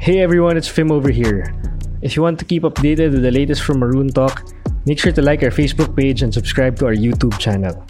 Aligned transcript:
Hey 0.00 0.24
everyone, 0.24 0.56
it's 0.56 0.66
Fim 0.66 0.90
over 0.90 1.10
here. 1.12 1.52
If 2.00 2.16
you 2.16 2.22
want 2.22 2.38
to 2.40 2.48
keep 2.48 2.62
updated 2.64 3.12
with 3.12 3.20
the 3.20 3.30
latest 3.30 3.60
from 3.62 3.84
Maroon 3.84 4.08
Talk, 4.08 4.48
make 4.88 4.98
sure 4.98 5.12
to 5.12 5.20
like 5.20 5.42
our 5.44 5.52
Facebook 5.52 5.92
page 5.92 6.22
and 6.24 6.32
subscribe 6.32 6.80
to 6.80 6.86
our 6.88 6.96
YouTube 6.96 7.36
channel. 7.38 7.84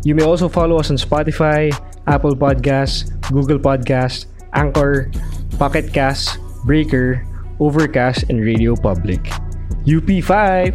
You 0.00 0.14
may 0.14 0.24
also 0.24 0.48
follow 0.48 0.80
us 0.80 0.88
on 0.88 0.96
Spotify, 0.96 1.76
Apple 2.08 2.32
Podcasts, 2.34 3.12
Google 3.28 3.58
Podcasts, 3.58 4.32
Anchor, 4.56 5.12
Pocket 5.60 5.92
Cast, 5.92 6.40
Breaker, 6.64 7.20
Overcast, 7.60 8.32
and 8.32 8.40
Radio 8.40 8.72
Public. 8.72 9.20
UP5! 9.84 10.72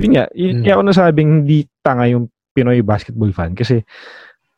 Yun 0.00 0.10
nga, 0.16 0.26
yun, 0.34 0.58
Hmm. 0.58 0.62
kaya 0.66 0.74
ako 0.74 0.82
nasabing 0.90 1.30
hindi 1.46 1.70
tanga 1.86 2.08
yung 2.10 2.26
Pinoy 2.50 2.82
basketball 2.82 3.30
fan 3.30 3.54
kasi 3.54 3.84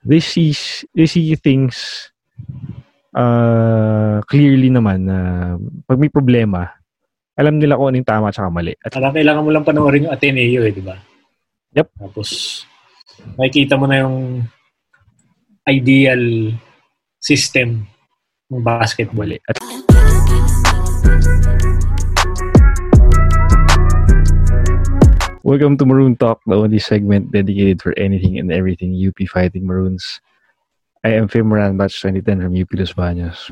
they 0.07 0.21
see, 0.21 0.55
they 0.95 1.07
see 1.07 1.34
things 1.39 2.09
uh, 3.16 4.19
clearly 4.27 4.69
naman 4.69 5.06
na 5.06 5.19
pag 5.87 6.01
may 6.01 6.10
problema, 6.12 6.73
alam 7.37 7.56
nila 7.56 7.77
kung 7.80 7.93
ano 7.93 7.97
yung 8.01 8.09
tama 8.09 8.29
at 8.29 8.38
mali. 8.52 8.74
At 8.84 8.93
Parang 8.93 9.16
kailangan 9.16 9.45
mo 9.45 9.51
lang 9.51 9.65
panoorin 9.65 10.09
yung 10.09 10.15
Ateneo 10.15 10.62
eh, 10.65 10.73
di 10.73 10.84
ba? 10.84 10.96
Yep. 11.73 11.88
Tapos, 11.96 12.29
makikita 13.41 13.80
mo 13.80 13.88
na 13.88 14.05
yung 14.05 14.45
ideal 15.65 16.52
system 17.23 17.87
ng 18.51 18.60
basketball. 18.60 19.24
mali. 19.24 19.38
At 19.48 19.57
Welcome 25.42 25.77
to 25.78 25.87
Maroon 25.87 26.14
Talk, 26.16 26.41
the 26.46 26.55
only 26.55 26.78
segment 26.78 27.32
dedicated 27.32 27.82
for 27.82 27.92
anything 27.98 28.38
and 28.38 28.52
everything 28.52 28.95
UP 28.95 29.19
Fighting 29.28 29.66
Maroons. 29.66 30.20
I 31.02 31.18
am 31.18 31.27
Fim 31.27 31.48
Moran, 31.51 31.77
batch 31.77 31.98
2010 32.01 32.42
from 32.46 32.55
UP 32.55 32.70
Los 32.78 32.92
Baños. 32.95 33.51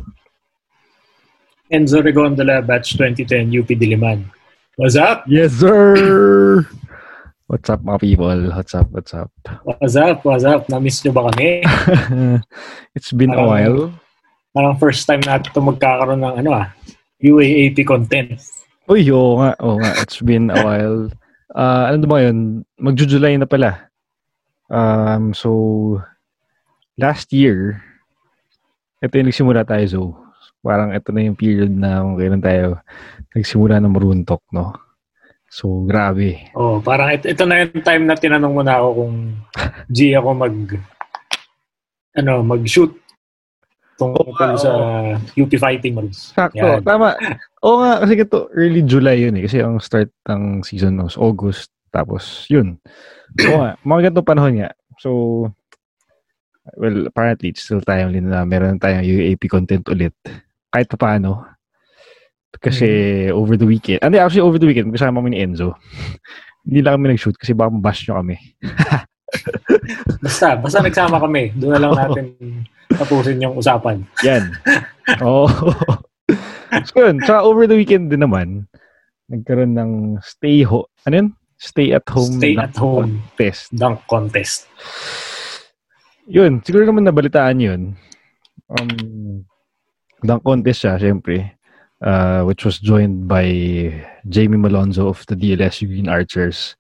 Enzo 1.72 1.98
Regondola, 1.98 2.62
batch 2.64 2.94
2010, 2.94 3.50
UP 3.58 3.66
Diliman. 3.74 4.30
What's 4.76 4.94
up? 4.94 5.24
Yes, 5.26 5.52
sir! 5.58 6.62
What's 7.50 7.68
up, 7.68 7.82
mga 7.82 8.00
people? 8.00 8.38
What's 8.54 8.74
up? 8.74 8.86
What's 8.94 9.12
up? 9.12 9.30
What's 9.64 9.96
up? 9.96 10.24
What's 10.24 10.44
up? 10.46 10.68
Na-miss 10.70 11.02
nyo 11.04 11.10
ba 11.10 11.34
kami? 11.34 11.66
it's 12.94 13.10
been 13.10 13.34
a 13.34 13.42
Parang- 13.42 13.50
while. 13.50 13.80
Parang 14.54 14.74
first 14.78 15.06
time 15.10 15.22
natin 15.26 15.50
ito 15.50 15.58
magkakaroon 15.62 16.22
ng 16.22 16.34
ano 16.42 16.50
ah, 16.54 16.70
UAAP 17.22 17.82
content. 17.82 18.38
Uy, 18.86 19.10
oo 19.10 19.42
nga. 19.42 19.54
Oo 19.62 19.78
nga. 19.82 19.94
It's 20.02 20.22
been 20.22 20.50
a 20.54 20.58
while. 20.62 21.10
Uh, 21.50 21.84
ano 21.90 22.06
ba 22.06 22.22
yun? 22.22 22.62
Magjo-July 22.78 23.38
na 23.38 23.48
pala. 23.48 23.90
Um, 24.70 25.34
so, 25.34 25.50
last 26.94 27.30
year, 27.34 27.82
ito 29.02 29.18
yung 29.18 29.28
nagsimula 29.28 29.66
tayo, 29.66 29.84
so, 29.90 30.00
parang 30.62 30.94
ito 30.94 31.10
na 31.10 31.26
yung 31.26 31.34
period 31.34 31.72
na 31.72 32.04
kung 32.04 32.16
kailan 32.20 32.44
tayo 32.44 32.66
nagsimula 33.34 33.82
ng 33.82 33.90
maruntok, 33.90 34.42
no? 34.54 34.76
So, 35.50 35.82
grabe. 35.82 36.54
Oh, 36.54 36.78
parang 36.78 37.10
ito, 37.10 37.26
ito 37.26 37.42
na 37.42 37.66
yung 37.66 37.82
time 37.82 38.04
na 38.06 38.14
tinanong 38.14 38.54
mo 38.54 38.62
na 38.62 38.78
ako 38.78 38.88
kung 39.02 39.14
G 39.94 40.14
ako 40.14 40.28
mag 40.38 40.54
ano, 42.14 42.32
mag-shoot 42.46 42.94
tungkol 44.00 44.50
sa 44.56 44.70
UP 45.36 45.52
Fighting 45.52 45.92
Maroons. 45.92 46.32
Sakto, 46.32 46.80
Yan. 46.80 46.80
tama. 46.80 47.12
Oo 47.60 47.84
nga, 47.84 48.00
kasi 48.00 48.16
ito, 48.16 48.48
early 48.56 48.80
July 48.80 49.28
yun 49.28 49.36
eh. 49.36 49.44
Kasi 49.44 49.60
ang 49.60 49.76
start 49.76 50.08
ng 50.24 50.64
season 50.64 50.96
was 51.04 51.20
August. 51.20 51.68
Tapos, 51.92 52.48
yun. 52.48 52.80
Oo 53.44 53.58
nga, 53.60 53.76
mga 53.84 54.00
ganitong 54.08 54.30
panahon 54.30 54.54
nga. 54.56 54.70
So, 54.96 55.10
well, 56.80 57.04
apparently, 57.04 57.52
it's 57.52 57.60
still 57.60 57.84
timely 57.84 58.24
na 58.24 58.48
meron 58.48 58.80
tayong 58.80 59.04
UAP 59.04 59.44
content 59.52 59.84
ulit. 59.92 60.16
Kahit 60.72 60.88
pa 60.88 60.96
paano. 60.96 61.44
Kasi 62.60 63.28
over 63.30 63.56
the 63.56 63.68
weekend, 63.68 64.00
hindi, 64.02 64.18
actually 64.18 64.44
over 64.44 64.58
the 64.60 64.68
weekend, 64.68 64.92
kasama 64.92 65.20
kami 65.20 65.36
ni 65.36 65.44
Enzo. 65.44 65.76
Hindi 66.60 66.84
lang 66.84 67.00
kami 67.00 67.16
nag-shoot 67.16 67.40
kasi 67.40 67.56
baka 67.56 67.72
mabash 67.72 68.04
nyo 68.04 68.20
kami. 68.20 68.36
Basta, 70.20 70.58
basta 70.60 70.84
nagsama 70.84 71.16
kami. 71.16 71.56
Doon 71.56 71.72
na 71.72 71.80
lang 71.80 71.92
natin 71.96 72.26
tapusin 72.94 73.42
yung 73.42 73.56
usapan. 73.56 74.02
Yan. 74.26 74.54
Oo. 75.22 75.46
so 76.86 76.94
yun, 77.06 77.18
tsaka 77.22 77.42
over 77.42 77.66
the 77.66 77.76
weekend 77.78 78.10
din 78.10 78.22
naman, 78.22 78.66
nagkaroon 79.30 79.74
ng 79.74 79.92
stay 80.22 80.62
ho 80.66 80.86
ano 81.06 81.14
yun? 81.14 81.28
Stay 81.60 81.92
at 81.92 82.08
home 82.08 82.40
Stay 82.40 82.56
at 82.56 82.72
home 82.72 83.20
test. 83.36 83.68
dunk 83.76 84.00
contest. 84.08 84.64
Yun, 86.24 86.64
siguro 86.64 86.88
naman 86.88 87.04
nabalitaan 87.04 87.60
yun. 87.60 87.82
Um, 88.72 89.44
dunk 90.24 90.40
contest 90.40 90.86
siya, 90.86 90.96
syempre. 90.96 91.52
Uh, 92.00 92.48
which 92.48 92.64
was 92.64 92.80
joined 92.80 93.28
by 93.28 93.44
Jamie 94.24 94.56
Malonzo 94.56 95.12
of 95.12 95.20
the 95.28 95.36
DLSU 95.36 95.84
Green 95.84 96.08
Archers, 96.08 96.72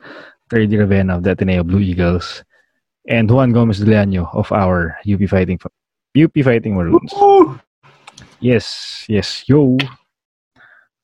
Freddy 0.48 0.80
Ravenna 0.80 1.20
of 1.20 1.28
the 1.28 1.36
Ateneo 1.36 1.60
Blue 1.60 1.84
Eagles, 1.84 2.40
and 3.04 3.28
Juan 3.28 3.52
Gomez 3.52 3.84
de 3.84 3.84
Leaño 3.84 4.32
of 4.32 4.48
our 4.48 4.96
UP 5.04 5.20
Fighting 5.28 5.60
UP 6.16 6.34
Fighting 6.42 6.74
Maroons. 6.74 7.12
Yes, 8.40 9.04
yes, 9.08 9.44
yo. 9.46 9.76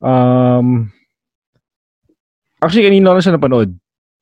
Um, 0.01 0.91
actually, 2.61 2.89
kanina 2.89 3.13
lang 3.13 3.23
siya 3.23 3.37
napanood. 3.37 3.77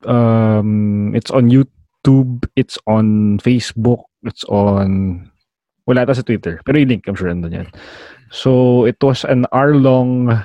Um, 0.06 1.16
it's 1.16 1.31
on 1.31 1.50
YouTube, 1.50 2.46
it's 2.56 2.78
on 2.85 3.40
Facebook, 3.40 4.03
it's 4.23 4.44
on, 4.46 5.31
wala 5.88 6.03
ata 6.03 6.13
sa 6.13 6.22
Twitter. 6.22 6.62
Pero 6.68 6.78
yung 6.78 6.90
link, 6.91 7.07
I'm 7.07 7.16
sure 7.16 7.31
nandun 7.31 7.66
yan. 7.66 7.67
So, 8.29 8.84
it 8.85 9.00
was 9.02 9.23
an 9.23 9.47
hour-long 9.56 10.35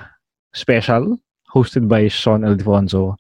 special 0.55 1.19
hosted 1.51 1.91
by 1.91 2.07
Sean 2.07 2.47
Alfonso 2.47 3.19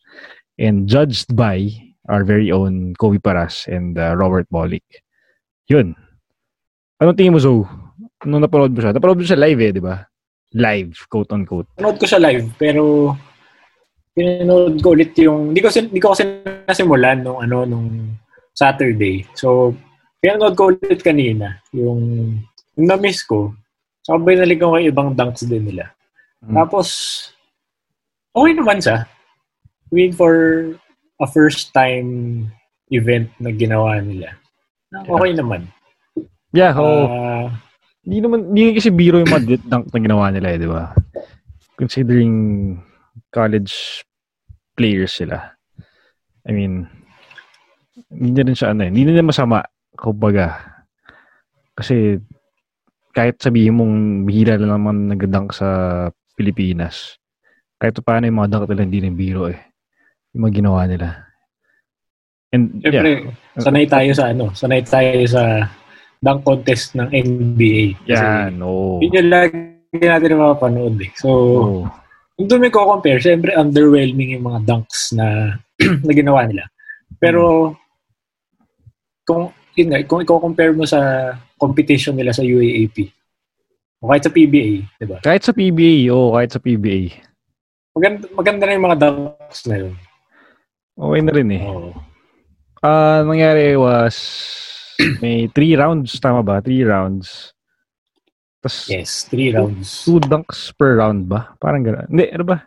and 0.58 0.86
judged 0.86 1.34
by 1.34 1.68
our 2.08 2.24
very 2.24 2.50
own 2.50 2.94
Kobe 2.96 3.18
Paras 3.18 3.66
and 3.66 3.98
uh, 3.98 4.14
Robert 4.16 4.46
Bolick. 4.50 4.86
Yun. 5.68 5.94
Anong 7.00 7.16
tingin 7.16 7.32
mo, 7.32 7.40
Zoe? 7.40 7.64
Nung 8.28 8.44
napanood 8.44 8.76
mo 8.76 8.80
siya? 8.84 8.92
Napanood 8.92 9.16
mo 9.16 9.24
siya 9.24 9.40
live 9.40 9.60
eh, 9.64 9.72
di 9.72 9.80
ba? 9.80 10.04
Live, 10.52 11.08
quote-unquote. 11.08 11.72
Panood 11.80 11.96
ko 11.96 12.04
siya 12.04 12.20
live, 12.20 12.52
pero 12.60 13.16
pinanood 14.12 14.84
ko 14.84 14.92
ulit 14.92 15.16
yung, 15.16 15.56
hindi 15.56 15.64
ko, 15.64 15.72
sin- 15.72 15.88
hindi 15.88 15.96
ko 15.96 16.12
kasi 16.12 16.44
nasimulan 16.68 17.24
nung 17.24 17.40
ano, 17.40 17.64
nung 17.64 17.88
Saturday. 18.52 19.24
So, 19.32 19.72
pinanood 20.20 20.52
ko 20.60 20.76
ulit 20.76 21.00
kanina, 21.00 21.56
yung, 21.72 22.36
yung 22.76 22.86
na-miss 22.92 23.24
ko. 23.24 23.56
So, 24.04 24.20
binalik 24.20 24.60
ko 24.60 24.76
kay 24.76 24.92
ibang 24.92 25.16
dunks 25.16 25.48
din 25.48 25.72
nila. 25.72 25.88
Mm. 26.44 26.52
Tapos, 26.52 26.88
okay 28.36 28.52
naman 28.52 28.76
siya. 28.76 29.08
I 29.88 29.92
mean, 29.96 30.12
for 30.12 30.34
a 31.16 31.26
first 31.32 31.72
time 31.72 32.44
event 32.92 33.32
na 33.40 33.56
ginawa 33.56 34.04
nila. 34.04 34.36
Okay 34.92 35.32
naman. 35.32 35.64
Yeah, 36.50 36.74
oo. 36.74 37.06
Ah, 37.06 37.46
Hindi 38.02 38.18
naman, 38.24 38.50
hindi 38.50 38.74
kasi 38.74 38.90
biro 38.90 39.22
yung 39.22 39.30
mga 39.30 39.60
dunk 39.70 39.92
na 39.92 40.00
ginawa 40.02 40.26
nila 40.34 40.48
eh, 40.56 40.58
di 40.58 40.68
ba? 40.68 40.90
Considering 41.78 42.34
college 43.30 44.02
players 44.74 45.14
sila. 45.14 45.54
I 46.48 46.50
mean, 46.50 46.88
hindi 48.10 48.40
na 48.40 48.50
rin 48.50 48.56
siya 48.56 48.74
ano 48.74 48.82
eh. 48.82 48.90
Hindi 48.90 49.06
na 49.06 49.20
rin 49.20 49.30
masama, 49.30 49.62
kumbaga. 49.94 50.58
Kasi, 51.76 52.18
kahit 53.14 53.38
sabihin 53.38 53.78
mong 53.78 53.94
bihira 54.26 54.58
na 54.58 54.74
naman 54.74 55.12
nag-dunk 55.12 55.54
sa 55.54 55.68
Pilipinas, 56.34 57.20
kahit 57.78 57.94
pa 58.00 58.16
paano 58.16 58.26
yung 58.26 58.40
mga 58.42 58.50
dunk 58.50 58.66
nila 58.74 58.86
hindi 58.88 59.00
rin 59.06 59.14
biro 59.14 59.46
eh. 59.46 59.60
Yung 60.34 60.48
mga 60.48 60.56
ginawa 60.64 60.88
nila. 60.88 61.08
And, 62.50 62.82
yeah. 62.82 62.90
Siyempre, 62.90 63.12
sanay 63.62 63.86
tayo 63.86 64.10
sa 64.10 64.24
ano, 64.34 64.44
sanay 64.50 64.82
tayo 64.82 65.22
sa 65.30 65.70
dunk 66.20 66.44
contest 66.44 66.92
ng 66.94 67.08
NBA. 67.08 67.96
Yan, 68.12 68.60
oo. 68.60 69.00
Yun 69.00 69.16
yung 69.16 69.30
lagi 69.32 69.56
natin 69.96 70.36
mapapanood 70.36 71.00
eh. 71.00 71.10
So, 71.16 71.28
Oo. 71.32 71.80
kung 72.36 72.46
doon 72.46 72.62
may 72.62 72.72
compare 72.72 73.18
siyempre 73.18 73.56
underwhelming 73.56 74.36
yung 74.36 74.44
mga 74.44 74.60
dunks 74.68 75.16
na, 75.16 75.56
na 76.06 76.12
ginawa 76.12 76.44
nila. 76.44 76.68
Pero, 77.16 77.72
kung, 79.24 79.48
yun 79.74 79.88
nga, 79.90 79.98
kung 80.04 80.20
i-compare 80.20 80.76
mo 80.76 80.84
sa 80.84 81.32
competition 81.56 82.14
nila 82.14 82.36
sa 82.36 82.44
UAAP, 82.44 83.08
o 84.00 84.08
kahit 84.08 84.24
sa 84.24 84.32
PBA, 84.32 84.72
di 85.00 85.06
ba? 85.08 85.18
Kahit 85.20 85.44
sa 85.44 85.52
PBA, 85.52 86.08
oo, 86.12 86.36
kahit 86.36 86.52
sa 86.52 86.60
PBA. 86.60 87.20
Maganda, 87.96 88.24
maganda 88.32 88.62
na 88.64 88.76
yung 88.76 88.86
mga 88.86 88.98
dunks 89.00 89.60
na 89.68 89.76
yun. 89.76 89.94
Okay 91.00 91.20
na 91.24 91.32
rin 91.32 91.48
eh. 91.52 91.64
Oo. 91.64 91.90
Ah, 92.80 93.20
nangyari 93.24 93.76
was 93.76 94.16
may 95.22 95.46
three 95.50 95.74
rounds, 95.76 96.16
tama 96.18 96.42
ba? 96.42 96.60
Three 96.60 96.82
rounds. 96.84 97.52
Tapos, 98.60 98.88
Yes, 98.92 99.24
three 99.24 99.52
rounds. 99.56 100.04
two 100.04 100.20
dunks 100.20 100.68
per 100.76 101.00
round 101.00 101.24
ba? 101.26 101.56
Parang 101.56 101.80
gano'n. 101.80 102.06
Hindi, 102.12 102.24
ano 102.28 102.44
ba? 102.44 102.58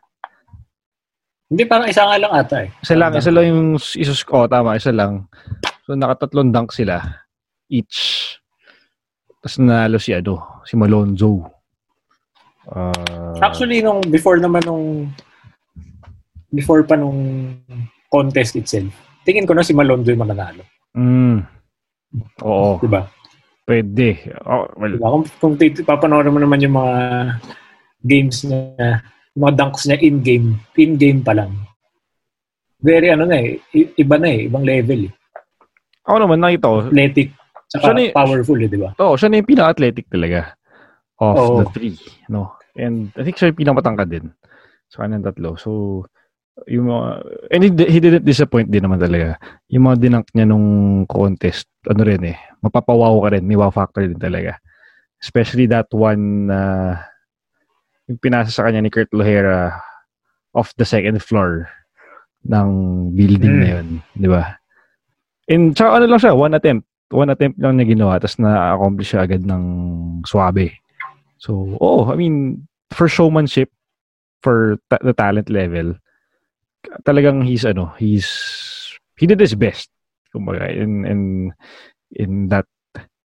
Hindi, 1.54 1.64
parang 1.70 1.86
isa 1.86 2.02
nga 2.02 2.18
lang 2.18 2.34
ata 2.34 2.66
eh. 2.66 2.70
Isa 2.82 2.98
lang, 2.98 3.14
isa 3.14 3.30
lang 3.30 3.46
yung 3.46 3.78
isus 3.78 4.26
ko. 4.26 4.50
tama, 4.50 4.74
isa 4.74 4.90
lang. 4.90 5.30
So, 5.86 5.94
nakatatlong 5.94 6.50
dunk 6.50 6.74
sila. 6.74 6.98
Each. 7.70 8.26
Tapos 9.38 9.60
nanalo 9.60 10.00
si 10.00 10.16
ano, 10.16 10.64
si 10.64 10.74
Malonzo. 10.80 11.44
Uh, 12.64 13.36
Actually, 13.44 13.84
nung 13.84 14.00
before 14.08 14.40
naman 14.40 14.64
nung 14.64 15.12
before 16.50 16.82
pa 16.88 16.96
nung 16.96 17.52
contest 18.08 18.56
itself, 18.56 18.90
tingin 19.28 19.44
ko 19.44 19.52
na 19.52 19.62
si 19.62 19.76
Malonzo 19.76 20.16
yung 20.16 20.24
mananalo. 20.24 20.64
Mm. 20.96 21.44
Oo. 22.44 22.80
Diba? 22.80 23.10
Pwede. 23.64 24.36
Oh, 24.44 24.68
well, 24.76 24.94
diba? 24.94 25.08
Kung, 25.10 25.26
kung 25.40 25.54
papanoorin 25.88 26.34
mo 26.36 26.40
naman 26.42 26.64
yung 26.64 26.76
mga 26.78 26.96
games 28.04 28.44
niya, 28.44 29.02
mga 29.34 29.52
dunks 29.56 29.84
niya 29.88 29.98
in-game, 30.04 30.60
in-game 30.78 31.22
pa 31.24 31.34
lang. 31.34 31.52
Very 32.84 33.10
ano 33.10 33.24
na 33.24 33.40
eh, 33.40 33.64
iba 33.74 34.16
na 34.20 34.28
eh, 34.28 34.52
ibang 34.52 34.68
level 34.68 35.08
eh. 35.08 35.14
Ako 36.04 36.18
naman, 36.20 36.44
nakita 36.44 36.68
ko. 36.68 36.78
Athletic. 36.92 37.30
Saka 37.72 37.96
ni, 37.96 38.12
powerful 38.12 38.60
eh, 38.60 38.68
di 38.68 38.78
ba? 38.78 38.92
Oo, 39.00 39.16
oh, 39.16 39.18
siya 39.18 39.32
na 39.32 39.40
yung 39.40 39.50
pinaka-athletic 39.50 40.06
talaga 40.12 40.54
of 41.18 41.36
Oo. 41.40 41.58
the 41.64 41.66
three. 41.72 41.98
No? 42.28 42.60
And 42.76 43.16
I 43.16 43.24
think 43.24 43.40
siya 43.40 43.56
yung 43.56 43.60
pinakamatangkad 43.64 44.10
din 44.12 44.28
sa 44.92 45.08
kanyang 45.08 45.26
tatlo. 45.26 45.56
So, 45.56 46.04
yung 46.70 46.88
mga, 46.90 47.08
and 47.50 47.62
he, 47.66 47.70
he 47.90 48.00
didn't 48.00 48.26
disappoint 48.26 48.70
din 48.70 48.86
naman 48.86 49.02
talaga. 49.02 49.42
Yung 49.74 49.90
mga 49.90 49.98
dinank 50.00 50.28
niya 50.34 50.46
nung 50.46 50.68
contest, 51.10 51.66
ano 51.90 52.02
rin 52.06 52.22
eh, 52.30 52.38
mapapawaw 52.62 53.26
ka 53.26 53.30
rin, 53.34 53.44
may 53.46 53.58
wow 53.58 53.74
factor 53.74 54.06
din 54.06 54.22
talaga. 54.22 54.62
Especially 55.18 55.66
that 55.66 55.90
one 55.90 56.52
na 56.52 56.60
uh, 56.60 56.94
yung 58.12 58.20
pinasa 58.20 58.52
sa 58.52 58.68
kanya 58.68 58.84
ni 58.84 58.92
Kurt 58.92 59.10
Lohera 59.16 59.80
off 60.54 60.76
the 60.78 60.86
second 60.86 61.18
floor 61.24 61.66
ng 62.46 62.70
building 63.16 63.56
mm. 63.56 63.62
na 63.64 63.68
yun. 63.80 63.88
Di 64.14 64.28
ba? 64.30 64.44
And 65.48 65.74
tsaka 65.74 66.00
ano 66.00 66.06
lang 66.08 66.22
siya, 66.22 66.34
one 66.36 66.54
attempt. 66.54 66.86
One 67.14 67.30
attempt 67.30 67.62
lang 67.62 67.78
niya 67.78 67.94
ginawa, 67.94 68.18
tapos 68.18 68.42
na-accomplish 68.42 69.10
siya 69.14 69.22
agad 69.26 69.46
ng 69.46 69.64
swabe. 70.26 70.74
So, 71.38 71.78
oh, 71.78 72.10
I 72.10 72.16
mean, 72.18 72.66
for 72.90 73.06
showmanship, 73.06 73.70
for 74.42 74.82
ta- 74.90 75.04
the 75.04 75.14
talent 75.14 75.48
level, 75.52 75.94
talagang 77.06 77.44
he's, 77.46 77.66
ano, 77.66 77.94
he's, 77.98 78.30
he 79.18 79.28
did 79.28 79.40
his 79.40 79.56
best, 79.56 79.90
kumbaga, 80.34 80.70
in, 80.70 81.06
in, 81.06 81.22
in 82.16 82.48
that 82.50 82.66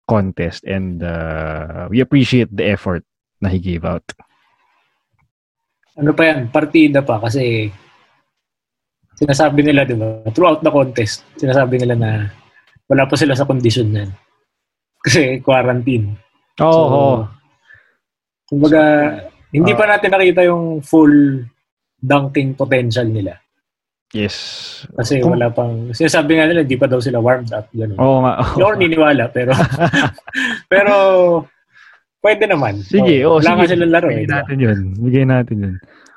contest. 0.09 0.65
And 0.65 1.03
uh, 1.03 1.87
we 1.91 2.01
appreciate 2.01 2.51
the 2.51 2.67
effort 2.71 3.05
na 3.41 3.49
he 3.49 3.59
gave 3.59 3.85
out. 3.85 4.05
Ano 5.97 6.13
pa 6.13 6.33
yan? 6.33 6.49
Partida 6.53 7.03
pa 7.03 7.21
kasi 7.21 7.73
sinasabi 9.17 9.65
nila, 9.65 9.85
di 9.85 9.97
ba, 9.97 10.25
throughout 10.33 10.65
the 10.65 10.73
contest, 10.73 11.25
sinasabi 11.37 11.81
nila 11.81 11.95
na 11.97 12.11
wala 12.89 13.05
pa 13.09 13.17
sila 13.17 13.33
sa 13.33 13.49
condition 13.49 13.89
niyan. 13.89 14.11
Kasi 15.01 15.41
quarantine. 15.41 16.13
Oo. 16.61 16.69
Oh, 16.69 16.73
so, 16.73 16.85
oh. 16.85 17.19
Kumbaga, 18.51 18.83
hindi 19.55 19.73
uh, 19.73 19.79
pa 19.79 19.85
natin 19.89 20.11
nakita 20.13 20.41
yung 20.45 20.85
full 20.85 21.41
dunking 21.97 22.53
potential 22.53 23.09
nila. 23.09 23.40
Yes. 24.11 24.37
Kasi 24.99 25.23
Kung, 25.23 25.39
wala 25.39 25.55
pang, 25.55 25.95
sinasabi 25.95 26.35
nga 26.35 26.51
nila, 26.51 26.67
hindi 26.67 26.75
pa 26.75 26.91
daw 26.91 26.99
sila 26.99 27.23
warmed 27.23 27.55
up. 27.55 27.71
Ganun. 27.71 27.99
Oo 27.99 28.19
nga. 28.27 28.43
Hindi 28.43 28.63
ako 28.67 28.75
niniwala, 28.75 29.25
pero, 29.31 29.53
pero, 30.73 30.95
pwede 32.19 32.51
naman. 32.51 32.83
Sige, 32.83 33.23
oh, 33.23 33.39
oh, 33.39 33.39
wala 33.39 33.55
sige. 33.55 33.59
nga 33.63 33.71
sila 33.71 33.85
laro. 33.87 34.09
Bigay 34.11 34.27
eh, 34.27 34.35
natin 34.35 34.57
yun. 34.59 34.79
Bigay 34.99 35.25
natin 35.31 35.57
yun. 35.63 35.75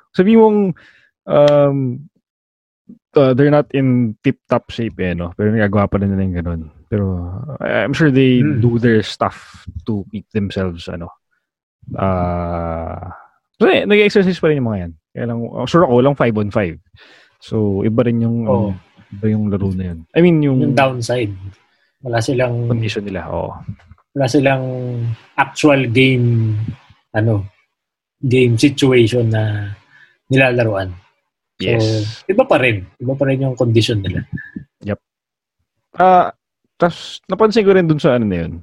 Sabi 0.09 0.31
mong, 0.33 0.57
um, 1.29 1.77
uh, 3.13 3.31
they're 3.37 3.53
not 3.53 3.69
in 3.77 4.17
tip-top 4.25 4.73
shape 4.73 4.97
eh, 4.97 5.13
no? 5.13 5.29
Pero 5.37 5.53
nagagawa 5.53 5.85
pa 5.85 6.01
rin 6.01 6.09
nila 6.09 6.25
yung 6.25 6.37
ganun. 6.41 6.61
Pero 6.89 7.05
I'm 7.61 7.93
sure 7.93 8.09
they 8.09 8.41
hmm. 8.41 8.57
do 8.57 8.81
their 8.81 9.05
stuff 9.05 9.69
to 9.85 10.01
keep 10.09 10.25
themselves, 10.33 10.89
ano. 10.89 11.13
Uh, 11.93 13.13
so, 13.61 13.69
eh, 13.69 13.85
nag-exercise 13.85 14.41
pa 14.41 14.49
rin 14.49 14.65
yung 14.65 14.69
mga 14.73 14.81
yan. 14.81 14.93
Kaya 15.13 15.25
lang, 15.29 15.39
uh, 15.45 15.69
sure 15.69 15.85
ako, 15.85 16.01
lang 16.01 16.17
5 16.17 16.41
on 16.41 16.49
5. 16.49 16.73
So, 17.43 17.83
iba 17.83 18.07
rin 18.07 18.23
yung, 18.23 18.47
oh. 18.47 18.71
um, 18.71 18.79
iba 19.19 19.25
yung 19.35 19.51
laro 19.51 19.67
na 19.75 19.91
yun. 19.91 19.99
I 20.15 20.23
mean, 20.23 20.39
yung... 20.39 20.63
Yung 20.63 20.79
downside. 20.79 21.35
Wala 21.99 22.23
silang... 22.23 22.71
Condition 22.71 23.03
nila, 23.03 23.27
oo. 23.27 23.51
Oh. 23.51 23.53
Wala 24.15 24.25
silang 24.31 24.63
actual 25.35 25.91
game, 25.91 26.55
ano, 27.11 27.43
game 28.23 28.55
situation 28.55 29.27
na 29.27 29.75
nilalaruan. 30.31 30.95
Yes. 31.59 31.83
So, 31.83 32.31
iba 32.31 32.47
pa 32.47 32.63
rin. 32.63 32.87
Iba 33.03 33.13
pa 33.19 33.27
rin 33.27 33.43
yung 33.43 33.59
condition 33.59 33.99
nila. 33.99 34.23
Yep. 34.87 34.99
Ah, 35.99 36.03
uh, 36.03 36.27
tas 36.79 37.21
napansin 37.29 37.63
ko 37.63 37.71
rin 37.75 37.87
dun 37.87 38.01
sa 38.01 38.17
ano 38.17 38.25
na 38.25 38.37
yun, 38.47 38.53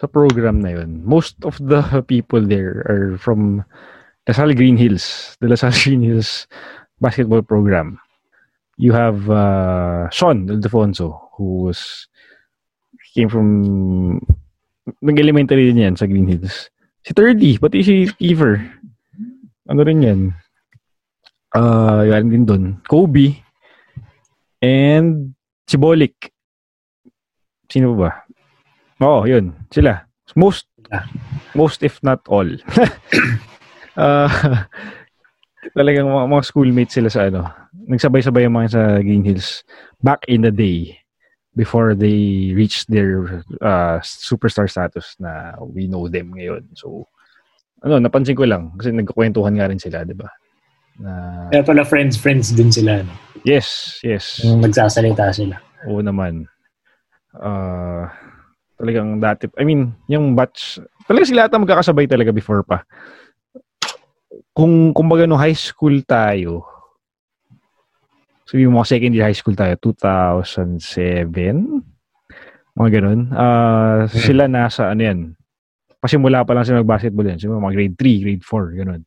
sa 0.00 0.10
program 0.10 0.60
na 0.60 0.74
yun. 0.74 1.04
Most 1.04 1.38
of 1.46 1.56
the 1.60 1.80
people 2.08 2.42
there 2.42 2.82
are 2.88 3.16
from 3.20 3.62
Lasal 4.26 4.56
Green 4.56 4.76
Hills, 4.76 5.36
the 5.38 5.46
Lasal 5.46 5.72
Green 5.72 6.02
Hills 6.02 6.48
basketball 6.98 7.44
program. 7.44 8.00
You 8.76 8.92
have 8.92 9.30
uh, 9.30 10.10
Sean 10.10 10.48
Ildefonso, 10.50 11.30
who 11.38 11.70
was 11.70 12.08
came 13.14 13.30
from 13.30 14.18
nag-elementary 15.00 15.70
din 15.70 15.86
yan 15.86 15.94
sa 15.94 16.10
Green 16.10 16.26
Hills. 16.26 16.70
Si 17.06 17.14
Thirdy, 17.14 17.58
pati 17.62 17.86
si 17.86 18.10
Ever. 18.18 18.58
Ano 19.70 19.80
rin 19.86 20.02
yan? 20.02 20.20
uh, 21.54 22.02
yan 22.04 22.28
din 22.28 22.44
doon. 22.44 22.64
Kobe 22.84 23.38
and 24.60 25.32
si 25.64 25.76
Bolik. 25.78 26.34
Sino 27.70 27.94
ba? 27.96 28.26
Oo, 29.02 29.22
oh, 29.22 29.26
yun. 29.26 29.54
Sila. 29.70 30.04
Most, 30.34 30.66
most 31.54 31.82
if 31.82 32.02
not 32.02 32.22
all. 32.26 32.46
uh, 33.96 34.28
talagang 35.72 36.04
mga, 36.04 36.26
mga 36.28 36.44
schoolmates 36.44 36.94
sila 36.98 37.08
sa 37.08 37.32
ano. 37.32 37.48
Nagsabay-sabay 37.88 38.44
yung 38.44 38.56
mga 38.60 38.70
sa 38.74 38.82
Green 39.00 39.24
Hills 39.24 39.64
back 40.04 40.20
in 40.28 40.44
the 40.44 40.52
day 40.52 41.00
before 41.54 41.94
they 41.94 42.50
reached 42.52 42.90
their 42.90 43.40
uh, 43.62 44.02
superstar 44.02 44.68
status 44.68 45.14
na 45.22 45.54
we 45.62 45.86
know 45.86 46.10
them 46.10 46.34
ngayon. 46.34 46.66
So, 46.74 47.08
ano, 47.80 48.02
napansin 48.02 48.36
ko 48.36 48.44
lang 48.44 48.74
kasi 48.76 48.90
nagkukwentuhan 48.90 49.54
nga 49.56 49.70
rin 49.70 49.80
sila, 49.80 50.02
di 50.02 50.16
ba? 50.16 50.28
Na... 50.98 51.10
Kaya 51.50 51.62
pala 51.62 51.82
friends-friends 51.86 52.52
din 52.54 52.70
sila. 52.70 53.06
No? 53.06 53.12
Yes, 53.46 53.98
yes. 54.02 54.42
Yung 54.42 54.64
nagsasalita 54.64 55.30
sila. 55.30 55.60
Oo 55.86 56.00
naman. 56.00 56.48
Uh, 57.34 58.08
talagang 58.78 59.22
dati, 59.22 59.50
I 59.58 59.64
mean, 59.66 59.94
yung 60.10 60.34
batch, 60.34 60.82
talaga 61.06 61.24
sila 61.26 61.46
ata 61.46 61.60
magkakasabay 61.60 62.06
talaga 62.10 62.34
before 62.34 62.62
pa. 62.66 62.82
Kung, 64.54 64.94
kumbaga 64.94 65.26
no 65.26 65.34
high 65.34 65.58
school 65.58 66.00
tayo, 66.06 66.62
yung 68.54 68.78
mga 68.78 68.86
second 68.86 69.12
year 69.18 69.26
high 69.26 69.34
school 69.34 69.58
tayo, 69.58 69.74
2007, 69.82 70.78
mga 72.78 72.90
ganun, 73.02 73.34
uh, 73.34 74.06
hmm. 74.06 74.14
sila 74.14 74.46
nasa, 74.46 74.94
ano 74.94 75.02
yan, 75.02 75.18
pasimula 76.04 76.44
pa 76.44 76.52
lang 76.52 76.68
sila 76.68 76.84
mag-basketball 76.84 77.24
yan. 77.24 77.40
Sila 77.40 77.56
mga 77.56 77.74
grade 77.80 77.96
3, 77.96 78.24
grade 78.28 78.44
4, 78.44 78.80
ganun. 78.84 79.00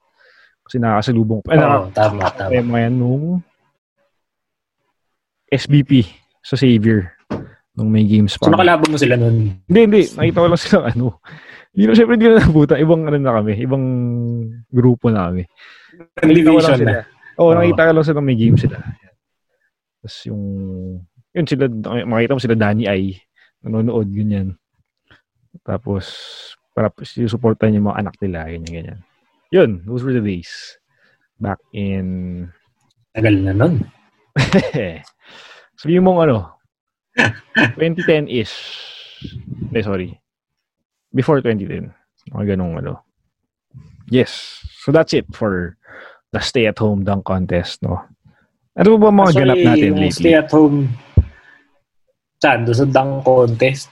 Kasi 0.66 0.76
nakakasalubong. 0.82 1.46
Oo, 1.46 1.54
oh, 1.54 1.88
tama, 1.94 2.26
tama. 2.34 2.50
Kaya 2.50 2.66
mga 2.66 2.82
yan 2.90 2.96
nung 2.98 3.26
SBP 5.48 6.10
sa 6.42 6.58
Savior 6.58 7.14
nung 7.78 7.94
may 7.94 8.04
games 8.10 8.34
pa. 8.36 8.50
So 8.50 8.52
nakalaban 8.52 8.90
mo 8.90 8.98
sila 8.98 9.14
nun? 9.14 9.62
Hindi, 9.70 9.80
hindi. 9.86 10.02
Nakita 10.10 10.42
ko 10.42 10.48
lang 10.50 10.60
sila 10.60 10.78
ano. 10.90 11.06
Hindi 11.78 11.86
na, 11.86 11.94
syempre 11.94 12.18
hindi 12.18 12.26
na 12.26 12.42
nabuta. 12.42 12.74
Ibang 12.74 13.06
ano 13.06 13.18
na 13.22 13.38
kami. 13.38 13.54
Ibang 13.54 13.86
grupo 14.74 15.14
na 15.14 15.30
kami. 15.30 15.46
Lang 16.26 16.74
sila. 16.74 17.06
Oo, 17.38 17.54
oh, 17.54 17.56
nakita 17.56 17.86
ko 17.86 17.92
lang 17.94 18.08
sila 18.10 18.26
may 18.26 18.34
games 18.34 18.66
sila. 18.66 18.82
Tapos 20.02 20.16
yung, 20.26 20.44
yun 21.38 21.46
sila, 21.46 21.70
makita 22.02 22.34
mo 22.34 22.42
sila 22.42 22.58
Danny 22.58 22.90
ay 22.90 23.22
nanonood, 23.62 24.10
ganyan. 24.10 24.58
Tapos, 25.62 26.10
para 26.74 26.90
supportan 27.30 27.78
yung 27.78 27.94
mga 27.94 28.02
anak 28.02 28.16
nila, 28.26 28.50
ganyan, 28.50 28.74
ganyan. 28.74 29.00
Yun, 29.54 29.86
those 29.86 30.02
were 30.02 30.18
the 30.18 30.26
days. 30.26 30.50
Back 31.38 31.62
in... 31.78 32.50
Tagal 33.14 33.38
na 33.38 33.54
nun. 33.54 33.86
Sabihin 35.78 36.02
mong 36.02 36.26
ano, 36.26 36.58
2010-ish. 37.78 38.56
Hindi, 39.70 39.82
sorry. 39.86 40.10
Before 41.14 41.40
2010. 41.42 41.92
Mga 42.36 42.56
ganong 42.56 42.80
ano. 42.80 42.94
Yes. 44.08 44.64
So 44.84 44.92
that's 44.92 45.12
it 45.12 45.28
for 45.32 45.76
the 46.32 46.40
stay-at-home 46.40 47.04
dunk 47.04 47.28
contest, 47.28 47.84
no? 47.84 48.04
Ano 48.78 49.00
ba 49.00 49.10
mga 49.10 49.32
Actually, 49.32 49.42
ganap 49.42 49.60
natin 49.64 49.92
lately? 49.98 50.12
stay-at-home 50.12 50.78
saan? 52.38 52.68
Doon 52.68 52.78
sa 52.78 52.88
dunk 52.88 53.26
contest? 53.26 53.90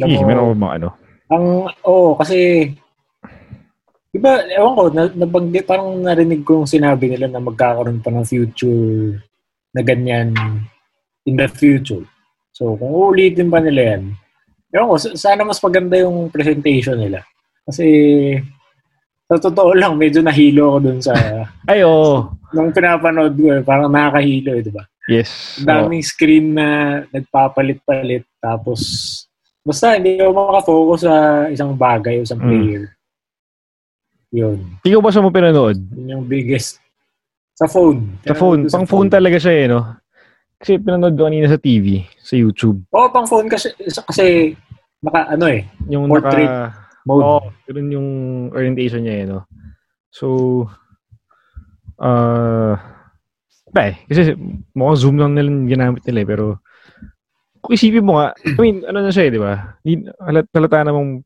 Alam 0.00 0.06
mo, 0.16 0.20
meron 0.24 0.46
ba 0.54 0.58
mga 0.58 0.74
ano? 0.80 0.88
Ang, 1.30 1.44
oo, 1.86 2.10
oh, 2.10 2.10
kasi 2.18 2.70
Diba, 4.10 4.42
ewan 4.50 4.74
ko, 4.74 4.82
na, 4.90 5.06
nabanggit, 5.06 5.70
parang 5.70 6.02
narinig 6.02 6.42
ko 6.42 6.62
yung 6.62 6.70
sinabi 6.70 7.14
nila 7.14 7.30
na 7.30 7.38
magkakaroon 7.38 8.02
pa 8.02 8.10
ng 8.10 8.26
future 8.26 9.22
na 9.70 9.86
ganyan 9.86 10.34
in 11.22 11.38
the 11.38 11.46
future. 11.46 12.02
So, 12.50 12.74
kung 12.74 12.90
uulitin 12.90 13.46
pa 13.46 13.62
nila 13.62 13.94
yan, 13.94 14.18
Ewan 14.70 14.86
ko, 14.86 14.96
sana 15.18 15.42
mas 15.42 15.58
maganda 15.58 15.98
yung 15.98 16.30
presentation 16.30 16.94
nila. 16.94 17.26
Kasi, 17.66 17.86
sa 19.26 19.38
totoo 19.38 19.74
lang, 19.74 19.98
medyo 19.98 20.22
nahilo 20.22 20.74
ako 20.74 20.78
dun 20.80 20.98
sa... 21.02 21.14
Ay, 21.70 21.82
oo. 21.82 22.30
nung 22.50 22.74
pinapanood 22.74 23.34
ko, 23.34 23.46
eh, 23.50 23.62
parang 23.62 23.90
nakakahilo, 23.90 24.58
eh, 24.58 24.62
di 24.62 24.72
ba? 24.74 24.82
Yes. 25.06 25.58
Daming 25.62 26.02
screen 26.02 26.54
na 26.54 26.66
nagpapalit-palit. 27.10 28.22
Tapos, 28.38 28.80
basta 29.62 29.98
hindi 29.98 30.18
ako 30.18 30.30
makafocus 30.34 31.00
sa 31.02 31.14
isang 31.50 31.74
bagay 31.74 32.18
o 32.18 32.26
isang 32.26 32.38
Mm. 32.38 32.46
player. 32.46 32.84
Yun. 34.30 34.58
Ikaw 34.86 35.00
ba 35.02 35.10
sa 35.10 35.22
mo 35.22 35.34
pinanood? 35.34 35.78
Yun 35.94 36.14
yung 36.14 36.24
biggest. 36.26 36.78
Sa 37.58 37.66
phone. 37.66 38.18
Sa 38.22 38.34
phone. 38.34 38.70
Ko 38.70 38.72
Pang 38.72 38.86
phone 38.86 39.10
talaga 39.10 39.36
siya 39.36 39.54
eh, 39.54 39.66
no? 39.66 39.82
Kasi 40.60 40.76
pinanood 40.76 41.16
ko 41.16 41.24
kanina 41.24 41.48
sa 41.48 41.56
TV, 41.56 42.04
sa 42.20 42.36
YouTube. 42.36 42.84
Oo, 42.92 43.08
pang 43.08 43.24
phone 43.24 43.48
kasi, 43.48 43.72
kasi 43.80 44.52
naka, 45.00 45.32
ano 45.32 45.48
eh, 45.48 45.64
Yung 45.88 46.04
Portrait 46.04 46.44
naka... 46.44 46.76
mode. 47.08 47.24
Oo, 47.24 47.40
ganun 47.64 47.88
yung 47.88 48.08
orientation 48.52 49.00
niya 49.00 49.14
eh, 49.16 49.24
no? 49.24 49.48
So, 50.12 50.26
uh, 51.96 52.76
ba 53.70 53.82
eh, 53.88 53.96
kasi 54.04 54.36
mukhang 54.76 55.00
zoom 55.00 55.16
lang 55.16 55.32
nila 55.32 55.48
ginamit 55.64 56.02
nila 56.04 56.20
eh, 56.20 56.28
pero 56.28 56.44
kung 57.60 57.72
isipin 57.76 58.04
mo 58.04 58.20
nga, 58.20 58.36
I 58.44 58.60
mean, 58.60 58.84
ano 58.84 59.04
na 59.04 59.12
siya 59.12 59.28
eh, 59.28 59.32
di 59.32 59.40
ba? 59.40 59.76
Halat, 60.24 60.46
halata 60.52 60.84
namang 60.84 61.24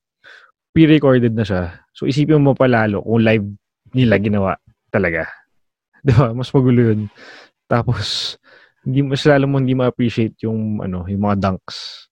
pre-recorded 0.75 1.31
na 1.35 1.47
siya. 1.47 1.63
So, 1.95 2.11
isipin 2.11 2.43
mo 2.43 2.59
palalo 2.59 3.03
kung 3.03 3.23
live 3.23 3.47
nila 3.95 4.19
ginawa 4.19 4.59
talaga. 4.91 5.31
Di 6.05 6.11
ba? 6.11 6.35
Mas 6.35 6.51
magulo 6.51 6.93
yun. 6.93 7.01
Tapos, 7.71 8.37
hindi 8.85 9.01
mas 9.01 9.25
lalo 9.25 9.45
mo 9.49 9.57
hindi 9.59 9.73
ma-appreciate 9.73 10.37
yung 10.45 10.81
ano, 10.81 11.09
yung 11.09 11.23
mga 11.23 11.37
dunks. 11.41 12.09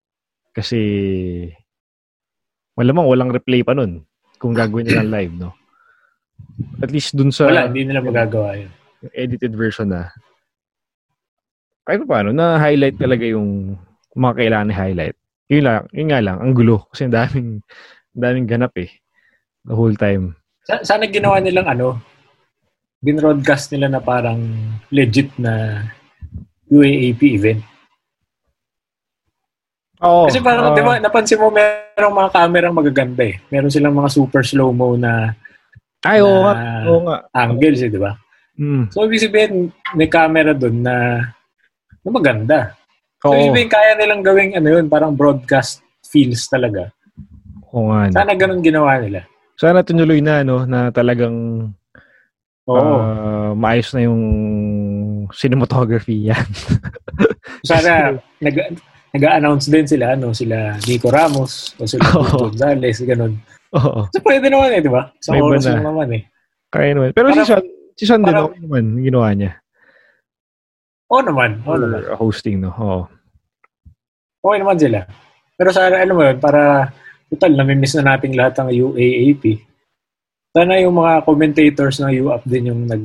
Kasi 0.54 0.80
malamang 2.74 3.06
walang 3.06 3.34
replay 3.34 3.62
pa 3.62 3.76
nun 3.76 4.06
kung 4.38 4.56
gagawin 4.56 4.88
nila 4.88 5.04
live, 5.20 5.34
no? 5.36 5.52
At 6.80 6.90
least 6.90 7.14
dun 7.14 7.30
sa 7.30 7.50
Wala, 7.52 7.68
hindi 7.68 7.84
nila 7.84 8.00
magagawa 8.00 8.56
yun. 8.56 8.72
yung 9.04 9.14
edited 9.14 9.54
version 9.54 9.92
na 9.92 10.08
kahit 11.84 12.06
pa 12.06 12.22
paano, 12.22 12.30
na-highlight 12.30 13.02
talaga 13.02 13.26
yung 13.26 13.74
mga 14.14 14.34
kailangan 14.38 14.70
i-highlight. 14.70 15.18
Yun 15.50 15.64
lang, 15.66 15.82
yun 15.90 16.08
nga 16.14 16.22
lang, 16.22 16.38
ang 16.38 16.54
gulo. 16.54 16.86
Kasi 16.94 17.10
ang 17.10 17.16
daming, 17.18 17.50
daming 18.14 18.46
ganap 18.46 18.78
eh. 18.78 18.94
The 19.66 19.74
whole 19.74 19.98
time. 19.98 20.38
Sa- 20.70 20.86
Sana 20.86 21.10
ginawa 21.10 21.42
nilang 21.42 21.66
ano, 21.66 21.98
binroadcast 23.02 23.74
nila 23.74 23.90
na 23.90 24.02
parang 24.06 24.38
legit 24.94 25.34
na 25.42 25.82
UAAP 26.70 27.22
event. 27.36 27.62
Oo. 30.00 30.32
Kasi 30.32 30.40
parang, 30.40 30.72
ah, 30.72 30.76
di 30.78 30.82
ba, 30.86 30.96
napansin 30.96 31.42
mo 31.42 31.52
merong 31.52 32.16
mga 32.16 32.30
kamerang 32.32 32.78
magaganda 32.78 33.24
eh. 33.28 33.36
Meron 33.52 33.74
silang 33.74 33.98
mga 33.98 34.10
super 34.14 34.42
slow-mo 34.48 34.96
na 34.96 35.36
Ay, 36.00 36.24
oo 36.24 36.48
nga. 36.48 36.54
na 36.56 36.88
Oo 36.88 37.02
nga. 37.04 37.18
angles 37.36 37.84
eh, 37.84 37.92
di 37.92 38.00
ba? 38.00 38.16
Mm. 38.56 38.88
So, 38.96 39.04
ibig 39.04 39.20
sabihin, 39.20 39.72
may 40.00 40.08
camera 40.08 40.56
doon 40.56 40.80
na, 40.80 40.96
na 42.00 42.10
maganda. 42.10 42.60
So, 43.20 43.32
Oo. 43.32 43.36
ibig 43.36 43.52
sabihin, 43.52 43.72
kaya 43.72 43.92
nilang 44.00 44.24
gawing 44.24 44.56
ano 44.56 44.68
yun, 44.80 44.88
parang 44.88 45.12
broadcast 45.12 45.84
feels 46.08 46.48
talaga. 46.48 46.88
Oo 47.76 47.92
nga. 47.92 48.24
Sana 48.24 48.32
ganun 48.40 48.64
ginawa 48.64 49.04
nila. 49.04 49.28
Sana 49.60 49.84
tinuloy 49.84 50.24
na, 50.24 50.48
no, 50.48 50.64
na 50.64 50.88
talagang 50.96 51.68
Oo. 52.64 52.80
ah, 52.80 53.52
maayos 53.52 53.92
na 53.92 54.08
yung 54.08 54.22
cinematography 55.30 56.32
yan. 56.32 56.46
Sana 57.70 58.14
nag 58.40 58.56
nag-announce 59.10 59.68
din 59.68 59.84
sila, 59.84 60.14
ano, 60.14 60.32
sila 60.32 60.78
Nico 60.86 61.10
Ramos 61.10 61.74
o 61.76 61.84
sila 61.84 62.06
Oo. 62.16 62.48
Gonzales, 62.48 63.02
ganun. 63.02 63.34
Oo. 63.74 64.06
So, 64.08 64.22
pwede 64.22 64.48
naman 64.48 64.70
eh, 64.72 64.82
di 64.82 64.88
ba? 64.88 65.10
Sa 65.18 65.34
May 65.34 65.42
oras 65.42 65.66
na. 65.66 65.82
naman 65.82 66.08
eh. 66.14 66.24
Kaya 66.70 66.94
naman. 66.94 67.10
Pero 67.12 67.28
si 67.28 67.34
Parang- 67.34 67.50
Sean, 67.50 67.66
si 67.98 68.04
Sean 68.06 68.22
din, 68.22 68.38
okay 68.38 68.62
naman 68.62 68.84
ginawa 69.02 69.28
niya. 69.34 69.52
Oo 71.10 71.26
naman. 71.26 71.58
Oo 71.62 71.74
For 71.74 71.78
naman. 71.80 72.02
hosting, 72.16 72.58
no? 72.62 72.70
Oo. 72.72 73.02
Okay 74.40 74.58
naman 74.62 74.78
sila. 74.78 75.00
Pero 75.58 75.70
sana, 75.74 76.00
ano 76.00 76.12
mo 76.14 76.22
yun, 76.24 76.38
para 76.38 76.94
total, 77.28 77.52
namimiss 77.58 77.98
na 77.98 78.14
nating 78.14 78.38
lahat 78.38 78.62
ng 78.62 78.70
UAAP. 78.72 79.44
Sana 80.50 80.78
yung 80.78 80.96
mga 80.96 81.26
commentators 81.26 81.98
ng 81.98 82.14
UAP 82.16 82.42
din 82.46 82.70
yung 82.70 82.82
nag 82.86 83.04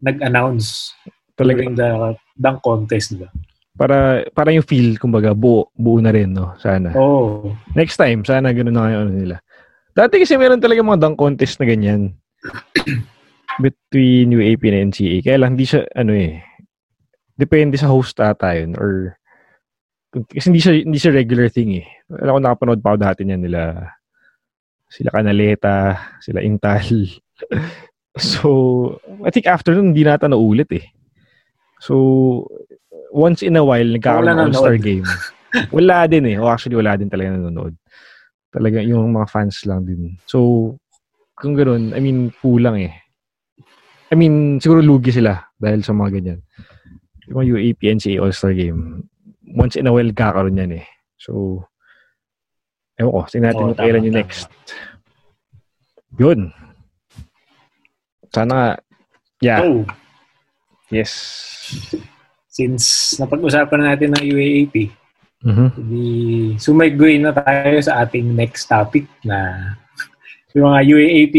nag-announce 0.00 0.96
Talaga, 1.40 1.64
during 1.64 1.74
the 1.74 1.90
dunk 2.36 2.60
contest, 2.60 3.16
di 3.16 3.24
ba? 3.24 3.32
para, 3.80 4.28
para 4.36 4.52
yung 4.52 4.66
feel, 4.68 5.00
kumbaga, 5.00 5.32
buo, 5.32 5.72
buo 5.72 5.96
na 6.04 6.12
rin, 6.12 6.28
no? 6.36 6.52
Sana. 6.60 6.92
Oo. 6.92 7.56
Next 7.72 7.96
time, 7.96 8.20
sana 8.28 8.52
ganun 8.52 8.76
na 8.76 8.84
ngayon 8.84 9.00
ano 9.08 9.12
nila. 9.16 9.36
Dati 9.96 10.20
kasi 10.20 10.36
meron 10.36 10.60
talaga 10.60 10.84
mga 10.84 11.00
dunk 11.00 11.16
contest 11.16 11.56
na 11.56 11.64
ganyan. 11.64 12.12
Between 13.64 14.36
UAP 14.36 14.68
na 14.68 14.84
NCA. 14.84 15.24
Kaya 15.24 15.40
lang, 15.40 15.56
hindi 15.56 15.64
siya, 15.64 15.88
ano 15.96 16.12
eh, 16.12 16.44
depende 17.40 17.80
sa 17.80 17.88
host 17.88 18.20
ata 18.20 18.52
yun. 18.52 18.76
Or, 18.76 19.16
kasi 20.28 20.52
hindi 20.52 20.60
siya, 20.60 20.74
hindi 20.84 21.00
siya 21.00 21.16
regular 21.16 21.48
thing 21.48 21.80
eh. 21.80 21.88
Alam 22.20 22.36
ko 22.36 22.40
nakapanood 22.44 22.84
pa 22.84 22.92
ako 22.92 22.98
dati 23.00 23.20
niyan 23.24 23.42
nila, 23.48 23.60
sila 24.92 25.08
Canaleta, 25.08 25.96
sila 26.20 26.44
Intal. 26.44 26.84
so, 28.20 28.48
I 29.24 29.32
think 29.32 29.48
after 29.48 29.72
nun, 29.72 29.96
hindi 29.96 30.04
nata 30.04 30.28
naulit 30.28 30.68
eh. 30.76 30.84
So, 31.80 32.44
once 33.10 33.42
in 33.42 33.56
a 33.56 33.64
while, 33.64 33.84
nagkakaroon 33.84 34.28
ng 34.28 34.40
all-star 34.52 34.76
game. 34.76 35.08
Wala 35.76 36.06
din 36.06 36.30
eh. 36.30 36.36
O 36.38 36.46
actually, 36.46 36.78
wala 36.78 36.94
din 36.94 37.10
talaga 37.10 37.34
nanonood. 37.34 37.74
Talaga, 38.54 38.78
yung 38.84 39.10
mga 39.10 39.26
fans 39.26 39.66
lang 39.66 39.82
din. 39.82 40.14
So, 40.28 40.76
kung 41.34 41.56
ganoon, 41.58 41.96
I 41.96 41.98
mean, 41.98 42.30
kulang 42.38 42.78
eh. 42.78 42.94
I 44.10 44.14
mean, 44.14 44.60
siguro 44.60 44.84
lugi 44.84 45.10
sila 45.10 45.38
dahil 45.58 45.82
sa 45.82 45.96
mga 45.96 46.20
ganyan. 46.20 46.40
Yung 47.30 47.36
mga 47.40 47.48
UAP 47.56 47.80
NCAA 47.94 48.22
All-Star 48.22 48.54
Game, 48.54 49.06
once 49.54 49.74
in 49.74 49.86
a 49.86 49.92
while 49.94 50.10
kakaroon 50.12 50.60
yan 50.60 50.82
eh. 50.82 50.86
So, 51.18 51.64
ewan 52.98 53.10
ko, 53.10 53.20
tingnan 53.26 53.54
natin 53.54 53.62
Oo, 53.62 53.68
kung 53.72 53.80
kailan 53.80 54.06
yung 54.06 54.18
next. 54.18 54.46
Yun. 56.18 56.40
Sana 58.30 58.50
nga, 58.50 58.68
yeah, 59.42 59.58
So, 59.62 59.86
yes. 60.90 61.10
since 62.50 63.14
napag-usapan 63.16 63.78
na 63.78 63.86
natin 63.94 64.10
ng 64.10 64.24
UAAP, 64.26 64.90
Mhm. 65.40 65.66
di 65.88 66.04
sumigway 66.60 67.16
na 67.16 67.32
tayo 67.32 67.78
sa 67.80 68.04
ating 68.04 68.34
next 68.34 68.68
topic 68.68 69.06
na 69.24 69.70
yung 70.52 70.68
mga 70.68 70.80
UAAP 70.84 71.36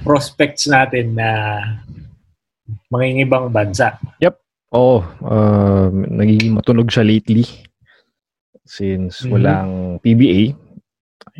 prospects 0.00 0.70
natin 0.70 1.18
na 1.18 1.58
mangingibang 2.88 3.50
bansa. 3.50 3.98
Oo, 4.68 5.00
um, 5.24 6.04
nagiging 6.12 6.52
matunog 6.52 6.92
siya 6.92 7.00
lately 7.00 7.40
since 8.68 9.24
Mhm. 9.24 9.32
walang 9.32 9.70
PBA 10.04 10.52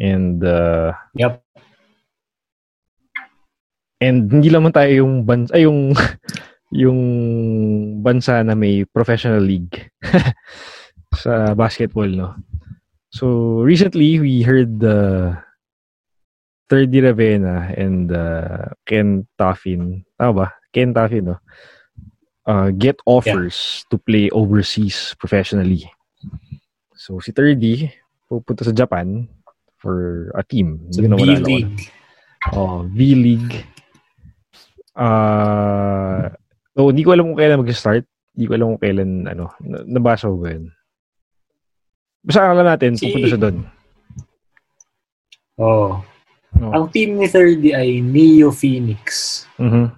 and 0.00 0.40
uh, 0.40 0.97
Yep. 1.12 1.45
and 4.00 4.33
hindi 4.33 4.49
naman 4.49 4.73
tayo 4.73 5.04
yung 5.04 5.28
bansa 5.28 5.52
ay 5.52 5.68
yung 5.68 5.92
yung 6.70 7.00
bansa 8.04 8.44
na 8.44 8.52
may 8.52 8.84
professional 8.84 9.40
league 9.40 9.88
sa 11.22 11.54
basketball 11.56 12.08
no. 12.08 12.37
So 13.08 13.60
recently 13.64 14.20
we 14.20 14.44
heard 14.44 14.80
the 14.80 15.32
Third 16.68 16.92
D 16.92 17.00
Ravenna 17.00 17.72
and 17.72 18.12
uh, 18.12 18.76
Ken 18.84 19.25
Taffin, 19.40 20.04
tama 20.20 20.32
ba? 20.32 20.46
Ken 20.72 20.92
Taffin 20.92 21.32
no. 21.32 21.37
Uh, 22.44 22.72
get 22.72 22.96
offers 23.04 23.84
to 23.92 23.96
play 23.96 24.28
overseas 24.32 25.16
professionally. 25.16 25.88
So 26.96 27.20
si 27.20 27.32
Third 27.32 27.60
D 27.60 27.88
pupunta 28.28 28.68
sa 28.68 28.76
Japan 28.76 29.25
for 29.80 30.28
a 30.37 30.44
team. 30.44 30.84
Sa 30.92 31.00
ano. 31.00 31.16
B-League. 31.16 31.88
Oh, 32.52 32.84
V-League. 32.92 33.64
Ah, 34.98 36.34
so 36.78 36.94
hindi 36.94 37.02
ko 37.02 37.11
alam 37.11 37.26
kung 37.26 37.38
kailan 37.42 37.58
mag-start. 37.58 38.06
Hindi 38.38 38.44
ko 38.47 38.52
alam 38.54 38.66
kung 38.70 38.82
kailan 38.87 39.11
ano, 39.26 39.50
na- 39.58 39.82
nabasa 39.82 40.30
ko 40.30 40.38
ba 40.38 40.54
'yun. 40.54 40.70
Basta 42.23 42.47
alam 42.47 42.62
natin, 42.62 42.94
Si- 42.94 43.11
pupunta 43.11 43.26
siya 43.26 43.40
doon. 43.42 43.56
Oh. 45.58 45.99
Oh. 46.58 46.70
Ang 46.70 46.87
team 46.94 47.18
ni 47.18 47.26
30 47.26 47.75
ay 47.75 47.99
Neo 47.99 48.54
Phoenix. 48.54 49.42
Mhm. 49.58 49.90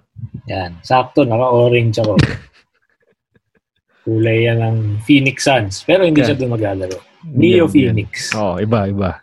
Yan. 0.49 0.71
Sakto, 0.81 1.21
naka-orange 1.21 2.01
ako. 2.01 2.17
Kulay 4.05 4.49
yan 4.49 4.57
ng 4.57 4.77
Phoenix 5.05 5.45
Suns. 5.45 5.85
Pero 5.85 6.01
hindi 6.05 6.25
Yeah. 6.25 6.33
siya 6.33 6.37
doon 6.41 6.53
maglalaro. 6.57 6.97
Neo 7.25 7.65
yan. 7.65 7.73
Phoenix. 7.73 8.33
Oh, 8.33 8.57
iba, 8.57 8.89
iba. 8.89 9.21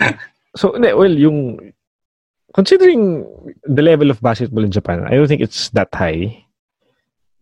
so, 0.60 0.72
well, 0.76 1.12
yung 1.12 1.60
considering 2.56 3.24
the 3.68 3.84
level 3.84 4.08
of 4.08 4.20
basketball 4.24 4.64
in 4.64 4.72
Japan, 4.72 5.04
I 5.04 5.16
don't 5.20 5.28
think 5.28 5.44
it's 5.44 5.68
that 5.76 5.92
high. 5.92 6.45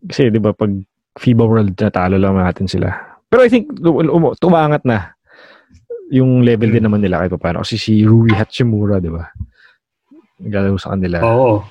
Kasi, 0.05 0.29
di 0.29 0.39
ba, 0.39 0.53
pag 0.53 0.69
FIBA 1.15 1.43
World, 1.47 1.73
natalo 1.79 2.15
lang 2.19 2.37
natin 2.37 2.67
sila. 2.67 2.91
Pero 3.29 3.41
I 3.41 3.49
think, 3.49 3.73
um, 3.81 3.99
um, 4.05 4.35
tumangat 4.37 4.85
na. 4.85 5.15
yung 6.13 6.45
level 6.45 6.69
din 6.69 6.85
naman 6.85 7.01
nila 7.01 7.17
kahit 7.17 7.33
pa 7.33 7.41
paano. 7.49 7.65
Kasi 7.65 7.81
si 7.81 8.05
Rui 8.05 8.29
Hachimura, 8.29 9.01
di 9.01 9.09
ba? 9.09 9.25
Naglalaro 10.37 10.77
sa 10.77 10.93
kanila. 10.93 11.17
Oo. 11.25 11.65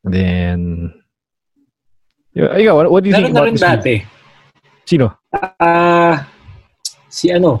Then, 0.00 0.88
y- 2.32 2.64
ikaw, 2.64 2.88
what, 2.88 3.04
do 3.04 3.12
you 3.12 3.14
Laro 3.14 3.28
think 3.28 3.36
about 3.36 3.52
this? 3.52 3.60
league? 3.60 3.68
dati. 3.68 3.94
Sino? 4.88 5.06
Ah, 5.60 6.24
si 7.12 7.28
ano? 7.28 7.60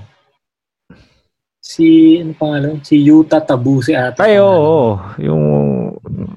Si, 1.60 2.16
ano 2.18 2.32
pangalan? 2.34 2.80
Si 2.80 2.96
Yuta 3.04 3.44
Tabuse 3.44 3.92
ata. 3.92 4.24
Ay, 4.24 4.40
oo. 4.40 4.48
oo. 4.48 4.90
Yung, 5.20 5.44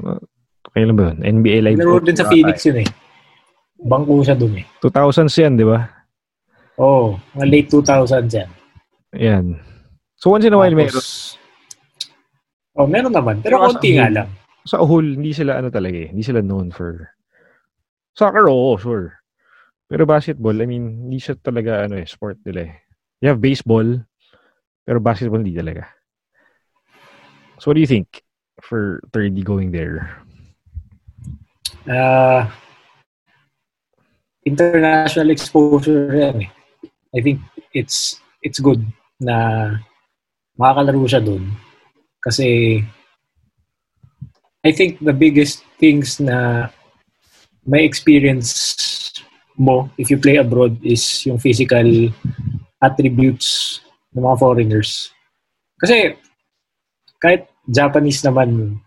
uh, 0.04 0.20
kailan 0.76 1.00
ba 1.00 1.16
yun? 1.16 1.18
NBA 1.24 1.58
Live. 1.64 1.80
Laro 1.80 2.04
din 2.04 2.20
sa 2.20 2.28
Phoenix 2.28 2.60
yun 2.68 2.84
eh. 2.84 2.88
Bangko 3.84 4.24
siya 4.24 4.36
dun 4.40 4.56
eh. 4.60 4.66
2000s 4.80 5.36
yan, 5.36 5.54
di 5.60 5.66
ba? 5.68 5.84
Oo, 6.80 6.88
oh, 6.88 7.08
mga 7.36 7.46
late 7.52 7.70
2000s 7.70 8.32
yan. 8.32 8.50
Yan. 9.20 9.46
So, 10.16 10.32
once 10.32 10.48
in 10.48 10.56
a 10.56 10.60
while, 10.60 10.72
meron. 10.74 11.04
Oh, 12.74 12.88
meron 12.88 13.14
naman. 13.14 13.44
Pero 13.44 13.60
Pero 13.60 13.70
konti 13.70 13.94
sa- 13.94 13.98
nga 14.00 14.08
lang. 14.10 14.30
Sa 14.64 14.80
whole, 14.80 15.20
hindi 15.20 15.36
sila 15.36 15.60
ano 15.60 15.68
talaga 15.68 16.08
eh. 16.08 16.10
Hindi 16.10 16.24
sila 16.24 16.40
known 16.40 16.72
for... 16.72 17.12
Soccer, 18.16 18.48
oo, 18.48 18.80
sure. 18.80 19.12
Pero 19.92 20.08
basketball, 20.08 20.56
I 20.58 20.66
mean, 20.66 21.06
hindi 21.06 21.20
siya 21.20 21.36
talaga 21.36 21.84
ano 21.84 22.00
eh, 22.00 22.08
sport 22.08 22.40
nila 22.48 22.72
eh. 22.72 22.74
You 23.20 23.30
have 23.30 23.44
baseball, 23.44 24.00
pero 24.88 25.04
basketball 25.04 25.44
hindi 25.44 25.56
talaga. 25.56 25.92
So 27.60 27.70
what 27.70 27.76
do 27.76 27.84
you 27.84 27.88
think 27.88 28.24
for 28.64 29.04
30 29.12 29.44
going 29.44 29.72
there? 29.72 30.08
Ah, 31.88 32.52
international 34.44 35.32
exposure 35.32 36.12
yan 36.12 36.48
eh. 36.48 36.52
I 37.14 37.20
think 37.22 37.40
it's 37.72 38.20
it's 38.44 38.60
good 38.60 38.84
na 39.22 39.70
makakalaro 40.60 41.08
siya 41.08 41.24
dun. 41.24 41.48
Kasi 42.20 42.80
I 44.64 44.72
think 44.72 45.04
the 45.04 45.16
biggest 45.16 45.64
things 45.80 46.20
na 46.24 46.70
may 47.68 47.84
experience 47.84 48.52
mo 49.60 49.92
if 50.00 50.10
you 50.10 50.18
play 50.18 50.40
abroad 50.40 50.80
is 50.84 51.04
yung 51.28 51.38
physical 51.40 52.12
attributes 52.84 53.80
ng 54.16 54.24
mga 54.24 54.40
foreigners. 54.40 55.12
Kasi 55.80 56.16
kahit 57.20 57.48
Japanese 57.68 58.24
naman, 58.24 58.80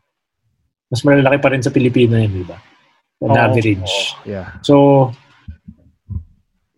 mas 0.93 1.01
malalaki 1.03 1.39
pa 1.41 1.51
rin 1.53 1.65
sa 1.65 1.73
Pilipino 1.73 2.17
yan, 2.21 2.33
di 2.33 2.45
ba? 2.45 2.61
On 3.25 3.33
Oo, 3.33 3.41
average. 3.41 3.81
oo, 3.81 4.29
yeah. 4.29 4.61
So, 4.61 5.09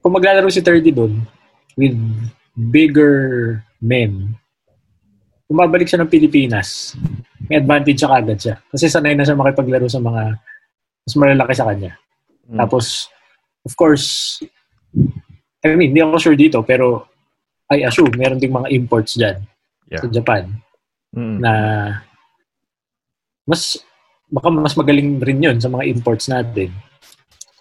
kung 0.09 0.17
maglalaro 0.17 0.49
si 0.49 0.65
30 0.65 0.89
doon 0.89 1.21
with 1.77 1.93
bigger 2.57 3.61
men, 3.77 4.33
kung 5.45 5.61
babalik 5.61 5.85
siya 5.85 6.01
ng 6.01 6.09
Pilipinas, 6.09 6.97
may 7.45 7.61
advantage 7.61 8.01
siya 8.01 8.09
kagad 8.17 8.41
siya. 8.41 8.57
Kasi 8.73 8.89
sanay 8.89 9.13
na 9.13 9.29
siya 9.29 9.37
makipaglaro 9.37 9.85
sa 9.85 10.01
mga 10.01 10.41
mas 11.05 11.15
malalaki 11.21 11.53
sa 11.53 11.69
kanya. 11.69 11.93
Mm. 12.49 12.57
Tapos, 12.57 13.13
of 13.69 13.77
course, 13.77 14.41
I 15.61 15.77
mean, 15.77 15.93
hindi 15.93 16.01
ako 16.01 16.17
sure 16.17 16.41
dito, 16.41 16.65
pero 16.65 17.05
I 17.69 17.85
assume 17.85 18.17
meron 18.17 18.41
ding 18.41 18.57
mga 18.57 18.73
imports 18.73 19.13
dyan 19.13 19.45
Yeah. 19.93 20.05
sa 20.05 20.09
Japan 20.09 20.45
Mm. 21.17 21.37
na 21.41 21.53
mas 23.45 23.81
baka 24.29 24.53
mas 24.53 24.77
magaling 24.77 25.17
rin 25.21 25.41
yun 25.41 25.57
sa 25.57 25.69
mga 25.73 25.89
imports 25.89 26.29
natin. 26.29 26.69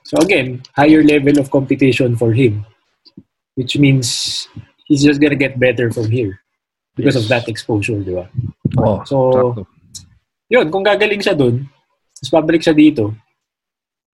So 0.08 0.16
again, 0.24 0.64
higher 0.72 1.04
level 1.04 1.36
of 1.36 1.52
competition 1.52 2.16
for 2.16 2.32
him, 2.32 2.64
which 3.60 3.76
means 3.76 4.48
he's 4.88 5.04
just 5.04 5.20
gonna 5.20 5.36
get 5.36 5.60
better 5.60 5.92
from 5.92 6.08
here 6.08 6.40
because 6.96 7.20
of 7.20 7.28
Yes. 7.28 7.32
that 7.36 7.46
exposure, 7.52 8.00
di 8.00 8.16
ba? 8.16 8.32
Oo, 8.80 9.04
So, 9.04 9.16
sakto. 9.36 9.68
yun, 10.48 10.72
kung 10.72 10.88
gagaling 10.88 11.20
siya 11.20 11.36
dun, 11.36 11.68
tapos 12.16 12.32
pabalik 12.32 12.64
siya 12.64 12.72
dito, 12.72 13.12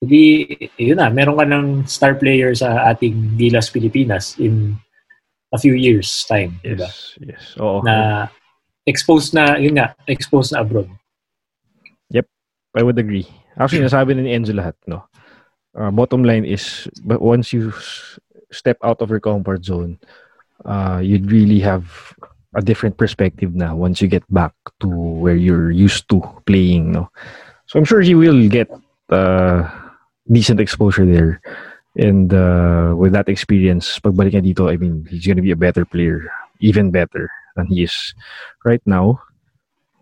hindi, 0.01 0.49
yun 0.81 0.97
na, 0.97 1.13
meron 1.13 1.37
ka 1.37 1.45
ng 1.45 1.85
star 1.85 2.17
player 2.17 2.57
sa 2.57 2.89
ating 2.89 3.37
Gilas 3.37 3.69
Pilipinas 3.69 4.41
in 4.41 4.81
a 5.53 5.61
few 5.61 5.77
years 5.77 6.09
time, 6.25 6.57
di 6.65 6.73
ba? 6.73 6.89
Yes, 6.89 7.21
yes. 7.21 7.43
Oo. 7.61 7.85
Na 7.85 8.27
exposed 8.89 9.37
na, 9.37 9.61
yun 9.61 9.77
nga, 9.77 9.93
exposed 10.09 10.57
na 10.57 10.65
abroad. 10.65 10.89
I 12.73 12.81
would 12.81 12.97
agree. 12.97 13.29
Actually, 13.61 13.85
nasabi 13.85 14.17
na 14.17 14.25
ni 14.25 14.33
Enzo 14.33 14.57
lahat, 14.57 14.73
no? 14.89 15.05
Uh, 15.75 15.91
bottom 15.91 16.25
line 16.25 16.45
is, 16.45 16.89
but 17.05 17.23
once 17.23 17.53
you 17.53 17.73
step 18.53 18.77
out 18.85 19.01
of 19.01 19.11
your 19.11 19.21
comfort 19.21 19.65
zone, 19.65 19.99
uh, 20.65 21.01
you'd 21.03 21.31
really 21.31 21.61
have 21.61 22.15
a 22.55 22.61
different 22.61 22.97
perspective 22.97 23.55
na 23.55 23.75
once 23.75 24.01
you 24.03 24.09
get 24.09 24.25
back 24.29 24.53
to 24.81 24.89
where 24.89 25.37
you're 25.37 25.71
used 25.71 26.09
to 26.11 26.21
playing, 26.45 26.93
no? 26.93 27.09
So 27.67 27.79
I'm 27.79 27.89
sure 27.89 28.03
he 28.03 28.15
will 28.15 28.49
get 28.49 28.69
uh, 29.09 29.65
decent 30.31 30.61
exposure 30.61 31.07
there. 31.07 31.41
And 31.97 32.33
uh, 32.33 32.95
with 32.97 33.13
that 33.13 33.29
experience, 33.29 33.99
pagbalik 34.01 34.33
niya 34.37 34.53
dito, 34.53 34.69
I 34.69 34.77
mean, 34.77 35.09
he's 35.09 35.27
gonna 35.27 35.45
be 35.45 35.53
a 35.53 35.57
better 35.57 35.85
player. 35.85 36.29
Even 36.61 36.93
better 36.93 37.29
than 37.57 37.67
he 37.67 37.83
is 37.83 38.15
right 38.65 38.81
now. 38.87 39.21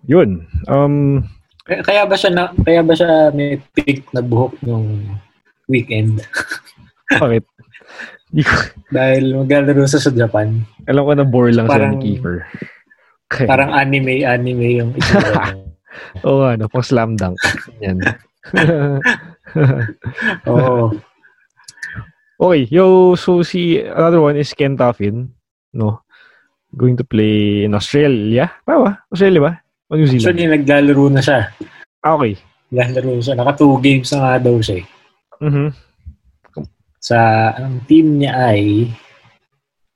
Yun. 0.06 0.46
Um, 0.68 1.30
Kaya, 1.64 2.02
ba 2.02 2.18
siya 2.18 2.34
na, 2.34 2.50
kaya 2.66 2.82
ba 2.82 2.94
siya 2.98 3.30
may 3.30 3.62
pick 3.78 4.02
na 4.10 4.20
buhok 4.20 4.58
nung 4.66 5.06
weekend? 5.70 6.20
bakit? 7.08 7.46
Ko, 8.30 8.54
Dahil 8.90 9.34
maglalaro 9.34 9.86
siya 9.86 9.98
sa 9.98 10.10
Japan. 10.10 10.62
alam 10.84 11.02
ko 11.02 11.12
na 11.14 11.22
bore 11.24 11.50
lang 11.50 11.66
siya 11.66 11.72
Parang- 11.72 11.94
ni 11.96 12.18
Kiefer. 12.18 12.36
Kaya, 13.26 13.46
Parang 13.46 13.70
anime, 13.72 14.22
anime 14.22 14.66
yung 14.76 14.90
itsura. 14.92 15.54
Oo 16.26 16.42
nga, 16.42 16.54
no, 16.54 16.66
pang 16.66 16.82
slam 16.82 17.14
dunk. 17.14 17.38
Yan. 17.78 17.98
Oo. 20.46 20.94
okay, 22.38 22.66
yo, 22.66 23.14
so 23.14 23.42
si, 23.42 23.78
another 23.78 24.18
one 24.20 24.34
is 24.34 24.54
Ken 24.54 24.74
Taffin, 24.74 25.30
no? 25.72 26.02
Going 26.70 26.94
to 26.94 27.02
play 27.02 27.66
in 27.66 27.74
Australia. 27.74 28.46
Tama? 28.62 29.02
Australia 29.10 29.40
ba? 29.42 29.52
O 29.90 29.98
New 29.98 30.06
Zealand? 30.06 30.22
Actually, 30.30 30.46
naglalaro 30.48 31.04
na 31.10 31.18
siya. 31.20 31.50
Ah, 32.00 32.14
okay. 32.14 32.38
Naglalaro 32.70 33.18
siya. 33.18 33.34
Naka 33.34 33.58
two 33.58 33.74
games 33.78 34.06
na 34.10 34.18
nga 34.22 34.34
daw 34.38 34.54
siya. 34.58 34.78
eh. 34.78 34.86
Mhm. 35.40 35.68
Sa, 37.00 37.16
ang 37.56 37.80
team 37.88 38.20
niya 38.20 38.32
ay 38.52 38.88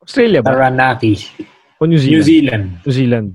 Australia 0.01 0.41
ba? 0.41 0.53
Taranaki, 0.53 1.17
O 1.77 1.85
New 1.85 2.01
Zealand? 2.01 2.17
New 2.17 2.25
Zealand. 2.25 2.67
New 2.81 2.95
Zealand. 2.95 3.29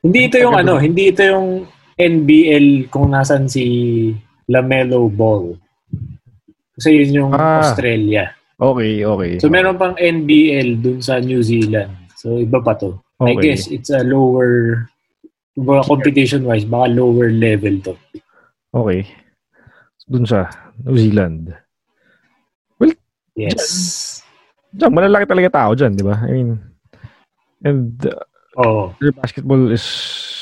Hindi 0.00 0.20
ito 0.30 0.36
yung 0.38 0.56
ano, 0.56 0.78
hindi 0.78 1.10
ito 1.10 1.20
yung 1.20 1.66
NBL 1.96 2.86
kung 2.88 3.10
nasan 3.10 3.50
si 3.50 3.64
Lamelo 4.46 5.10
Ball. 5.10 5.52
Kasi 6.76 7.02
yun 7.02 7.12
yung 7.24 7.32
Ah. 7.34 7.60
Australia. 7.64 8.30
Okay, 8.56 9.04
okay. 9.04 9.32
So 9.36 9.52
meron 9.52 9.76
pang 9.76 9.96
NBL 9.96 10.80
dun 10.80 11.00
sa 11.02 11.20
New 11.20 11.42
Zealand. 11.42 11.92
So 12.16 12.40
iba 12.40 12.62
pa 12.62 12.72
to. 12.78 12.96
I 13.20 13.32
Okay. 13.32 13.52
guess 13.52 13.68
it's 13.68 13.88
a 13.92 14.04
lower 14.04 14.84
baka 15.56 15.88
competition-wise, 15.88 16.68
baka 16.68 16.92
lower 16.92 17.32
level 17.32 17.80
to. 17.80 17.92
Okay. 18.72 19.08
Dun 20.06 20.24
sa 20.24 20.46
New 20.86 20.98
Zealand. 20.98 21.54
Yes. 23.36 24.24
Diyan, 24.72 24.92
malalaki 24.96 25.28
talaga 25.28 25.48
tao 25.52 25.76
dyan, 25.76 25.92
di 25.92 26.04
ba? 26.04 26.16
I 26.24 26.30
mean, 26.32 26.50
and 27.62 28.00
uh, 28.08 28.24
Oo. 28.56 28.96
their 28.96 29.12
basketball 29.12 29.68
is 29.68 29.84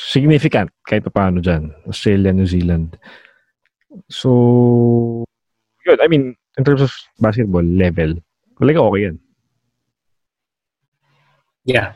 significant 0.07 0.71
kahit 0.87 1.03
pa 1.03 1.11
paano 1.11 1.43
dyan. 1.43 1.75
Australia, 1.91 2.31
New 2.31 2.47
Zealand. 2.47 2.95
So, 4.07 5.27
yun. 5.83 5.99
I 5.99 6.07
mean, 6.07 6.39
in 6.55 6.63
terms 6.63 6.87
of 6.87 6.95
basketball 7.19 7.67
level, 7.67 8.23
talaga 8.63 8.79
okay 8.79 9.03
yan. 9.11 9.17
Yeah. 11.67 11.89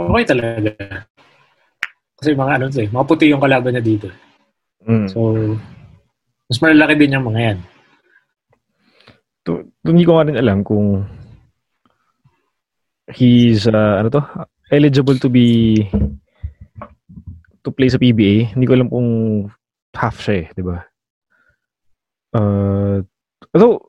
Okay 0.00 0.24
talaga. 0.24 0.72
Kasi 2.16 2.32
mga 2.32 2.52
ano 2.56 2.64
to 2.72 2.80
eh, 2.80 2.88
mga 2.88 3.04
puti 3.08 3.28
yung 3.28 3.44
kalaban 3.44 3.76
niya 3.76 3.84
dito. 3.84 4.08
Mm. 4.88 5.08
So, 5.12 5.36
mas 6.48 6.58
malalaki 6.60 6.94
din 7.00 7.16
yung 7.16 7.26
mga 7.28 7.40
yan. 7.40 7.58
To, 9.44 9.50
to, 9.84 9.88
hindi 9.92 10.04
ko 10.04 10.16
nga 10.16 10.26
rin 10.28 10.40
alam 10.40 10.64
kung 10.64 11.04
he's, 13.12 13.68
uh, 13.68 14.00
ano 14.00 14.08
to, 14.08 14.22
eligible 14.72 15.16
to 15.20 15.28
be 15.28 15.84
to 17.64 17.72
play 17.72 17.88
sa 17.88 18.00
PBA. 18.00 18.52
Hindi 18.52 18.64
ko 18.68 18.72
alam 18.76 18.88
kung 18.92 19.08
half 19.96 20.20
siya 20.20 20.44
eh, 20.44 20.46
di 20.52 20.62
ba? 20.64 20.78
Uh, 22.34 23.00
although, 23.56 23.88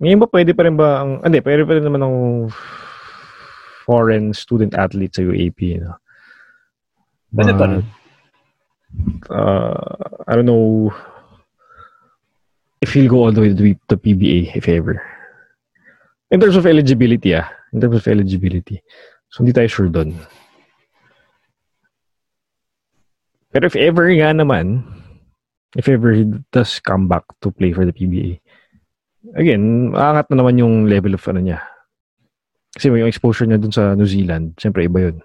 ngayon 0.00 0.20
ba 0.24 0.28
pwede 0.32 0.52
pa 0.56 0.64
rin 0.64 0.76
ba 0.76 1.04
ang, 1.04 1.20
ah, 1.20 1.28
hindi, 1.28 1.44
pwede 1.44 1.62
pa 1.68 1.72
rin 1.76 1.84
naman 1.84 2.02
ang 2.04 2.16
foreign 3.84 4.32
student 4.32 4.72
athlete 4.72 5.20
sa 5.20 5.24
UAP, 5.24 5.84
no? 5.84 6.00
Pwede 7.34 7.52
pa 7.52 7.64
rin. 7.68 7.84
uh, 9.28 10.24
I 10.24 10.32
don't 10.38 10.48
know 10.48 10.88
if 12.84 12.92
he'll 12.92 13.08
go 13.08 13.24
all 13.24 13.32
the 13.32 13.40
way 13.40 13.48
to 13.48 13.56
the 13.88 13.96
PBA, 13.96 14.52
if 14.54 14.68
ever. 14.68 15.00
In 16.28 16.36
terms 16.36 16.60
of 16.60 16.68
eligibility, 16.68 17.32
ah, 17.32 17.48
in 17.72 17.80
terms 17.80 17.96
of 17.96 18.04
eligibility. 18.04 18.84
So, 19.32 19.40
hindi 19.40 19.56
tayo 19.56 19.72
sure 19.72 19.88
doon. 19.88 20.12
Pero 23.48 23.64
if 23.64 23.72
ever 23.72 24.12
nga 24.12 24.36
naman, 24.36 24.84
if 25.80 25.88
ever 25.88 26.12
he 26.12 26.28
does 26.52 26.76
come 26.84 27.08
back 27.08 27.24
to 27.40 27.48
play 27.48 27.72
for 27.72 27.88
the 27.88 27.96
PBA, 27.96 28.44
again, 29.32 29.96
aangat 29.96 30.28
na 30.28 30.44
naman 30.44 30.60
yung 30.60 30.84
level 30.84 31.16
of 31.16 31.24
ano 31.32 31.40
niya. 31.40 31.64
Kasi 32.76 32.92
yung 32.92 33.08
exposure 33.08 33.48
niya 33.48 33.64
dun 33.64 33.72
sa 33.72 33.96
New 33.96 34.10
Zealand, 34.10 34.60
siyempre 34.60 34.84
iba 34.84 35.08
yun. 35.08 35.24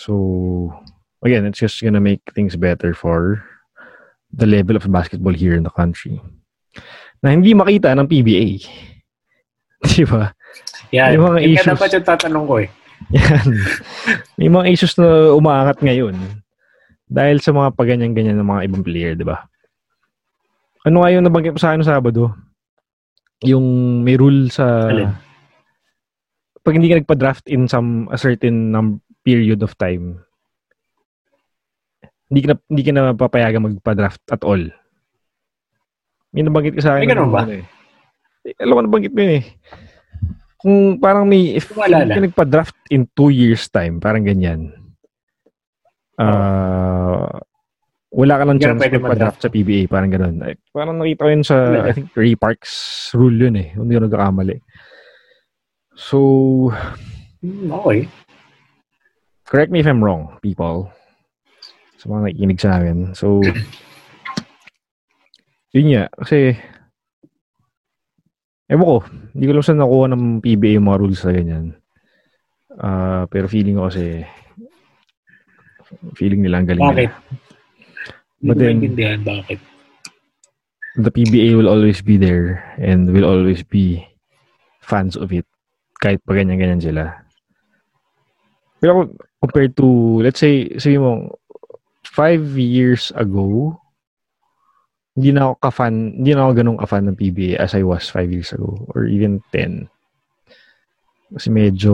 So, 0.00 0.72
again, 1.20 1.44
it's 1.44 1.60
just 1.60 1.84
gonna 1.84 2.00
make 2.00 2.24
things 2.32 2.56
better 2.56 2.96
for 2.96 3.44
the 4.32 4.48
level 4.48 4.76
of 4.76 4.88
basketball 4.88 5.32
here 5.32 5.54
in 5.54 5.64
the 5.64 5.72
country. 5.72 6.18
Na 7.20 7.30
hindi 7.30 7.52
makita 7.52 7.92
ng 7.92 8.08
PBA. 8.08 8.48
Di 9.92 10.04
ba? 10.08 10.32
Yan. 10.92 11.16
May 11.16 11.20
mga 11.20 11.38
Yan 11.40 11.52
issues. 11.56 11.70
dapat 11.76 11.88
yung 11.96 12.06
tatanong 12.06 12.44
ko 12.48 12.54
eh. 12.60 12.68
Yan. 13.18 13.48
May 14.40 14.48
mga 14.48 14.66
issues 14.72 14.94
na 14.96 15.32
umaangat 15.36 15.80
ngayon 15.84 16.16
dahil 17.12 17.44
sa 17.44 17.52
mga 17.52 17.76
paganyan-ganyan 17.76 18.40
ng 18.40 18.48
mga 18.48 18.64
ibang 18.72 18.82
player, 18.84 19.12
di 19.12 19.26
ba? 19.28 19.44
Ano 20.88 21.04
nga 21.04 21.12
yung 21.12 21.28
nabanggit 21.28 21.52
mo 21.52 21.60
sa 21.60 21.76
akin 21.76 21.84
Sabado? 21.84 22.32
Yung 23.44 24.00
may 24.00 24.16
rule 24.16 24.48
sa... 24.48 24.88
Alin? 24.88 25.12
Pag 26.64 26.74
hindi 26.78 26.88
ka 26.88 27.04
nagpa-draft 27.04 27.44
in 27.52 27.68
some 27.68 28.08
a 28.08 28.16
certain 28.16 28.72
num- 28.72 29.04
period 29.26 29.60
of 29.60 29.76
time, 29.76 30.24
hindi 32.32 32.40
ka 32.40 32.48
na, 32.48 32.56
hindi 32.64 32.82
ka 32.82 32.92
na 32.96 33.02
papayagan 33.12 33.60
magpa-draft 33.60 34.24
at 34.32 34.40
all. 34.40 34.64
May 36.32 36.40
nabanggit 36.40 36.80
ka 36.80 36.80
sa 36.80 36.96
akin. 36.96 37.04
May 37.04 37.12
ganun 37.12 37.28
ba? 37.28 37.44
ano 37.44 37.60
eh. 37.60 37.64
Eh, 38.48 38.56
Alam 38.64 38.72
ko 38.72 38.82
nabanggit 38.88 39.12
mo 39.12 39.20
yun 39.20 39.34
eh. 39.36 39.44
Kung 40.56 40.76
parang 40.96 41.28
may, 41.28 41.60
if 41.60 41.68
Wala 41.76 42.08
hindi 42.08 42.16
ka 42.16 42.24
nagpa-draft 42.24 42.78
in 42.88 43.04
two 43.12 43.28
years 43.28 43.68
time, 43.68 44.00
parang 44.00 44.24
ganyan. 44.24 44.72
Ah, 46.16 47.36
wala 48.08 48.34
ka 48.40 48.44
lang 48.48 48.56
chance 48.56 48.80
magpa-draft 48.80 49.44
sa 49.44 49.52
PBA, 49.52 49.92
parang 49.92 50.08
ganun. 50.08 50.40
Eh, 50.48 50.56
parang 50.72 50.96
nakita 50.96 51.28
ko 51.28 51.30
yun 51.36 51.44
sa, 51.44 51.56
Wala. 51.68 51.84
I 51.84 51.92
think, 51.92 52.08
Ray 52.16 52.32
Parks 52.32 52.72
rule 53.12 53.36
yun 53.36 53.60
eh. 53.60 53.76
Hindi 53.76 53.92
ko 53.92 54.08
nagkakamali. 54.08 54.56
So, 56.00 56.18
Hmm, 57.44 57.74
okay. 57.74 58.08
correct 59.44 59.68
me 59.68 59.84
if 59.84 59.86
I'm 59.90 60.00
wrong, 60.00 60.38
people. 60.40 60.88
Sa 62.02 62.10
mga 62.10 62.26
nakikinig 62.26 62.58
sa 62.58 62.82
akin. 62.82 63.14
So, 63.14 63.38
yun 65.78 65.86
nga. 65.94 66.10
Kasi, 66.18 66.58
ewan 68.66 68.86
ko, 68.90 68.96
hindi 69.30 69.44
ko 69.46 69.52
lang 69.54 69.62
saan 69.62 69.78
nakuha 69.78 70.10
ng 70.10 70.42
PBA 70.42 70.82
yung 70.82 70.90
mga 70.90 70.98
rules 70.98 71.22
na 71.22 71.30
ganyan. 71.30 71.66
Ah, 72.74 73.22
pero 73.30 73.46
feeling 73.46 73.78
ko 73.78 73.86
kasi, 73.86 74.26
feeling 76.18 76.42
nila 76.42 76.58
ang 76.58 76.66
galing 76.66 76.90
Bakit? 76.90 77.06
nila. 77.06 77.14
Hindi 78.42 78.50
But 78.50 78.58
ko 78.58 78.98
then- 78.98 79.22
bakit. 79.22 79.58
The 80.98 81.14
PBA 81.14 81.54
will 81.54 81.70
always 81.70 82.02
be 82.02 82.18
there 82.18 82.66
and 82.82 83.14
will 83.14 83.24
always 83.24 83.62
be 83.62 84.02
fans 84.82 85.14
of 85.14 85.30
it 85.30 85.46
kahit 86.02 86.18
pa 86.26 86.34
ganyan-ganyan 86.34 86.82
sila. 86.82 87.14
Pero 88.82 89.14
compared 89.38 89.78
to, 89.78 90.18
let's 90.20 90.42
say, 90.42 90.68
sabi 90.76 90.98
mo, 90.98 91.38
five 92.12 92.44
years 92.60 93.08
ago, 93.16 93.80
hindi 95.16 95.32
na 95.32 95.48
ako 95.48 95.54
ka-fan, 95.64 96.20
hindi 96.20 96.36
na 96.36 96.44
ako 96.44 96.52
ganun 96.52 96.80
ka-fan 96.80 97.04
ng 97.08 97.16
PBA 97.16 97.56
as 97.56 97.72
I 97.72 97.80
was 97.84 98.12
five 98.12 98.28
years 98.28 98.52
ago 98.52 98.84
or 98.92 99.08
even 99.08 99.40
10. 99.52 99.88
Kasi 101.32 101.48
medyo, 101.48 101.92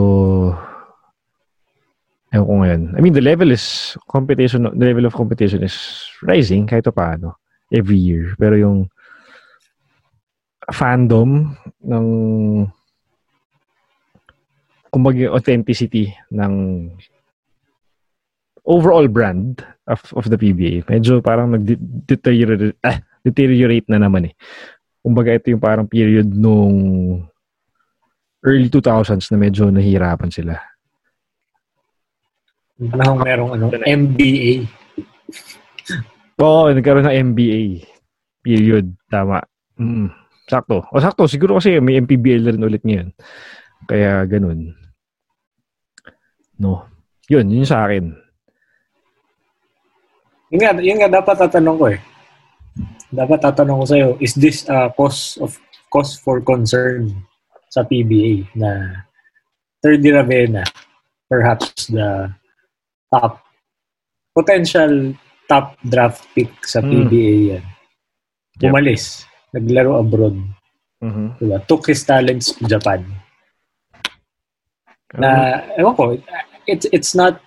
ewan 2.34 2.46
ko 2.46 2.54
ngayon. 2.58 2.82
I 2.98 3.00
mean, 3.00 3.14
the 3.14 3.22
level 3.22 3.54
is, 3.54 3.94
competition, 4.10 4.66
the 4.66 4.86
level 4.90 5.06
of 5.06 5.14
competition 5.14 5.62
is 5.62 5.78
rising 6.26 6.66
kahit 6.66 6.90
pa 6.90 6.94
paano 6.94 7.38
every 7.70 7.98
year. 7.98 8.34
Pero 8.34 8.58
yung 8.58 8.90
fandom 10.74 11.54
ng 11.78 12.06
kumbaga 14.90 15.30
authenticity 15.30 16.10
ng 16.34 16.52
overall 18.68 19.08
brand 19.08 19.64
of, 19.88 20.04
of 20.12 20.28
the 20.28 20.36
PBA. 20.36 20.84
Medyo 20.84 21.24
parang 21.24 21.56
nag-deteriorate 21.56 22.76
ah, 22.84 23.00
deteriorate 23.24 23.88
na 23.88 24.04
naman 24.04 24.28
eh. 24.28 24.34
Kumbaga 25.00 25.32
ito 25.32 25.48
yung 25.48 25.64
parang 25.64 25.88
period 25.88 26.28
nung 26.28 26.76
early 28.44 28.68
2000s 28.68 29.32
na 29.32 29.38
medyo 29.40 29.72
nahihirapan 29.72 30.28
sila. 30.28 30.54
Panahon 32.78 33.18
merong 33.24 33.50
ano, 33.58 33.64
MBA. 33.72 34.68
Oo, 36.38 36.70
nagkaroon 36.70 37.10
ng 37.10 37.18
MBA 37.34 37.62
period. 38.44 38.86
Tama. 39.10 39.42
Mm, 39.80 40.14
sakto. 40.46 40.86
O 40.94 41.02
sakto, 41.02 41.26
siguro 41.26 41.58
kasi 41.58 41.82
may 41.82 41.98
MPBL 41.98 42.46
na 42.46 42.52
rin 42.54 42.66
ulit 42.68 42.82
ngayon. 42.86 43.08
Kaya 43.90 44.22
ganun. 44.30 44.78
No. 46.58 46.86
Yun, 47.26 47.50
yun 47.50 47.66
sa 47.66 47.86
akin. 47.86 48.27
Yun 50.48 50.60
nga, 50.64 50.72
yun 50.80 50.98
nga 51.00 51.10
dapat 51.12 51.36
tatanong 51.36 51.76
ko 51.76 51.86
eh. 51.92 52.00
Dapat 53.08 53.38
tatanong 53.40 53.84
ko 53.84 53.86
sa'yo, 53.88 54.08
is 54.20 54.32
this 54.36 54.64
a 54.68 54.88
cause 54.92 55.36
of 55.40 55.56
cause 55.88 56.16
for 56.20 56.40
concern 56.40 57.12
sa 57.68 57.84
PBA 57.84 58.48
na 58.56 59.04
Thirdy 59.80 60.10
Ravenna, 60.12 60.64
perhaps 61.28 61.88
the 61.88 62.32
top 63.12 63.40
potential 64.32 65.12
top 65.48 65.76
draft 65.84 66.24
pick 66.32 66.52
sa 66.64 66.80
Mm. 66.80 66.90
PBA 66.92 67.34
yan. 67.56 67.64
Yep. 68.60 68.68
Umalis. 68.68 69.04
Naglaro 69.52 69.96
abroad. 70.00 70.36
Mhm. 71.00 71.40
Diba? 71.40 71.58
Took 71.64 71.88
his 71.88 72.04
talents 72.04 72.52
to 72.56 72.64
Japan. 72.68 73.04
na 75.16 75.64
ewan 75.80 75.96
ko 75.96 76.04
it's 76.68 76.84
it's 76.92 77.16
not 77.16 77.40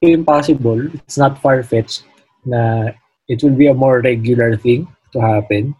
impossible 0.00 0.80
it's 1.04 1.20
not 1.20 1.36
far-fetched 1.36 2.00
na 2.44 2.92
it 3.28 3.40
will 3.42 3.56
be 3.56 3.68
a 3.68 3.76
more 3.76 4.00
regular 4.04 4.56
thing 4.56 4.84
to 5.12 5.18
happen 5.20 5.72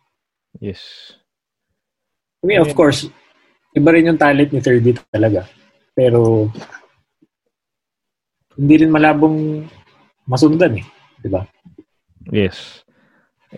yes. 0.60 0.80
I 2.44 2.48
mean 2.48 2.60
of 2.60 2.72
Yeah. 2.72 2.78
course 2.78 3.08
iba 3.74 3.88
rin 3.92 4.08
yung 4.12 4.20
talent 4.20 4.50
ni 4.52 4.60
3D 4.60 5.00
talaga 5.12 5.48
pero 5.94 6.48
hindi 8.54 8.74
rin 8.86 8.90
malabong 8.92 9.66
masundan 10.24 10.78
eh 10.80 10.86
di 11.20 11.28
ba 11.28 11.44
Yes. 12.32 12.80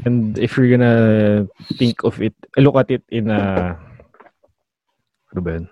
And 0.05 0.35
if 0.42 0.59
you're 0.59 0.69
gonna 0.69 1.47
think 1.79 2.03
of 2.03 2.19
it, 2.21 2.35
look 2.59 2.75
at 2.75 2.90
it 2.90 3.07
in 3.14 3.31
a, 3.31 3.79
ano 5.33 5.40
ba 5.40 5.51
yun? 5.55 5.66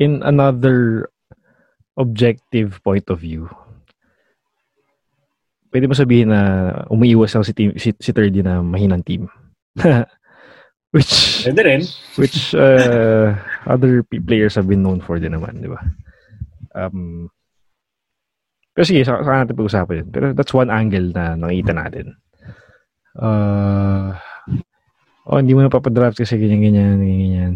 In 0.00 0.12
another 0.24 1.12
objective 2.00 2.80
point 2.82 3.04
of 3.12 3.20
view, 3.20 3.52
pwede 5.70 5.86
mo 5.86 5.94
sabihin 5.94 6.34
na 6.34 6.42
umiiwas 6.90 7.34
lang 7.34 7.46
si, 7.46 7.54
team, 7.54 7.70
si, 7.78 7.94
si 7.96 8.10
3D 8.10 8.42
na 8.42 8.62
mahinang 8.62 9.06
team. 9.06 9.30
which, 10.94 11.46
pwede 11.46 11.60
rin 11.62 11.82
which 12.18 12.52
uh, 12.58 13.38
other 13.70 14.02
players 14.26 14.58
have 14.58 14.66
been 14.66 14.82
known 14.82 14.98
for 14.98 15.22
din 15.22 15.34
naman, 15.34 15.62
di 15.62 15.70
ba? 15.70 15.78
Um, 16.74 17.30
pero 18.74 18.84
sige, 18.86 19.02
saka, 19.06 19.26
saka 19.26 19.36
natin 19.44 19.58
pag-usapan 19.58 19.98
yun. 20.02 20.08
Pero 20.10 20.26
that's 20.34 20.54
one 20.54 20.70
angle 20.70 21.10
na 21.14 21.34
nakita 21.34 21.72
natin. 21.74 22.06
Uh, 23.18 24.14
oh, 25.26 25.38
hindi 25.38 25.54
mo 25.54 25.66
na 25.66 25.72
papadraft 25.72 26.18
kasi 26.22 26.38
ganyan-ganyan, 26.38 26.98
ganyan. 27.02 27.54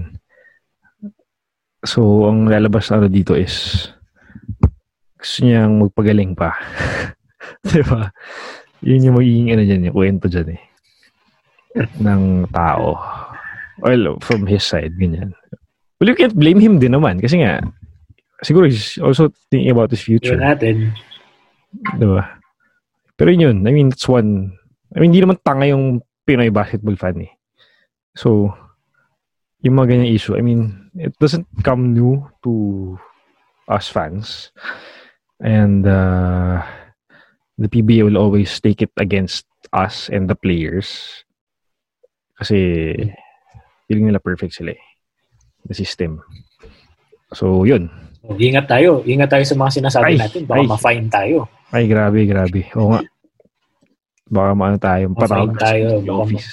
So, 1.84 2.26
ang 2.26 2.50
lalabas 2.50 2.90
na 2.90 3.04
ano 3.04 3.08
dito 3.12 3.36
is 3.38 3.86
gusto 5.16 5.38
niyang 5.44 5.80
magpagaling 5.80 6.36
pa. 6.36 6.52
di 7.70 7.82
ba? 7.84 8.10
Yun 8.84 9.06
yung 9.06 9.16
magiging 9.16 9.48
ano 9.56 9.62
dyan, 9.64 9.86
yung 9.88 9.96
kwento 9.96 10.26
dyan 10.28 10.56
eh. 10.56 10.62
ng 11.98 12.46
tao. 12.54 12.94
Well, 13.82 14.22
from 14.22 14.46
his 14.46 14.62
side, 14.62 14.94
ganyan. 14.94 15.34
Well, 15.98 16.10
you 16.10 16.14
can't 16.14 16.36
blame 16.36 16.62
him 16.62 16.78
din 16.78 16.94
naman 16.94 17.18
kasi 17.18 17.42
nga, 17.42 17.64
siguro 18.44 18.70
he's 18.70 18.98
also 19.02 19.32
thinking 19.50 19.74
about 19.74 19.90
his 19.90 20.04
future. 20.04 20.38
yun 20.38 20.44
natin 20.44 20.76
Diba? 21.98 22.22
Pero 23.18 23.28
yun 23.34 23.46
yun. 23.50 23.58
I 23.66 23.72
mean, 23.74 23.88
it's 23.90 24.06
one... 24.06 24.54
I 24.94 25.02
mean, 25.02 25.10
hindi 25.10 25.22
naman 25.26 25.42
tanga 25.42 25.66
yung 25.66 26.02
Pinoy 26.22 26.54
basketball 26.54 26.94
fan 26.94 27.26
eh. 27.26 27.32
So, 28.14 28.54
yung 29.66 29.74
mga 29.74 29.90
ganyan 29.90 30.14
issue, 30.14 30.38
I 30.38 30.42
mean, 30.42 30.90
it 30.94 31.18
doesn't 31.18 31.46
come 31.66 31.94
new 31.94 32.22
to 32.46 32.94
us 33.66 33.90
fans. 33.90 34.54
And 35.42 35.82
uh, 35.82 36.62
the 37.56 37.68
PBA 37.68 38.02
will 38.02 38.18
always 38.18 38.58
take 38.58 38.80
it 38.80 38.90
against 38.96 39.46
us 39.70 40.08
and 40.08 40.26
the 40.26 40.34
players. 40.34 41.22
Kasi 42.34 42.90
feeling 43.86 44.10
nila 44.10 44.18
perfect 44.18 44.54
sila 44.54 44.74
eh. 44.74 44.82
The 45.64 45.74
system. 45.74 46.20
So, 47.32 47.64
yun. 47.64 47.88
So, 48.20 48.36
ingat 48.36 48.66
tayo. 48.66 49.00
Ingat 49.02 49.30
tayo 49.30 49.44
sa 49.44 49.56
mga 49.56 49.70
sinasabi 49.80 50.12
Ay, 50.12 50.20
natin. 50.20 50.42
Baka 50.44 50.60
ay. 50.60 50.68
ma-fine 50.68 51.06
tayo. 51.08 51.36
Ay, 51.70 51.84
grabe, 51.86 52.20
grabe. 52.24 52.68
Oo 52.76 52.92
nga. 52.92 53.00
Baka 54.24 54.50
maano 54.52 54.76
tayo, 54.76 55.04
Ma-fine 55.10 55.56
tayo. 55.56 55.86
sa 55.88 55.98
Baka 56.00 56.10
ma- 56.10 56.22
office. 56.22 56.50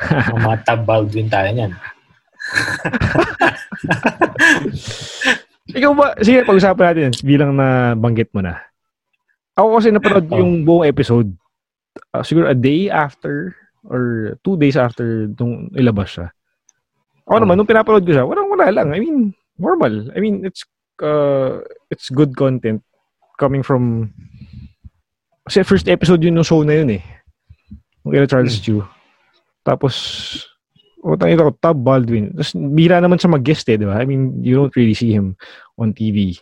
mga 0.36 0.56
tab 0.64 0.80
Baldwin 0.84 1.28
tayo 1.28 1.48
niyan. 1.50 1.72
Ikaw 5.70 5.92
ba, 5.94 6.06
sige, 6.18 6.42
pag-usapan 6.42 6.84
natin 6.90 7.10
bilang 7.22 7.52
na 7.54 7.94
banggit 7.94 8.26
mo 8.34 8.42
na. 8.42 8.58
Ako 9.60 9.76
kasi 9.76 9.92
napanood 9.92 10.26
Oh. 10.32 10.38
yung 10.40 10.64
buong 10.64 10.88
episode. 10.88 11.28
ah, 12.14 12.24
siguro 12.24 12.48
a 12.48 12.56
day 12.56 12.88
after 12.88 13.52
or 13.84 14.34
two 14.40 14.54
days 14.56 14.78
after 14.78 15.28
nung 15.36 15.68
ilabas 15.74 16.16
siya. 16.16 16.28
Ako 17.28 17.36
Oh. 17.36 17.42
naman, 17.44 17.60
nung 17.60 17.68
pinapanood 17.68 18.02
ko 18.02 18.12
siya, 18.14 18.24
walang 18.24 18.48
wala 18.48 18.72
lang. 18.72 18.88
I 18.90 18.98
mean, 18.98 19.36
normal. 19.58 20.08
I 20.14 20.18
mean, 20.18 20.40
it's 20.42 20.64
uh, 20.98 21.60
it's 21.88 22.08
good 22.08 22.32
content 22.32 22.80
coming 23.36 23.60
from 23.60 24.12
kasi 25.42 25.60
first 25.62 25.88
episode 25.88 26.20
yun 26.20 26.36
ng 26.36 26.46
show 26.46 26.62
na 26.62 26.78
yun 26.78 26.96
eh. 26.96 27.02
Yung 28.06 28.12
kila 28.14 28.26
Charles 28.26 28.56
Hmm. 28.56 28.64
Chu. 28.64 28.76
Tapos, 29.60 29.94
o 31.02 31.16
tayo 31.16 31.32
ko, 31.36 31.52
Tab 31.54 31.76
Baldwin. 31.76 32.32
Tapos, 32.32 32.52
bira 32.54 32.96
naman 32.96 33.18
siya 33.18 33.34
mag-guest 33.34 33.66
eh, 33.68 33.76
di 33.76 33.84
ba? 33.84 33.98
I 33.98 34.06
mean, 34.06 34.40
you 34.40 34.56
don't 34.56 34.72
really 34.72 34.94
see 34.94 35.10
him 35.10 35.36
on 35.76 35.92
TV 35.92 36.38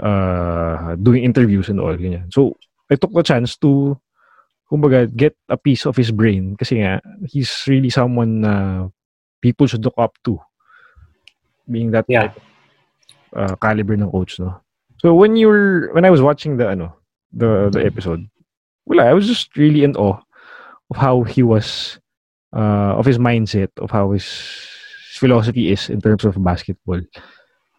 uh, 0.00 0.96
doing 0.96 1.24
interviews 1.24 1.68
and 1.68 1.80
all, 1.80 1.96
ganyan. 1.96 2.32
So, 2.32 2.56
I 2.90 2.94
took 2.96 3.12
the 3.12 3.22
chance 3.22 3.56
to, 3.58 3.98
kumbaga, 4.70 5.10
get 5.14 5.36
a 5.48 5.56
piece 5.56 5.86
of 5.86 5.96
his 5.96 6.10
brain 6.10 6.56
kasi 6.56 6.80
nga, 6.82 7.00
he's 7.26 7.50
really 7.66 7.90
someone 7.90 8.40
na 8.40 8.88
people 9.40 9.66
should 9.66 9.84
look 9.84 9.96
up 9.98 10.14
to. 10.24 10.38
Being 11.70 11.90
that 11.90 12.06
Yeah. 12.08 12.30
type 12.30 12.38
uh, 13.34 13.56
caliber 13.56 13.94
ng 13.94 14.10
coach, 14.10 14.38
no? 14.38 14.60
So, 15.02 15.14
when 15.14 15.36
you 15.36 15.48
were, 15.48 15.90
when 15.92 16.04
I 16.04 16.10
was 16.10 16.22
watching 16.22 16.56
the, 16.56 16.68
ano, 16.70 16.96
the, 17.32 17.70
the 17.72 17.84
episode, 17.84 18.26
wala, 18.86 19.04
I 19.04 19.12
was 19.12 19.26
just 19.26 19.56
really 19.56 19.82
in 19.84 19.96
awe 19.96 20.20
of 20.90 20.96
how 20.96 21.22
he 21.24 21.42
was, 21.42 21.98
uh, 22.54 22.94
of 22.96 23.04
his 23.04 23.18
mindset, 23.18 23.68
of 23.78 23.90
how 23.90 24.12
his 24.12 24.24
philosophy 25.18 25.72
is 25.72 25.90
in 25.90 26.00
terms 26.00 26.24
of 26.24 26.42
basketball. 26.42 27.00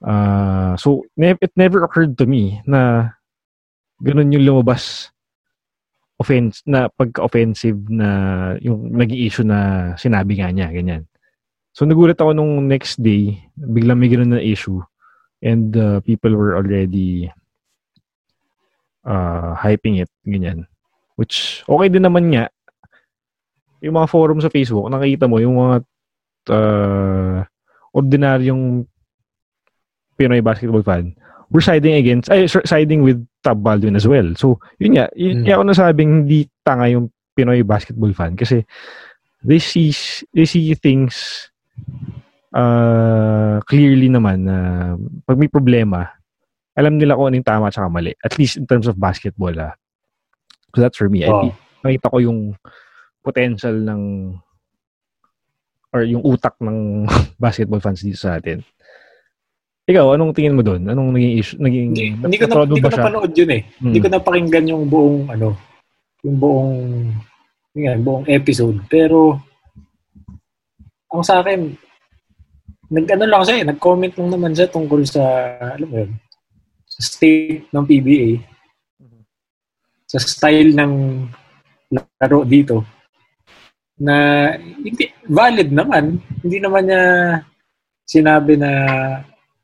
Uh, 0.01 0.77
so, 0.77 1.03
ne- 1.17 1.39
it 1.41 1.53
never 1.57 1.83
occurred 1.83 2.17
to 2.17 2.25
me 2.25 2.61
na 2.69 3.11
ganun 4.01 4.33
yung 4.33 4.45
lumabas 4.45 5.09
offense 6.17 6.65
na 6.65 6.89
pagka-offensive 6.89 7.77
na 7.93 8.09
yung 8.61 8.89
naging 8.93 9.21
issue 9.21 9.45
na 9.45 9.93
sinabi 9.97 10.41
nga 10.41 10.49
niya, 10.49 10.69
ganyan. 10.73 11.05
So, 11.77 11.85
nagulat 11.85 12.17
ako 12.17 12.33
nung 12.33 12.65
next 12.65 12.97
day, 13.01 13.37
biglang 13.53 14.01
may 14.01 14.09
ganun 14.09 14.33
na 14.33 14.41
issue 14.41 14.81
and 15.45 15.77
uh, 15.77 16.01
people 16.01 16.33
were 16.33 16.57
already 16.57 17.29
uh, 19.05 19.53
hyping 19.53 20.01
it, 20.01 20.09
ganyan. 20.25 20.65
Which, 21.17 21.61
okay 21.69 21.89
din 21.89 22.05
naman 22.05 22.33
nga, 22.33 22.49
yung 23.81 23.93
mga 23.93 24.09
forum 24.09 24.41
sa 24.41 24.49
Facebook, 24.49 24.89
nakikita 24.89 25.29
mo 25.29 25.37
yung 25.37 25.57
mga 25.57 25.75
uh, 26.49 27.45
ordinaryong 27.93 28.89
Pinoy 30.17 30.41
basketball 30.41 30.81
fan, 30.83 31.13
we're 31.53 31.63
siding 31.63 31.95
against, 31.95 32.27
ay, 32.27 32.49
siding 32.49 33.05
with 33.05 33.21
Tab 33.45 33.61
Baldwin 33.63 33.95
as 33.95 34.09
well. 34.09 34.33
So, 34.35 34.59
yun 34.81 34.97
nga, 34.99 35.07
yun, 35.15 35.41
Mm. 35.41 35.43
kaya 35.45 35.55
ako 35.55 35.63
nasabing 35.63 36.11
hindi 36.25 36.49
tanga 36.65 36.89
yung 36.89 37.07
Pinoy 37.37 37.61
basketball 37.61 38.11
fan 38.11 38.33
kasi 38.33 38.65
they 39.45 39.61
see, 39.61 39.93
they 40.33 40.49
see 40.49 40.73
things 40.73 41.47
uh, 42.51 43.61
clearly 43.69 44.09
naman 44.09 44.49
na 44.49 44.57
pag 45.23 45.37
may 45.37 45.47
problema, 45.47 46.09
alam 46.77 46.97
nila 46.97 47.17
kung 47.17 47.29
ano 47.29 47.37
yung 47.37 47.47
tama 47.47 47.69
at 47.69 47.77
mali. 47.89 48.13
At 48.21 48.37
least 48.37 48.57
in 48.57 48.65
terms 48.69 48.85
of 48.85 48.97
basketball. 48.97 49.53
Ah. 49.57 49.73
So 50.75 50.81
that's 50.81 50.97
for 50.97 51.09
me. 51.09 51.25
I 51.25 51.29
Oh. 51.29 51.41
think 51.49 51.55
nakita 51.81 52.11
ko 52.13 52.17
yung 52.21 52.39
potential 53.25 53.73
ng 53.73 54.01
or 55.93 56.03
yung 56.03 56.21
utak 56.21 56.53
ng 56.61 57.05
basketball 57.43 57.81
fans 57.81 58.01
dito 58.05 58.17
sa 58.19 58.37
atin. 58.37 58.61
Ikaw, 59.87 60.19
anong 60.19 60.35
tingin 60.35 60.59
mo 60.59 60.61
doon? 60.67 60.83
Anong 60.83 61.15
naging 61.15 61.33
issue? 61.39 61.57
Naging, 61.63 61.95
Hindi, 61.95 62.11
hindi 62.19 62.37
ko 62.37 62.45
na, 62.51 62.67
hindi 62.67 62.83
ko 62.83 62.91
napanood 62.91 63.31
yun 63.31 63.51
eh. 63.55 63.61
Hmm. 63.79 63.85
Hindi 63.87 63.99
ko 64.03 64.07
napakinggan 64.11 64.65
yung 64.67 64.83
buong, 64.91 65.31
ano, 65.31 65.55
yung 66.27 66.37
buong, 66.43 66.75
yun 67.71 67.99
buong 68.03 68.25
episode. 68.27 68.83
Pero, 68.91 69.39
ang 71.07 71.23
sa 71.23 71.39
akin, 71.39 71.71
nag-ano 72.91 73.25
lang 73.31 73.43
siya 73.47 73.63
eh, 73.63 73.67
nag-comment 73.71 74.13
lang 74.19 74.29
naman 74.35 74.51
siya 74.51 74.67
tungkol 74.67 75.07
sa, 75.07 75.23
alam 75.55 75.87
mo 75.87 75.95
yun, 76.03 76.11
sa 76.83 76.99
state 77.07 77.71
ng 77.71 77.85
PBA. 77.87 78.29
Sa 80.03 80.19
style 80.19 80.75
ng 80.75 80.93
laro 81.95 82.43
dito. 82.43 82.83
Na, 84.03 84.51
hindi, 84.59 85.07
valid 85.31 85.71
naman. 85.71 86.19
Hindi 86.43 86.57
naman 86.59 86.83
niya 86.91 87.03
sinabi 88.03 88.59
na, 88.59 88.71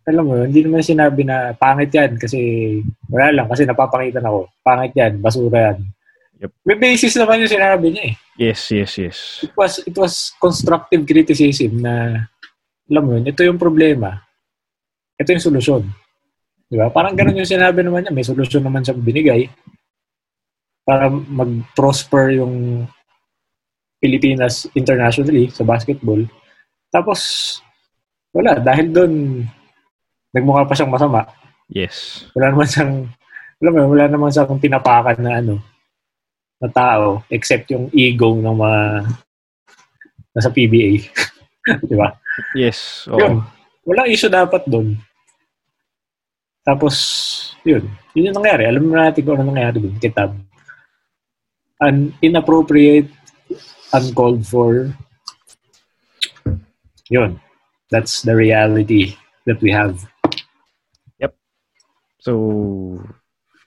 alam 0.03 0.23
mo, 0.27 0.35
hindi 0.43 0.61
naman 0.63 0.83
sinabi 0.83 1.23
na 1.23 1.55
pangit 1.55 1.91
yan 1.95 2.19
kasi 2.19 2.39
wala 3.07 3.31
lang 3.31 3.47
kasi 3.47 3.63
napapangitan 3.63 4.27
ako. 4.27 4.51
Pangit 4.59 4.91
yan, 4.95 5.23
basura 5.23 5.71
yan. 5.71 5.79
Yep. 6.43 6.51
May 6.67 6.77
basis 6.79 7.15
naman 7.15 7.39
yung 7.39 7.55
sinabi 7.55 7.85
niya 7.87 8.03
eh. 8.11 8.15
Yes, 8.35 8.61
yes, 8.73 8.91
yes. 8.99 9.17
It 9.47 9.55
was, 9.55 9.79
it 9.87 9.95
was 9.95 10.35
constructive 10.43 11.07
criticism 11.07 11.79
na, 11.79 12.25
alam 12.91 13.03
mo 13.05 13.15
yun, 13.15 13.31
ito 13.31 13.41
yung 13.47 13.61
problema. 13.61 14.19
Ito 15.15 15.31
yung 15.31 15.47
solusyon. 15.47 15.83
Di 16.67 16.75
ba? 16.75 16.91
Parang 16.91 17.15
ganun 17.15 17.39
yung 17.39 17.47
sinabi 17.47 17.79
naman 17.85 18.03
niya. 18.03 18.11
May 18.11 18.27
solusyon 18.27 18.65
naman 18.65 18.83
siya 18.83 18.97
binigay 18.97 19.47
para 20.83 21.07
mag-prosper 21.07 22.43
yung 22.43 22.83
Pilipinas 24.03 24.67
internationally 24.75 25.47
sa 25.47 25.63
basketball. 25.63 26.19
Tapos, 26.91 27.21
wala. 28.35 28.59
Dahil 28.59 28.91
doon, 28.91 29.13
nagmukha 30.33 30.65
pa 30.65 30.73
siyang 30.73 30.91
masama. 30.91 31.29
Yes. 31.69 32.27
Wala 32.33 32.51
naman 32.51 32.67
siyang, 32.67 32.93
alam 33.61 33.71
mo, 33.71 33.77
yun, 33.79 33.89
wala 33.93 34.05
naman 34.09 34.29
siyang 34.33 34.59
pinapakan 34.59 35.17
na 35.21 35.31
ano, 35.39 35.55
na 36.57 36.69
tao, 36.73 37.21
except 37.29 37.69
yung 37.71 37.87
ego 37.93 38.33
ng 38.33 38.57
mga 38.57 38.81
nasa 40.33 40.49
PBA. 40.49 41.05
Di 41.89 41.95
ba? 41.95 42.09
Yes. 42.57 43.05
Yun. 43.07 43.39
Oo. 43.39 43.45
Walang 43.83 44.09
issue 44.09 44.31
dapat 44.31 44.65
doon. 44.65 44.97
Tapos, 46.63 46.95
yun. 47.67 47.83
Yun 48.15 48.31
yung 48.31 48.37
nangyari. 48.39 48.63
Alam 48.63 48.87
mo 48.87 48.95
natin 48.95 49.21
kung 49.21 49.35
ano 49.35 49.51
nangyari 49.51 49.83
doon. 49.83 49.95
Kitab. 49.99 50.31
An 51.83 52.15
inappropriate, 52.23 53.11
uncalled 53.91 54.47
for. 54.47 54.95
Yun. 57.11 57.37
That's 57.91 58.23
the 58.23 58.33
reality 58.33 59.19
that 59.43 59.59
we 59.59 59.75
have. 59.75 59.99
So, 62.23 63.03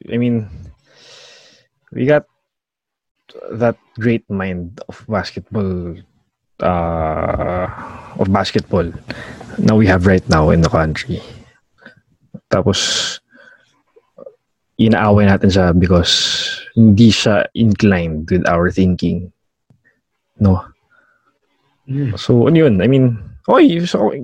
I 0.09 0.17
mean, 0.17 0.49
we 1.93 2.09
got 2.09 2.25
that 3.53 3.77
great 4.01 4.25
mind 4.33 4.81
of 4.89 5.05
basketball, 5.05 6.01
uh, 6.65 7.69
of 8.17 8.33
basketball 8.33 8.89
na 9.61 9.77
we 9.77 9.85
have 9.85 10.09
right 10.09 10.25
now 10.33 10.49
in 10.49 10.65
the 10.65 10.73
country. 10.73 11.21
Tapos, 12.49 13.21
inaaway 14.81 15.29
natin 15.29 15.53
siya 15.53 15.77
because 15.77 16.65
hindi 16.73 17.13
siya 17.13 17.45
inclined 17.53 18.25
with 18.33 18.49
our 18.49 18.73
thinking. 18.73 19.33
No? 20.41 20.65
So, 22.17 22.49
ano 22.49 22.57
yun? 22.57 22.81
I 22.81 22.89
mean, 22.89 23.21
oy, 23.53 23.85
so, 23.85 24.17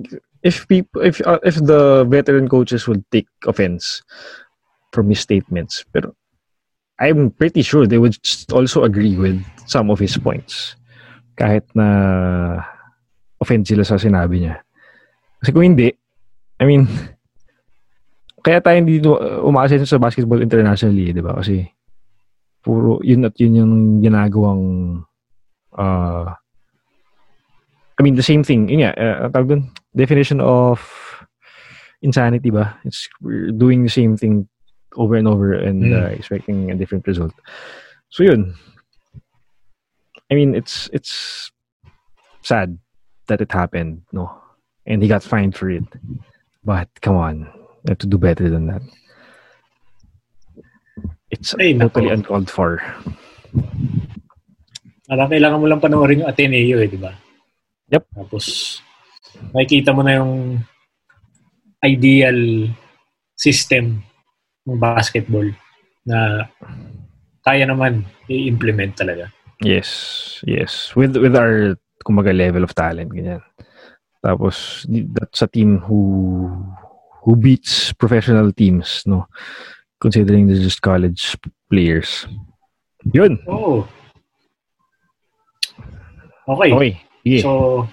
if 0.43 0.67
people, 0.67 1.01
if 1.01 1.23
uh, 1.23 1.39
if 1.41 1.55
the 1.55 2.03
veteran 2.05 2.51
coaches 2.51 2.85
would 2.87 3.01
take 3.09 3.27
offense 3.47 4.03
from 4.91 5.09
his 5.09 5.23
statements, 5.23 5.87
pero 5.89 6.13
I'm 6.99 7.31
pretty 7.31 7.63
sure 7.63 7.87
they 7.87 7.97
would 7.97 8.19
also 8.51 8.83
agree 8.83 9.17
with 9.17 9.41
some 9.65 9.89
of 9.89 9.97
his 9.97 10.13
points. 10.19 10.75
Kahit 11.33 11.65
na 11.73 12.61
offend 13.41 13.65
sila 13.65 13.81
sa 13.81 13.97
sinabi 13.97 14.45
niya. 14.45 14.61
Kasi 15.41 15.49
kung 15.49 15.65
hindi, 15.65 15.89
I 16.61 16.63
mean, 16.63 16.85
kaya 18.45 18.61
tayo 18.61 18.77
hindi 18.77 19.01
umaasa 19.41 19.79
sa 19.83 19.97
basketball 19.97 20.43
internationally, 20.43 21.11
di 21.11 21.23
ba? 21.23 21.35
Kasi 21.39 21.65
puro 22.63 23.03
yun 23.03 23.27
at 23.27 23.35
yun 23.41 23.59
yung 23.59 23.73
ginagawang 23.99 24.63
uh, 25.75 26.31
I 27.99 28.03
mean, 28.03 28.15
the 28.15 28.25
same 28.25 28.43
thing. 28.43 28.69
Yun 28.69 28.81
nga, 28.81 28.91
uh, 28.97 29.29
tawag 29.29 29.49
dun, 29.49 29.61
definition 29.95 30.41
of 30.41 30.81
insanity 32.01 32.49
ba? 32.49 32.75
It's 32.83 33.07
we're 33.21 33.51
doing 33.53 33.83
the 33.83 33.93
same 33.93 34.17
thing 34.17 34.49
over 34.97 35.15
and 35.15 35.27
over 35.27 35.53
and 35.53 35.83
Mm. 35.83 35.93
uh, 35.93 36.09
expecting 36.13 36.69
a 36.71 36.75
different 36.75 37.05
result. 37.07 37.33
So 38.09 38.23
yun. 38.23 38.53
I 40.29 40.35
mean, 40.35 40.55
it's 40.57 40.89
it's 40.93 41.49
sad 42.41 42.77
that 43.29 43.41
it 43.41 43.51
happened, 43.53 44.01
no? 44.11 44.33
And 44.89 45.01
he 45.01 45.07
got 45.07 45.21
fined 45.23 45.53
for 45.55 45.69
it. 45.69 45.85
But 46.65 46.89
come 47.01 47.15
on, 47.15 47.47
They 47.83 47.91
have 47.91 47.99
to 47.99 48.07
do 48.07 48.17
better 48.17 48.47
than 48.49 48.67
that. 48.71 48.81
It's 51.29 51.51
Ay, 51.59 51.73
nako. 51.75 51.99
totally 51.99 52.13
uncalled 52.13 52.49
for. 52.49 52.79
Parang 55.09 55.29
kailangan 55.29 55.59
mo 55.59 55.67
lang 55.67 55.81
panoorin 55.83 56.23
yung 56.23 56.29
Ateneo 56.31 56.79
eh, 56.79 56.87
di 56.87 56.95
ba? 56.97 57.11
Yep. 57.93 58.03
Tapos, 58.17 58.45
makikita 59.53 59.93
mo 59.93 60.01
na 60.01 60.17
yung 60.17 60.57
ideal 61.85 62.67
system 63.37 64.01
ng 64.65 64.79
basketball 64.79 65.45
na 66.07 66.47
kaya 67.43 67.67
naman 67.67 68.07
i-implement 68.31 68.95
talaga. 68.97 69.29
Yes, 69.61 70.41
yes. 70.47 70.95
With 70.95 71.19
with 71.19 71.35
our 71.35 71.75
kumaga 72.03 72.31
level 72.35 72.63
of 72.63 72.75
talent 72.75 73.11
ganyan. 73.11 73.43
Tapos 74.23 74.87
that's 74.89 75.43
a 75.43 75.47
team 75.51 75.83
who 75.83 76.47
who 77.23 77.35
beats 77.35 77.91
professional 77.93 78.51
teams, 78.55 79.03
no. 79.05 79.27
Considering 79.99 80.47
they're 80.47 80.59
just 80.59 80.83
college 80.83 81.35
players. 81.71 82.27
Yun. 83.11 83.39
Oo. 83.47 83.87
Okay. 86.47 86.71
Okay. 86.75 86.91
So, 87.39 87.87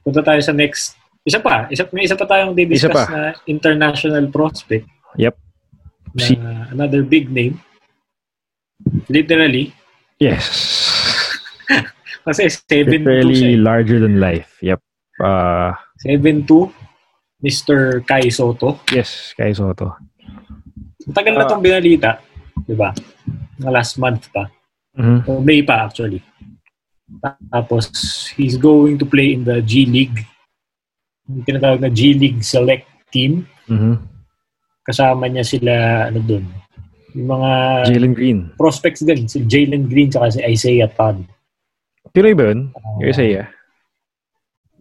punta 0.00 0.22
tayo 0.22 0.38
sa 0.38 0.52
next. 0.52 0.94
Isa 1.22 1.38
pa. 1.38 1.66
Isa, 1.68 1.84
may 1.90 2.04
isa 2.04 2.14
pa 2.14 2.24
tayong 2.24 2.54
Isa 2.54 2.58
di-discuss 2.88 2.94
pa. 2.94 3.04
na 3.08 3.20
international 3.44 4.24
prospect. 4.28 4.86
Yep. 5.16 5.34
Na 6.14 6.22
Si- 6.22 6.38
another 6.70 7.02
big 7.02 7.28
name. 7.28 7.58
Literally. 9.08 9.74
yes. 10.18 10.46
Kasi 12.24 12.46
7'2 12.46 12.92
Literally 13.02 13.34
siya. 13.34 13.50
eh. 13.50 13.58
larger 13.58 13.98
than 13.98 14.20
life. 14.20 14.56
Yep. 14.60 14.80
Uh, 15.18 15.72
7'2. 16.04 16.70
Mr. 17.38 18.02
Kai 18.02 18.28
Soto. 18.28 18.82
yes, 18.90 19.30
Kai 19.32 19.54
Soto. 19.54 19.94
Matagal 21.06 21.32
na 21.32 21.46
itong 21.46 21.62
binalita. 21.62 22.18
Di 22.58 22.74
ba? 22.74 22.90
Mga 23.56 23.70
last 23.70 23.94
month 23.96 24.26
pa. 24.28 24.44
Mhm. 24.98 25.18
O 25.24 25.38
May 25.38 25.62
pa 25.62 25.86
actually. 25.86 26.18
Tapos, 27.48 27.88
he's 28.36 28.56
going 28.56 28.96
to 28.96 29.04
play 29.04 29.32
in 29.32 29.42
the 29.42 29.60
G 29.60 29.84
League. 29.84 30.22
Yung 31.24 31.44
tinatawag 31.44 31.80
na 31.80 31.88
G 31.88 32.12
League 32.12 32.40
Select 32.40 32.84
Team. 33.08 33.48
Mhm. 33.64 34.00
Kasama 34.82 35.28
niya 35.28 35.44
sila, 35.44 35.72
ano 36.08 36.20
dun, 36.20 36.44
yung 37.12 37.28
mga 37.28 37.50
Jalen 37.86 38.14
Green. 38.16 38.38
prospects 38.56 39.04
din. 39.04 39.28
Si 39.28 39.44
Jalen 39.44 39.84
Green 39.84 40.08
tsaka 40.08 40.32
si 40.32 40.40
Isaiah 40.42 40.88
Todd. 40.88 41.20
Pinoy 42.08 42.32
ba 42.32 42.48
yun? 42.48 42.72
Yung 43.00 43.10
Isaiah? 43.12 43.52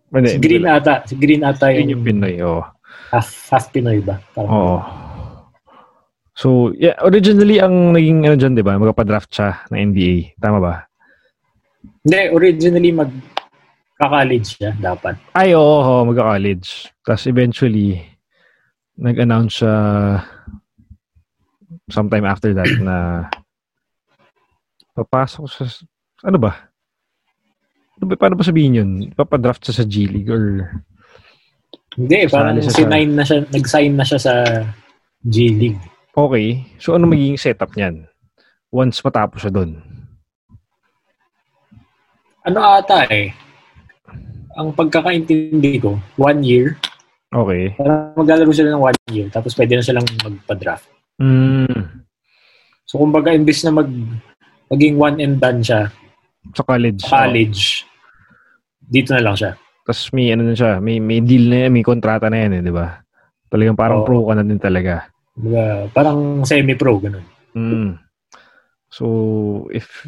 Hindi, 0.07 0.31
Si 0.31 0.39
Green 0.39 0.63
ata. 0.63 1.03
Si 1.03 1.19
Green 1.19 1.43
ata 1.43 1.67
Yun 1.67 1.83
yung, 1.83 1.91
yung 1.91 2.03
Pinoy, 2.07 2.39
oo. 2.39 2.63
half, 3.11 3.27
half 3.51 3.67
Pinoy 3.69 3.99
ba? 3.99 4.23
Parang, 4.31 4.47
Oo. 4.47 4.77
So, 6.31 6.71
yeah, 6.71 6.95
originally 7.03 7.59
ang 7.59 7.91
naging 7.91 8.23
ano 8.23 8.39
dyan, 8.39 8.55
di 8.55 8.63
ba? 8.63 8.79
Magpapadraft 8.79 9.27
siya 9.27 9.67
ng 9.67 9.91
NBA. 9.91 10.39
Tama 10.39 10.63
ba? 10.63 10.86
Hindi, 11.83 12.21
originally 12.31 12.91
mag 12.91 13.11
college 13.97 14.61
siya 14.61 14.77
dapat. 14.77 15.17
Ay, 15.33 15.57
oo, 15.57 15.81
oo 15.81 16.05
magka-college. 16.05 16.93
Tapos 17.01 17.25
eventually, 17.25 17.97
nag-announce 18.97 19.61
siya 19.61 19.75
sometime 21.89 22.25
after 22.27 22.53
that 22.53 22.69
na 22.83 23.25
papasok 24.93 25.45
sa... 25.49 25.65
Ano 26.25 26.37
ba? 26.37 26.69
Ano 27.97 28.05
ba? 28.09 28.15
Paano 28.17 28.37
ba 28.37 28.45
sabihin 28.45 28.77
yun? 28.77 28.91
Papadraft 29.17 29.65
siya 29.65 29.81
sa 29.81 29.85
G 29.85 30.05
League 30.05 30.29
or... 30.29 30.69
Hindi, 31.97 32.29
parang 32.29 32.61
siya 32.61 32.73
sa- 32.73 32.79
sinign 32.85 33.17
na 33.17 33.25
siya, 33.25 33.41
nag-sign 33.49 33.93
na 33.97 34.05
siya 34.05 34.19
sa 34.21 34.33
G 35.25 35.49
League. 35.57 35.81
Okay. 36.13 36.65
So, 36.77 36.93
ano 36.93 37.09
magiging 37.09 37.41
setup 37.41 37.73
niyan? 37.73 38.05
Once 38.69 39.01
matapos 39.01 39.41
siya 39.41 39.53
doon. 39.53 39.81
Ano 42.47 42.63
ata 42.63 43.03
eh, 43.11 43.35
ang 44.55 44.71
pagkakaintindi 44.71 45.83
ko, 45.83 45.99
one 46.15 46.41
year, 46.41 46.79
Okay. 47.27 47.75
parang 47.75 48.15
maglalaro 48.15 48.55
sila 48.55 48.71
ng 48.71 48.83
one 48.87 48.99
year, 49.11 49.27
tapos 49.27 49.51
pwede 49.59 49.75
na 49.75 49.83
silang 49.83 50.07
magpa-draft. 50.23 50.87
Mm, 51.19 52.07
So, 52.87 53.03
kumbaga, 53.03 53.35
imbis 53.35 53.67
na 53.67 53.83
mag, 53.83 53.91
maging 54.71 54.95
one 54.95 55.19
and 55.19 55.43
done 55.43 55.59
siya, 55.59 55.91
sa 56.55 56.63
college. 56.63 57.03
sa 57.03 57.27
college, 57.27 57.83
dito 58.79 59.11
na 59.11 59.19
lang 59.27 59.35
siya. 59.35 59.59
Tapos 59.83 60.07
may 60.15 60.31
ano 60.31 60.47
na 60.47 60.55
siya, 60.55 60.79
may, 60.79 61.03
may 61.03 61.19
deal 61.19 61.51
na 61.51 61.67
yan, 61.67 61.75
may 61.75 61.83
kontrata 61.83 62.31
na 62.31 62.47
yan 62.47 62.55
eh, 62.55 62.61
di 62.63 62.71
ba? 62.71 63.03
Talagang 63.51 63.75
parang 63.75 64.03
Oo. 64.03 64.07
pro 64.07 64.23
ka 64.23 64.39
na 64.39 64.47
din 64.47 64.55
talaga. 64.55 65.11
Kumbaga, 65.35 65.91
parang 65.91 66.47
semi-pro, 66.47 66.95
ganun. 67.03 67.27
Mm. 67.51 67.99
So, 68.87 69.03
if... 69.75 70.07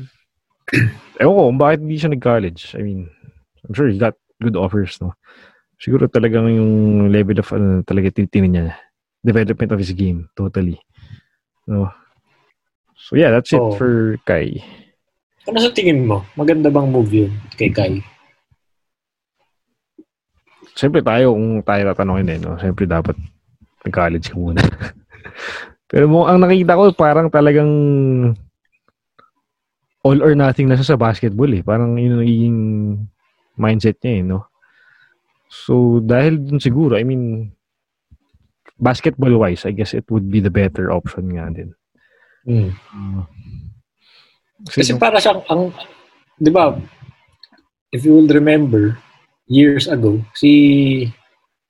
Ewan 1.19 1.35
ko, 1.35 1.41
kung 1.51 1.59
bakit 1.59 1.79
hindi 1.83 1.97
siya 1.99 2.13
nag-college. 2.13 2.77
I 2.77 2.81
mean, 2.85 3.11
I'm 3.67 3.73
sure 3.75 3.91
he 3.91 3.99
got 3.99 4.15
good 4.39 4.55
offers, 4.55 4.95
no? 5.03 5.13
Siguro 5.79 6.07
talagang 6.07 6.47
yung 6.51 6.73
level 7.11 7.39
of, 7.39 7.49
ano, 7.55 7.83
talaga 7.83 8.11
tinitingnan 8.11 8.51
niya. 8.51 8.75
Development 9.19 9.71
of 9.75 9.79
his 9.83 9.91
game, 9.91 10.31
totally. 10.35 10.79
No? 11.67 11.91
So, 12.95 13.19
yeah, 13.19 13.31
that's 13.31 13.51
it 13.51 13.59
Oo. 13.59 13.75
for 13.75 14.15
Kai. 14.23 14.63
Ano 15.47 15.59
sa 15.59 15.71
tingin 15.71 16.07
mo? 16.07 16.23
Maganda 16.35 16.71
bang 16.71 16.87
move 16.87 17.11
yun 17.11 17.31
kay 17.55 17.71
Kai? 17.71 17.99
Siyempre 20.75 21.03
tayo, 21.03 21.35
kung 21.35 21.59
tayo 21.63 21.81
tatanungin 21.91 22.31
eh, 22.31 22.39
no? 22.39 22.55
Siyempre 22.59 22.87
dapat 22.87 23.15
nag-college 23.83 24.31
ka 24.31 24.37
muna. 24.39 24.63
Pero 25.91 26.05
mo, 26.07 26.29
ang 26.29 26.39
nakita 26.39 26.79
ko, 26.79 26.95
parang 26.95 27.27
talagang 27.27 27.71
all 30.03 30.19
or 30.23 30.33
nothing 30.35 30.67
na 30.67 30.75
siya 30.79 30.95
sa 30.95 31.01
basketball 31.01 31.51
eh. 31.51 31.63
Parang 31.63 31.99
yun 31.99 32.15
ang 32.15 32.21
nagiging 32.23 32.59
mindset 33.59 33.99
niya 33.99 34.13
eh, 34.19 34.23
no? 34.23 34.39
So, 35.49 35.99
dahil 35.99 36.39
dun 36.39 36.61
siguro, 36.61 36.95
I 36.95 37.03
mean, 37.03 37.51
basketball-wise, 38.79 39.65
I 39.67 39.75
guess 39.75 39.91
it 39.97 40.07
would 40.07 40.31
be 40.31 40.39
the 40.39 40.53
better 40.53 40.93
option 40.93 41.35
nga 41.35 41.51
din. 41.51 41.75
Hmm. 42.47 42.71
Uh, 42.95 43.23
Kasi 44.69 44.95
para 44.95 45.19
siyang, 45.19 45.43
ang, 45.51 45.73
di 46.39 46.51
ba, 46.51 46.75
if 47.91 48.05
you 48.07 48.15
will 48.15 48.29
remember, 48.29 48.95
years 49.49 49.89
ago, 49.89 50.21
si 50.37 51.09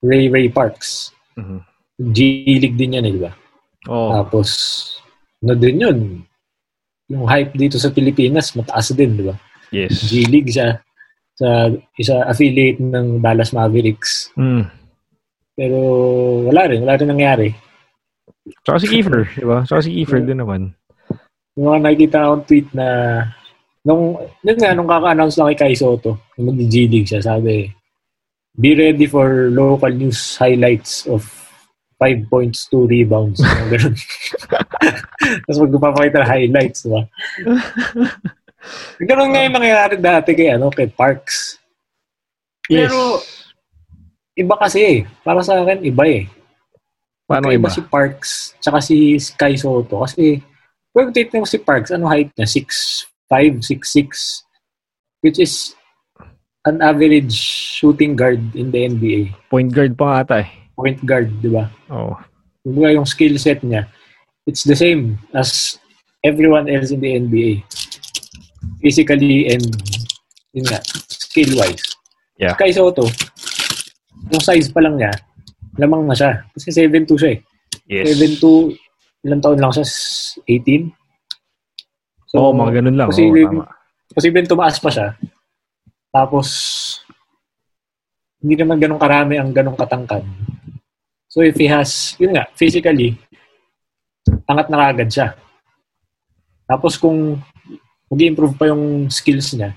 Ray 0.04 0.28
Ray 0.30 0.48
Parks, 0.52 1.10
Mhm. 1.40 1.58
G-League 2.00 2.76
din 2.76 2.96
yan, 2.96 3.06
eh, 3.08 3.12
di 3.16 3.20
ba? 3.20 3.32
Oh, 3.88 4.12
Tapos, 4.12 4.48
ano 5.40 5.56
din 5.56 5.80
yun? 5.84 5.98
Yung 7.10 7.26
hype 7.26 7.58
dito 7.58 7.76
sa 7.76 7.90
Pilipinas, 7.90 8.54
mataas 8.54 8.94
din, 8.94 9.18
di 9.18 9.24
ba? 9.26 9.34
yes. 9.74 10.10
G-League 10.10 10.50
siya 10.50 10.78
sa 11.34 11.72
isa 11.96 12.26
affiliate 12.28 12.82
ng 12.82 13.22
Dallas 13.24 13.54
Mavericks. 13.56 14.28
Mm. 14.36 14.68
Pero 15.56 15.78
wala 16.46 16.68
rin, 16.68 16.84
wala 16.84 16.98
rin 16.98 17.10
nangyari. 17.10 17.48
Tsaka 18.62 18.78
si 18.82 18.86
Kiefer, 18.90 19.24
di 19.38 19.46
ba? 19.46 19.64
Tsaka 19.64 19.80
si 19.88 19.90
Kiefer 19.94 20.20
din 20.20 20.42
naman. 20.42 20.74
Yung 21.56 21.66
mga 21.72 21.80
nakikita 21.82 22.18
akong 22.28 22.44
tweet 22.44 22.68
na 22.76 22.86
nung, 23.86 24.20
yun 24.44 24.58
nga, 24.60 24.76
nung 24.76 24.90
kaka-announce 24.90 25.36
lang 25.40 25.48
kay 25.54 25.58
Kai 25.58 25.74
Soto, 25.76 26.30
nung 26.36 26.52
mag-G-League 26.52 27.08
siya, 27.08 27.24
sabi, 27.24 27.66
be 28.58 28.76
ready 28.76 29.08
for 29.08 29.48
local 29.48 29.90
news 29.90 30.36
highlights 30.36 31.08
of 31.08 31.24
5 32.00 32.32
points, 32.32 32.64
2 32.72 32.88
rebounds. 32.88 33.44
Ganun. 33.72 33.92
Tapos 35.44 35.58
magpapakita 35.68 36.24
ng 36.24 36.30
highlights, 36.32 36.88
di 36.88 36.90
ba? 36.96 37.02
Ganun 39.04 39.30
nga 39.36 39.44
yung 39.44 39.56
nangyayari 39.60 39.94
dati 40.00 40.32
kay, 40.32 40.56
ano, 40.56 40.72
kay 40.72 40.88
Parks. 40.88 41.60
Pero, 42.64 43.20
iba 44.32 44.56
kasi 44.56 44.80
eh. 44.80 44.98
Para 45.20 45.44
sa 45.44 45.60
akin, 45.60 45.84
iba 45.84 46.04
eh. 46.08 46.24
Paano 47.28 47.52
iba? 47.52 47.68
si 47.68 47.84
Parks, 47.84 48.56
tsaka 48.58 48.80
si 48.80 49.20
Sky 49.20 49.60
Soto. 49.60 50.00
Kasi, 50.02 50.40
kung 50.90 51.12
titignan 51.12 51.44
mo 51.44 51.48
si 51.48 51.60
Parks, 51.60 51.92
ano 51.92 52.08
height 52.08 52.32
niya? 52.34 52.48
6'5", 52.48 53.60
6'6", 53.60 54.42
which 55.20 55.38
is 55.38 55.76
an 56.64 56.80
average 56.80 57.32
shooting 57.36 58.16
guard 58.16 58.40
in 58.56 58.72
the 58.72 58.88
NBA. 58.88 59.36
Point 59.52 59.70
guard 59.72 59.94
pa 59.96 60.04
nga 60.04 60.16
ata 60.24 60.36
eh. 60.44 60.59
Point 60.80 61.00
guard, 61.04 61.28
di 61.44 61.52
ba? 61.52 61.68
Oo. 61.92 62.16
Kumbaga 62.64 62.96
yung 62.96 63.04
skill 63.04 63.36
set 63.36 63.60
niya, 63.60 63.84
it's 64.48 64.64
the 64.64 64.76
same 64.76 65.20
as 65.36 65.76
everyone 66.24 66.72
else 66.72 66.88
in 66.88 67.04
the 67.04 67.20
NBA. 67.20 67.60
Physically 68.80 69.52
and 69.52 69.64
yun 70.56 70.64
nga, 70.64 70.80
skill-wise. 71.08 71.84
Yeah. 72.40 72.56
Sky 72.56 72.72
Soto, 72.72 73.04
yung 74.32 74.40
size 74.40 74.72
pa 74.72 74.80
lang 74.80 74.96
niya, 74.96 75.12
lamang 75.76 76.08
na 76.08 76.16
siya. 76.16 76.48
Kasi 76.56 76.72
7'2 76.72 77.20
siya 77.20 77.30
eh. 77.36 77.40
Yes. 77.84 78.16
7'2, 78.16 78.72
ilang 79.28 79.42
taon 79.44 79.60
lang 79.60 79.72
siya? 79.76 79.84
18? 80.48 80.96
Oo, 82.40 82.56
mga 82.56 82.72
ganun 82.80 82.96
lang. 82.96 83.08
Posibleng, 83.12 83.52
tama. 83.52 83.66
posibleng 84.14 84.48
tumaas 84.48 84.78
pa 84.78 84.90
siya. 84.90 85.08
Tapos, 86.10 86.48
hindi 88.40 88.54
naman 88.56 88.80
ganun 88.80 89.00
karami 89.00 89.36
ang 89.36 89.52
ganun 89.52 89.76
katangkad. 89.76 90.24
So 91.30 91.44
if 91.44 91.54
he 91.60 91.70
has, 91.70 92.16
yun 92.18 92.34
nga, 92.34 92.48
physically, 92.56 93.14
angat 94.48 94.66
na 94.66 94.90
kagad 94.90 95.08
siya. 95.12 95.28
Tapos 96.66 96.98
kung 96.98 97.38
mag-improve 98.10 98.56
pa 98.58 98.72
yung 98.72 99.06
skills 99.12 99.54
niya, 99.54 99.76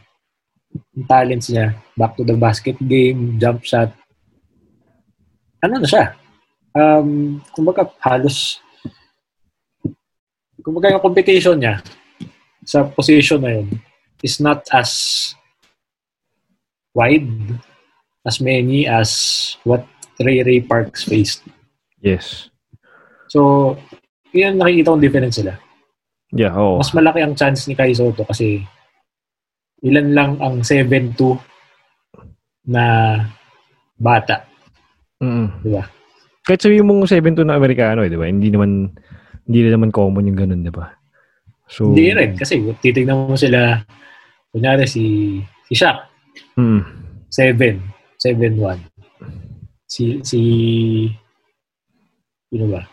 yung 0.97 1.05
talents 1.05 1.51
niya, 1.51 1.77
back 1.93 2.17
to 2.17 2.25
the 2.25 2.33
basket 2.33 2.79
game, 2.81 3.37
jump 3.37 3.61
shot, 3.61 3.93
ano 5.61 5.77
na 5.77 5.87
siya? 5.87 6.17
Um, 6.73 7.37
kumbaga, 7.53 7.85
halos, 8.01 8.57
kumbaga 10.63 10.89
yung 10.89 11.05
competition 11.05 11.59
niya 11.59 11.83
sa 12.63 12.87
position 12.87 13.43
na 13.43 13.61
yun 13.61 13.67
is 14.23 14.39
not 14.39 14.63
as 14.71 14.91
wide 16.95 17.27
as 18.23 18.39
many 18.39 18.87
as 18.87 19.09
what 19.67 19.83
Ray 20.19 20.43
Ray 20.43 20.59
Parks 20.63 21.03
faced. 21.03 21.43
Yes. 21.99 22.49
So, 23.27 23.75
yun 24.31 24.59
nakikita 24.59 24.91
kong 24.91 25.03
difference 25.03 25.39
sila. 25.39 25.55
Yeah, 26.33 26.57
oh. 26.57 26.81
Mas 26.81 26.91
malaki 26.91 27.21
ang 27.21 27.37
chance 27.37 27.69
ni 27.69 27.77
Kai 27.77 27.93
Soto 27.93 28.25
kasi 28.25 28.65
ilan 29.85 30.07
lang 30.15 30.31
ang 30.41 30.65
7-2 30.65 31.37
na 32.71 32.83
bata. 33.99 34.47
Mm. 35.21 35.47
Di 35.61 35.69
ba? 35.69 35.83
Kahit 36.43 36.59
sabihin 36.63 36.87
mong 36.87 37.05
7-2 37.07 37.45
na 37.45 37.55
Amerikano, 37.59 38.01
eh, 38.01 38.09
di 38.09 38.17
ba? 38.17 38.25
Hindi 38.25 38.49
naman, 38.49 38.91
hindi 39.45 39.59
naman 39.69 39.93
common 39.93 40.27
yung 40.27 40.39
ganun, 40.39 40.65
di 40.65 40.73
ba? 40.73 40.89
So, 41.69 41.91
Hindi 41.91 42.11
rin. 42.11 42.33
Kasi 42.35 42.59
titignan 42.81 43.29
mo 43.29 43.35
sila, 43.37 43.79
kunyari 44.51 44.89
si, 44.89 45.37
si 45.69 45.73
Shaq, 45.77 46.09
Mm. 46.57 46.81
7, 47.29 47.77
7-1. 48.23 48.79
Si, 49.83 50.23
si, 50.23 50.41
sino 52.47 52.65
ba? 52.71 52.87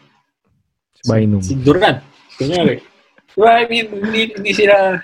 Bynum. 1.07 1.41
Si 1.41 1.55
Durant. 1.55 2.03
Kunyari. 2.35 2.83
Diba, 3.31 3.51
I 3.57 3.65
mean, 3.71 3.87
hindi, 3.95 4.23
hindi 4.35 4.53
sila 4.53 4.99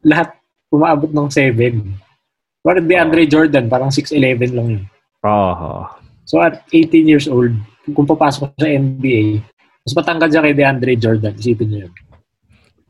lahat 0.00 0.32
umaabot 0.72 1.12
ng 1.12 1.28
7. 1.28 2.64
Parang 2.64 2.86
DeAndre 2.88 3.28
Jordan, 3.28 3.68
parang 3.68 3.92
6'11 3.92 4.56
lang 4.56 4.66
yun. 4.80 4.84
Ah, 5.20 5.92
So 6.24 6.40
at 6.40 6.64
18 6.72 7.04
years 7.04 7.28
old, 7.28 7.52
kung 7.92 8.08
papasok 8.08 8.54
sa 8.56 8.66
NBA, 8.66 9.44
mas 9.84 9.92
matangkad 9.92 10.32
siya 10.32 10.44
kay 10.46 10.54
DeAndre 10.56 10.94
Jordan. 10.96 11.36
Isipin 11.36 11.68
niyo 11.68 11.80
yun. 11.88 11.94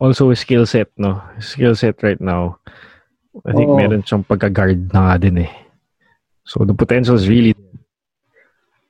also 0.00 0.32
a 0.32 0.36
skill 0.36 0.64
set, 0.64 0.88
no? 0.96 1.20
Skill 1.38 1.76
set 1.76 2.00
right 2.02 2.18
now. 2.20 2.56
I 3.44 3.52
think 3.52 3.68
Oo. 3.68 3.76
meron 3.78 4.02
siyang 4.02 4.24
pagka-guard 4.26 4.90
na 4.90 5.12
nga 5.12 5.16
din 5.20 5.44
eh. 5.46 5.50
So 6.50 6.66
the 6.66 6.74
potential 6.74 7.14
is 7.14 7.30
really 7.30 7.54
there. 7.54 7.78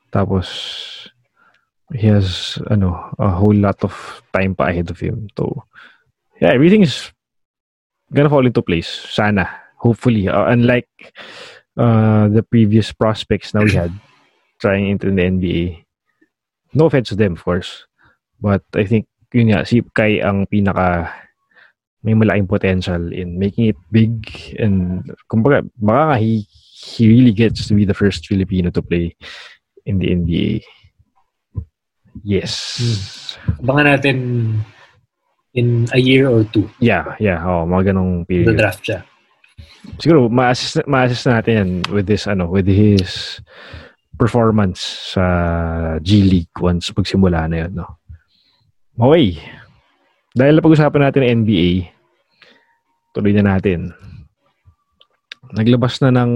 Tapos 0.08 0.48
he 1.92 2.08
has 2.08 2.56
ano 2.72 3.12
a 3.20 3.28
whole 3.28 3.52
lot 3.52 3.76
of 3.84 3.92
time 4.32 4.56
pa 4.56 4.72
ahead 4.72 4.88
of 4.88 4.96
him. 4.96 5.28
So 5.36 5.68
yeah, 6.40 6.56
everything 6.56 6.80
is 6.80 7.12
gonna 8.08 8.32
fall 8.32 8.48
into 8.48 8.64
place. 8.64 8.88
Sana. 8.88 9.44
Hopefully. 9.76 10.24
Uh, 10.24 10.48
unlike 10.48 10.88
uh, 11.76 12.32
the 12.32 12.40
previous 12.40 12.96
prospects 12.96 13.52
na 13.52 13.60
we 13.60 13.76
had 13.76 13.92
trying 14.64 14.88
into 14.88 15.12
the 15.12 15.20
NBA. 15.20 15.84
No 16.72 16.88
offense 16.88 17.12
to 17.12 17.16
them, 17.16 17.36
of 17.36 17.44
course. 17.44 17.84
But 18.40 18.64
I 18.72 18.88
think 18.88 19.04
yun 19.36 19.52
nga, 19.52 19.68
si 19.68 19.84
Kai 19.92 20.24
ang 20.24 20.48
pinaka 20.48 21.12
may 22.00 22.16
malaking 22.16 22.48
potential 22.48 23.12
in 23.12 23.36
making 23.36 23.76
it 23.76 23.80
big 23.92 24.24
and 24.56 25.04
kumbaga 25.28 25.60
baka 25.76 26.02
nga 26.08 26.16
he, 26.16 26.48
he 26.80 27.08
really 27.08 27.32
gets 27.32 27.68
to 27.68 27.74
be 27.76 27.84
the 27.84 27.94
first 27.96 28.24
Filipino 28.26 28.70
to 28.72 28.80
play 28.80 29.12
in 29.84 30.00
the 30.00 30.08
NBA. 30.16 30.64
Yes. 32.24 33.36
Abangan 33.60 33.96
natin 33.96 34.16
in 35.54 35.86
a 35.92 36.00
year 36.00 36.30
or 36.30 36.44
two, 36.48 36.70
Yeah, 36.80 37.14
yeah. 37.20 37.42
Oh, 37.42 37.66
mga 37.66 37.92
ganong 37.92 38.24
the 38.26 38.44
period. 38.44 38.58
draft 38.58 38.82
siya. 38.86 39.02
Siguro 40.00 40.28
ma-assist, 40.30 40.84
ma-assist 40.86 41.26
natin 41.26 41.52
yan 41.52 41.70
with 41.92 42.06
this 42.06 42.24
ano, 42.28 42.48
with 42.48 42.68
his 42.68 43.40
performance 44.16 44.80
sa 45.16 45.24
G 46.04 46.22
League 46.22 46.54
once 46.60 46.92
magsimula 46.92 47.48
na 47.48 47.66
yun, 47.66 47.72
no. 47.84 47.88
Okay. 49.00 49.40
Dahil 50.36 50.60
na 50.60 50.64
pag-usapan 50.64 51.02
natin 51.08 51.22
ang 51.24 51.32
NBA, 51.42 51.88
tuloy 53.16 53.32
na 53.34 53.56
natin. 53.56 53.90
Naglabas 55.54 55.98
na 56.00 56.14
ng 56.14 56.32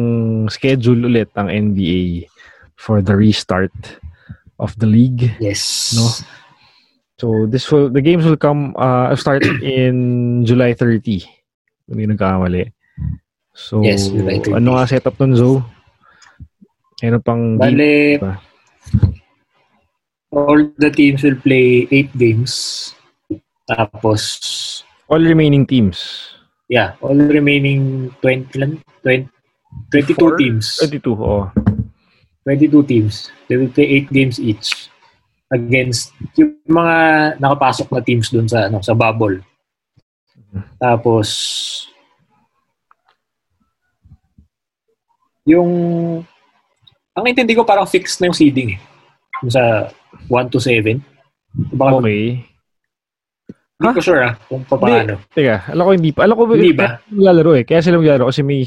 schedule 0.51 1.07
ulit 1.07 1.31
ang 1.39 1.47
NBA 1.47 2.27
for 2.75 2.99
the 2.99 3.15
restart 3.15 3.73
of 4.59 4.75
the 4.79 4.87
league. 4.87 5.31
Yes. 5.39 5.95
No. 5.95 6.11
So 7.15 7.47
this 7.47 7.71
will 7.71 7.89
the 7.95 8.03
games 8.03 8.27
will 8.27 8.39
come 8.39 8.75
uh 8.75 9.15
start 9.15 9.47
in 9.62 10.43
July 10.43 10.75
30. 10.75 11.23
Kung 11.87 11.95
hindi 11.95 12.11
nagkakamali. 12.11 12.75
So 13.55 13.87
Yes, 13.87 14.11
July 14.11 14.43
30. 14.43 14.59
ano 14.59 14.75
nga 14.75 14.91
setup 14.91 15.15
nun, 15.23 15.39
Zo? 15.39 15.62
Ano 17.07 17.23
pang 17.23 17.55
game? 17.55 17.62
Bale, 17.62 17.95
ba? 18.19 18.33
all 20.35 20.67
the 20.83 20.91
teams 20.91 21.23
will 21.23 21.39
play 21.39 21.87
8 21.91 22.11
games. 22.19 22.53
Tapos, 23.71 24.83
All 25.07 25.23
remaining 25.23 25.62
teams. 25.62 26.35
Yeah, 26.69 26.95
all 27.01 27.17
remaining 27.17 28.11
20 28.21 28.59
lang, 28.59 28.73
20, 29.03 29.29
22 29.91 30.15
Four? 30.15 30.37
teams. 30.39 30.79
22, 30.81 31.12
oo. 31.12 31.51
22 32.45 32.83
teams. 32.85 33.33
They 33.49 33.57
will 33.57 33.73
play 33.73 34.05
8 34.05 34.12
games 34.12 34.37
each 34.37 34.93
against 35.53 36.11
yung 36.35 36.57
mga 36.67 36.97
nakapasok 37.39 37.89
na 37.93 38.03
teams 38.03 38.29
dun 38.33 38.49
sa 38.49 38.67
ano 38.69 38.81
sa 38.83 38.97
bubble. 38.97 39.41
Tapos 40.81 41.29
yung 45.45 45.71
ang 47.15 47.25
intindi 47.29 47.55
ko 47.55 47.62
parang 47.62 47.87
fixed 47.87 48.19
na 48.19 48.29
yung 48.29 48.37
seeding 48.37 48.75
eh. 48.75 48.81
Yung 49.45 49.53
sa 49.53 49.93
1 50.27 50.53
to 50.53 50.59
7. 50.59 50.99
Baka 51.77 52.03
Okay. 52.03 52.43
Hindi 53.75 53.91
ko 53.99 54.03
sure 54.03 54.22
ah 54.22 54.35
kung 54.47 54.62
paano. 54.64 55.18
Teka, 55.35 55.75
alam 55.75 55.83
ko 55.83 55.91
hindi 55.93 56.11
pa. 56.14 56.20
Alam 56.25 56.35
ko 56.39 56.43
Hindi 56.47 56.72
ba? 56.72 56.99
maglalaro 57.11 57.53
eh. 57.59 57.64
Kaya 57.66 57.81
sila 57.83 57.99
maglalaro 57.99 58.31
kasi 58.31 58.41
may 58.41 58.62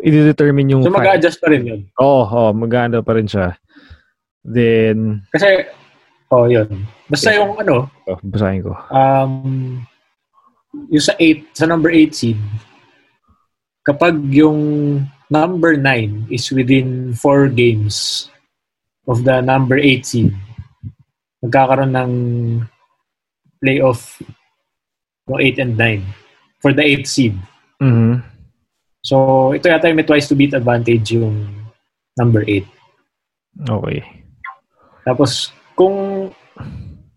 i-determine 0.00 0.68
yung 0.70 0.82
So 0.84 0.92
mag-adjust 0.92 1.40
pa 1.40 1.48
rin 1.48 1.62
yun. 1.64 1.80
Oo, 1.96 2.24
oh, 2.24 2.50
mag-ano 2.52 3.00
pa 3.00 3.16
rin 3.16 3.28
siya. 3.28 3.56
Then, 4.40 5.24
Kasi, 5.28 5.68
oh 6.32 6.48
yun. 6.48 6.88
Basta 7.08 7.32
yung 7.32 7.56
ano, 7.56 7.88
oh, 8.08 8.18
basahin 8.24 8.64
ko. 8.64 8.72
um, 8.88 9.32
yung 10.88 11.04
sa 11.04 11.12
8, 11.18 11.52
sa 11.52 11.68
number 11.68 11.92
8 11.92 12.12
seed, 12.14 12.40
kapag 13.84 14.16
yung 14.32 14.60
number 15.28 15.76
9 15.76 16.32
is 16.32 16.48
within 16.48 17.12
4 17.16 17.48
games 17.52 18.28
of 19.04 19.24
the 19.24 19.40
number 19.44 19.76
8 19.76 20.00
seed, 20.00 20.32
magkakaroon 21.40 21.92
ng 21.92 22.12
playoff 23.60 24.18
no 25.28 25.38
8 25.38 25.62
and 25.62 25.78
9 25.78 26.02
for 26.58 26.74
the 26.74 26.82
8 26.82 27.06
seed. 27.06 27.38
Mhm. 27.78 28.24
So, 29.00 29.16
ito 29.56 29.70
yata 29.70 29.88
yung 29.88 29.96
may 29.96 30.04
twice 30.04 30.28
to 30.28 30.36
beat 30.36 30.52
advantage 30.52 31.14
yung 31.14 31.48
number 32.20 32.44
8. 32.44 32.66
Okay. 33.64 34.04
Tapos, 35.08 35.54
kung 35.72 36.28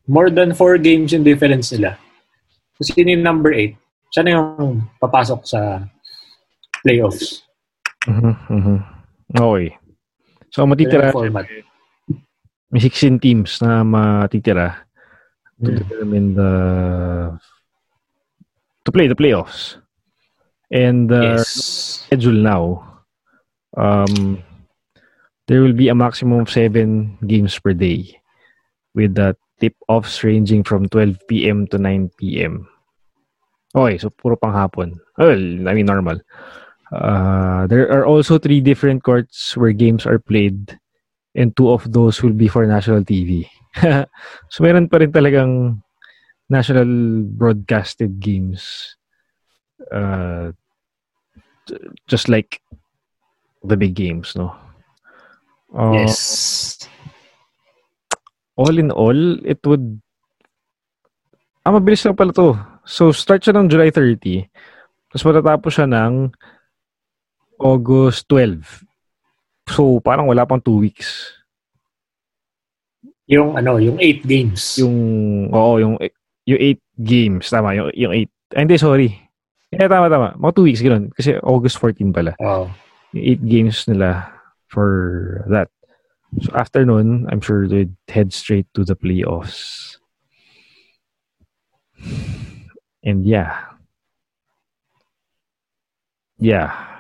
more 0.08 0.32
than 0.32 0.56
4 0.56 0.80
games 0.80 1.12
yung 1.12 1.28
difference 1.28 1.76
nila, 1.76 2.00
kung 2.80 2.88
sino 2.88 3.12
yung 3.12 3.26
number 3.26 3.52
8, 3.52 3.76
siya 4.16 4.24
na 4.24 4.32
yung 4.39 4.88
papasok 5.02 5.41
sa 5.44 5.84
playoffs. 6.86 7.44
Mhm, 8.08 8.34
mhm. 8.48 8.78
Okay. 9.36 9.76
So, 10.54 10.64
matitira, 10.64 11.12
may 12.72 12.80
16 12.80 13.20
teams 13.20 13.60
na 13.60 13.84
matitira 13.84 14.83
to 15.64 15.72
Hmm. 15.72 15.78
determine 15.80 16.28
the 16.36 16.51
to 18.86 18.91
play 18.91 19.07
the 19.07 19.16
playoffs. 19.16 19.78
And 20.72 21.07
the 21.07 21.38
yes. 21.38 21.47
schedule 22.07 22.36
now, 22.36 22.66
um, 23.78 24.43
there 25.47 25.61
will 25.61 25.74
be 25.74 25.88
a 25.88 25.95
maximum 25.95 26.41
of 26.41 26.49
seven 26.49 27.16
games 27.28 27.57
per 27.59 27.74
day 27.74 28.20
with 28.95 29.16
the 29.16 29.38
tip-offs 29.59 30.24
ranging 30.24 30.64
from 30.64 30.89
12 30.89 31.20
p.m. 31.30 31.68
to 31.68 31.78
9 31.78 32.09
p.m. 32.18 32.68
Okay, 33.76 33.97
so 33.97 34.09
puro 34.09 34.36
panghapon. 34.36 34.97
Well, 35.18 35.70
I 35.70 35.74
mean 35.74 35.86
normal. 35.86 36.20
Uh, 36.91 37.66
there 37.68 37.89
are 37.89 38.05
also 38.05 38.38
three 38.38 38.61
different 38.61 39.03
courts 39.03 39.55
where 39.57 39.72
games 39.72 40.05
are 40.05 40.20
played 40.20 40.78
and 41.36 41.56
two 41.58 41.70
of 41.70 41.90
those 41.92 42.22
will 42.22 42.34
be 42.34 42.48
for 42.48 42.66
national 42.66 43.04
TV. 43.04 43.50
so 44.54 44.58
meron 44.62 44.90
pa 44.90 45.02
rin 45.02 45.12
talagang 45.12 45.82
national 46.50 47.26
broadcasted 47.34 48.20
games. 48.20 48.96
Uh, 49.92 50.54
just 52.08 52.30
like 52.30 52.62
the 53.64 53.78
big 53.78 53.94
games, 53.94 54.36
no? 54.36 54.54
Uh, 55.74 56.06
yes. 56.06 56.88
all 58.56 58.78
in 58.78 58.92
all, 58.92 59.18
it 59.46 59.60
would... 59.66 60.02
Ah, 61.66 61.72
mabilis 61.72 62.06
lang 62.06 62.16
pala 62.16 62.36
to. 62.36 62.54
So, 62.84 63.10
start 63.16 63.42
siya 63.42 63.56
ng 63.56 63.72
July 63.72 63.90
30. 63.90 64.46
Tapos 65.10 65.24
matatapos 65.26 65.72
siya 65.74 65.88
ng 65.88 66.30
August 67.58 68.28
12. 68.28 68.84
So, 69.68 69.99
parang 70.03 70.28
wala 70.28 70.43
pang 70.45 70.59
two 70.59 70.80
weeks. 70.84 71.32
Yung 73.28 73.55
ano, 73.55 73.80
yung 73.80 73.95
8 73.99 74.28
games. 74.28 74.78
Yung, 74.84 74.95
oo, 75.49 75.80
yung, 75.80 75.95
yung 76.43 76.59
8 76.59 76.80
games. 76.99 77.47
Tama, 77.47 77.72
yung, 77.76 77.89
yung 77.95 78.11
8. 78.11 78.28
Ah, 78.53 78.61
hindi, 78.61 78.76
sorry. 78.78 79.09
Eh, 79.72 79.89
tama, 79.89 80.11
tama. 80.11 80.36
Mga 80.38 80.53
two 80.53 80.66
weeks, 80.68 80.84
ganoon. 80.84 81.09
Kasi 81.16 81.39
August 81.41 81.80
14 81.80 82.14
pala. 82.14 82.36
Oh. 82.43 82.70
Yung 83.16 83.26
8 83.39 83.47
games 83.47 83.78
nila 83.88 84.30
for 84.68 85.47
that. 85.49 85.72
So, 86.41 86.51
after 86.53 86.86
nun, 86.86 87.26
I'm 87.30 87.41
sure 87.41 87.68
they'd 87.68 87.95
head 88.09 88.34
straight 88.34 88.68
to 88.74 88.84
the 88.84 88.95
playoffs. 88.95 89.97
And 93.03 93.26
yeah. 93.26 93.74
Yeah. 96.39 96.93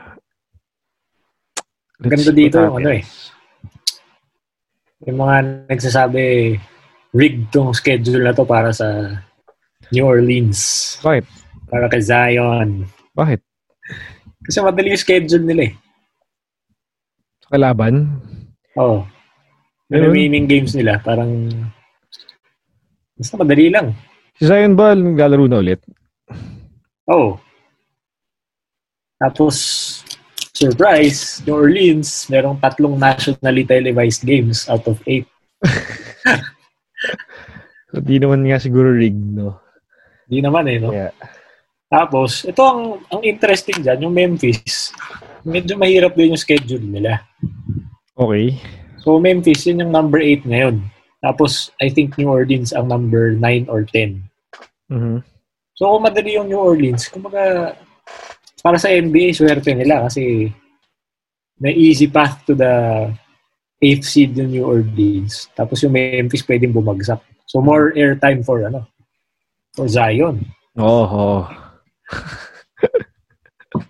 Ganda 2.01 2.31
see 2.31 2.37
dito 2.37 2.57
yung 2.57 2.77
ano 2.81 2.89
eh. 2.89 3.03
Yung 5.03 5.19
mga 5.19 5.35
nagsasabi, 5.69 6.55
rigged 7.13 7.51
tong 7.53 7.75
schedule 7.75 8.23
na 8.23 8.33
to 8.33 8.47
para 8.47 8.73
sa 8.73 9.19
New 9.93 10.05
Orleans. 10.07 10.95
Bakit? 11.03 11.25
Para 11.69 11.85
kay 11.91 12.01
Zion. 12.01 12.87
Bakit? 13.13 13.39
Kasi 14.47 14.57
madali 14.63 14.95
yung 14.95 15.03
schedule 15.03 15.45
nila 15.45 15.61
eh. 15.69 15.73
Sa 17.45 17.49
kalaban? 17.53 18.17
Oo. 18.79 19.03
Oh. 19.03 19.13
Ayun. 19.93 20.09
remaining 20.09 20.49
games 20.49 20.73
nila, 20.73 20.97
parang 21.05 21.45
basta 23.13 23.37
madali 23.37 23.69
lang. 23.69 23.93
Si 24.41 24.49
Zion 24.49 24.73
ba 24.73 24.97
naglalaro 24.97 25.45
na 25.45 25.61
ulit? 25.61 25.77
Oo. 27.13 27.13
Oh. 27.13 27.31
Tapos, 29.21 29.55
surprise, 30.53 31.41
New 31.43 31.57
Orleans, 31.57 32.29
merong 32.29 32.61
tatlong 32.61 32.95
nationally 32.95 33.65
televised 33.65 34.21
games 34.21 34.69
out 34.69 34.85
of 34.85 35.01
eight. 35.09 35.25
So, 37.93 38.01
di 38.01 38.17
naman 38.17 38.41
nga 38.49 38.57
siguro 38.57 38.89
rigged, 38.89 39.37
no? 39.37 39.61
Di 40.25 40.41
naman 40.41 40.65
eh, 40.65 40.81
no? 40.81 40.89
Kaya, 40.89 41.13
Tapos, 41.93 42.41
ito 42.41 42.65
ang, 42.65 43.05
ang 43.13 43.21
interesting 43.21 43.85
dyan, 43.85 44.09
yung 44.09 44.17
Memphis. 44.17 44.89
Medyo 45.45 45.77
mahirap 45.77 46.17
din 46.17 46.33
yung 46.33 46.41
schedule 46.41 46.81
nila. 46.81 47.21
okay. 48.17 48.57
So, 48.97 49.21
Memphis, 49.21 49.69
yun 49.69 49.85
yung 49.85 49.93
number 49.93 50.17
8 50.17 50.41
ngayon. 50.41 50.81
Tapos, 51.21 51.69
I 51.77 51.93
think 51.93 52.17
New 52.17 52.33
Orleans 52.33 52.73
ang 52.73 52.89
number 52.89 53.37
9 53.37 53.69
or 53.69 53.85
10. 53.85 54.25
Mhm. 54.89 55.21
So, 55.77 55.93
kung 55.93 56.01
madali 56.09 56.33
yung 56.33 56.49
New 56.49 56.65
Orleans, 56.65 57.05
kumbaga, 57.13 57.77
para 58.63 58.79
sa 58.79 58.87
NBA, 58.87 59.35
swerte 59.35 59.75
nila 59.75 60.07
kasi 60.07 60.47
may 61.59 61.75
easy 61.75 62.07
path 62.07 62.47
to 62.47 62.55
the 62.55 63.11
8th 63.83 64.05
seed 64.07 64.31
yung 64.39 64.55
New 64.55 64.63
Orleans. 64.63 65.51
Tapos 65.51 65.83
yung 65.83 65.91
Memphis 65.91 66.47
pwedeng 66.47 66.71
bumagsak. 66.71 67.19
So, 67.43 67.59
more 67.59 67.91
airtime 67.91 68.39
for, 68.47 68.63
ano, 68.63 68.87
for 69.75 69.91
Zion. 69.91 70.47
Oo. 70.79 71.43
Oh, 71.43 71.43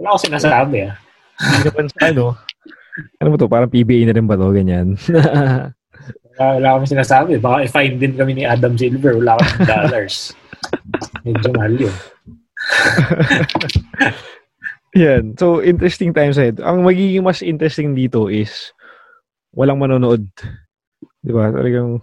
Wala 0.00 0.14
ko 0.14 0.18
sinasabi, 0.24 0.88
ah. 0.88 0.96
Hindi 1.38 1.68
naman 1.68 1.86
sa 1.92 2.00
ano. 2.08 2.24
Ano 3.22 3.28
ba 3.30 3.36
to? 3.38 3.50
Parang 3.50 3.70
PBA 3.70 4.08
na 4.08 4.16
rin 4.16 4.26
ba 4.26 4.40
to? 4.40 4.50
Ganyan. 4.50 4.96
Wala, 6.38 6.54
wala 6.54 6.68
kami 6.78 6.86
sinasabi. 6.86 7.32
Baka 7.42 7.66
i-find 7.66 7.98
din 7.98 8.14
kami 8.14 8.32
ni 8.38 8.44
Adam 8.46 8.78
Silver. 8.78 9.18
Wala 9.18 9.34
kami 9.42 9.66
dollars. 9.66 10.32
Medyo 11.26 11.50
mahal 11.50 11.74
yun. 11.74 11.94
Yan. 14.96 15.36
So, 15.36 15.60
interesting 15.60 16.16
times 16.16 16.38
ahead. 16.40 16.60
Ang 16.64 16.84
magiging 16.84 17.24
mas 17.24 17.44
interesting 17.44 17.92
dito 17.92 18.32
is 18.32 18.72
walang 19.52 19.78
manonood. 19.78 20.24
Di 21.20 21.32
ba? 21.32 21.52
Talagang 21.52 22.00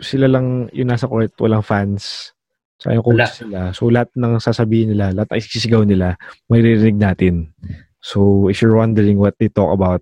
sila 0.00 0.26
lang 0.28 0.68
yung 0.72 0.90
nasa 0.90 1.08
court, 1.08 1.32
walang 1.40 1.64
fans. 1.64 2.32
Sa 2.80 2.96
yung 2.96 3.04
Wala. 3.04 3.28
coach 3.28 3.44
sila. 3.44 3.60
So, 3.76 3.92
lahat 3.92 4.08
ng 4.16 4.40
sasabihin 4.40 4.96
nila, 4.96 5.12
lahat 5.12 5.28
ng 5.36 5.40
isisigaw 5.40 5.82
nila, 5.84 6.16
maririnig 6.48 6.96
natin. 6.96 7.52
So, 8.00 8.48
if 8.48 8.64
you're 8.64 8.76
wondering 8.76 9.20
what 9.20 9.36
they 9.36 9.52
talk 9.52 9.72
about 9.72 10.00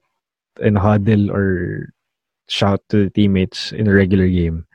in 0.63 0.79
a 0.79 0.83
huddle 0.83 1.31
or 1.35 1.91
shout 2.47 2.83
to 2.91 3.07
the 3.07 3.11
teammates 3.11 3.75
in 3.75 3.91
a 3.91 3.95
regular 3.95 4.31
game, 4.31 4.67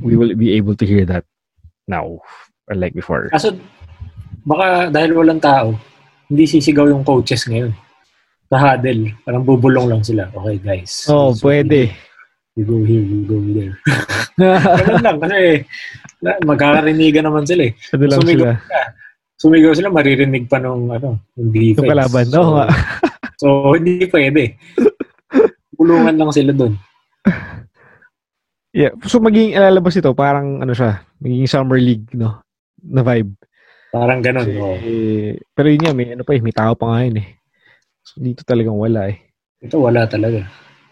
we 0.00 0.16
will 0.16 0.34
be 0.34 0.56
able 0.56 0.74
to 0.74 0.86
hear 0.88 1.04
that 1.04 1.24
now, 1.86 2.18
unlike 2.70 2.94
before. 2.94 3.30
Kaso, 3.30 3.54
baka 4.46 4.90
dahil 4.90 5.14
walang 5.14 5.42
tao, 5.42 5.74
hindi 6.26 6.44
sisigaw 6.46 6.90
yung 6.90 7.06
coaches 7.06 7.46
ngayon. 7.46 7.74
Sa 8.46 8.58
huddle. 8.58 9.10
Parang 9.26 9.42
bubulong 9.42 9.86
lang 9.90 10.02
sila. 10.06 10.30
Okay, 10.30 10.56
guys. 10.62 11.06
Oh, 11.10 11.34
So, 11.34 11.50
pwede. 11.50 11.90
We 12.56 12.62
go 12.64 12.80
here, 12.86 13.02
we 13.02 13.26
go 13.26 13.36
there. 13.52 13.74
Ganun 14.38 15.02
lang. 15.02 15.18
Kasi 15.18 15.38
na- 16.22 16.40
magkakarinigan 16.46 17.26
naman 17.26 17.44
sila 17.44 17.68
eh. 17.68 17.72
Ano 17.92 18.04
lang 18.06 18.20
Sumigaw 18.22 18.54
sila. 18.54 18.54
Sumigaw 19.36 19.72
sila, 19.76 19.88
maririnig 19.92 20.48
pa 20.48 20.56
nung, 20.56 20.88
ano, 20.88 21.20
yung 21.36 21.50
defense. 21.52 21.84
Yung 21.84 21.92
kalaban. 21.92 22.26
So, 22.32 22.40
nga. 22.56 22.66
so, 23.42 23.46
hindi 23.76 24.08
pwede. 24.08 24.56
Kulungan 25.76 26.16
lang 26.16 26.30
sila 26.32 26.56
dun. 26.56 26.80
Yeah. 28.72 28.96
So, 29.04 29.20
magiging 29.20 29.56
ilalabas 29.56 29.96
ito, 29.96 30.12
parang 30.16 30.60
ano 30.64 30.72
siya, 30.72 31.04
magiging 31.20 31.48
summer 31.48 31.80
league, 31.80 32.08
no? 32.16 32.45
Na 32.86 33.02
vibe. 33.02 33.34
Parang 33.90 34.20
ganun. 34.20 34.46
Kasi, 34.46 34.58
oo. 34.60 34.76
pero 35.56 35.66
yun 35.70 35.82
nga, 35.82 35.94
may, 35.96 36.12
ano 36.12 36.22
pa 36.22 36.32
eh, 36.36 36.42
may 36.42 36.54
tao 36.54 36.72
pa 36.76 36.86
nga 36.92 37.00
yun 37.06 37.18
eh. 37.22 37.28
So, 38.06 38.20
dito 38.22 38.42
talagang 38.46 38.76
wala 38.76 39.10
eh. 39.10 39.18
Ito 39.62 39.80
wala 39.80 40.04
talaga. 40.06 40.46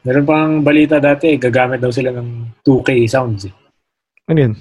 Meron 0.04 0.26
pang 0.26 0.52
balita 0.60 1.00
dati, 1.00 1.36
gagamit 1.40 1.80
daw 1.80 1.92
sila 1.92 2.12
ng 2.12 2.60
2K 2.64 2.90
sounds. 3.08 3.48
Eh. 3.48 3.54
Ano 4.28 4.38
yun? 4.40 4.54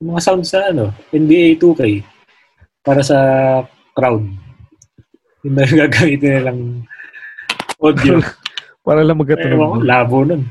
Mga 0.00 0.20
sounds 0.22 0.48
sa 0.50 0.70
ano, 0.70 0.90
NBA 1.14 1.58
2K 1.58 1.82
para 2.80 3.02
sa 3.04 3.18
crowd. 3.94 4.24
Yung 5.44 5.54
na 5.56 5.64
gagamitin 5.86 6.40
nilang 6.40 6.60
audio. 7.80 8.20
Para 8.80 9.04
lang 9.04 9.20
magkatunog. 9.20 9.84
labo 9.84 10.24
nun. 10.24 10.48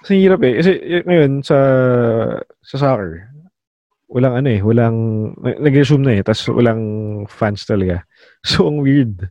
Kasi 0.00 0.22
hirap 0.22 0.40
eh. 0.46 0.54
Kasi 0.62 0.70
ngayon, 1.02 1.42
sa 1.42 1.58
sa 2.62 2.76
soccer, 2.78 3.29
walang 4.10 4.34
ano 4.42 4.48
eh, 4.50 4.60
walang, 4.60 4.96
nag-resume 5.38 6.02
na 6.02 6.12
eh, 6.18 6.22
tapos 6.26 6.42
walang 6.50 6.82
fans 7.30 7.62
talaga. 7.62 8.02
So, 8.40 8.66
ang 8.66 8.80
weird. 8.80 9.28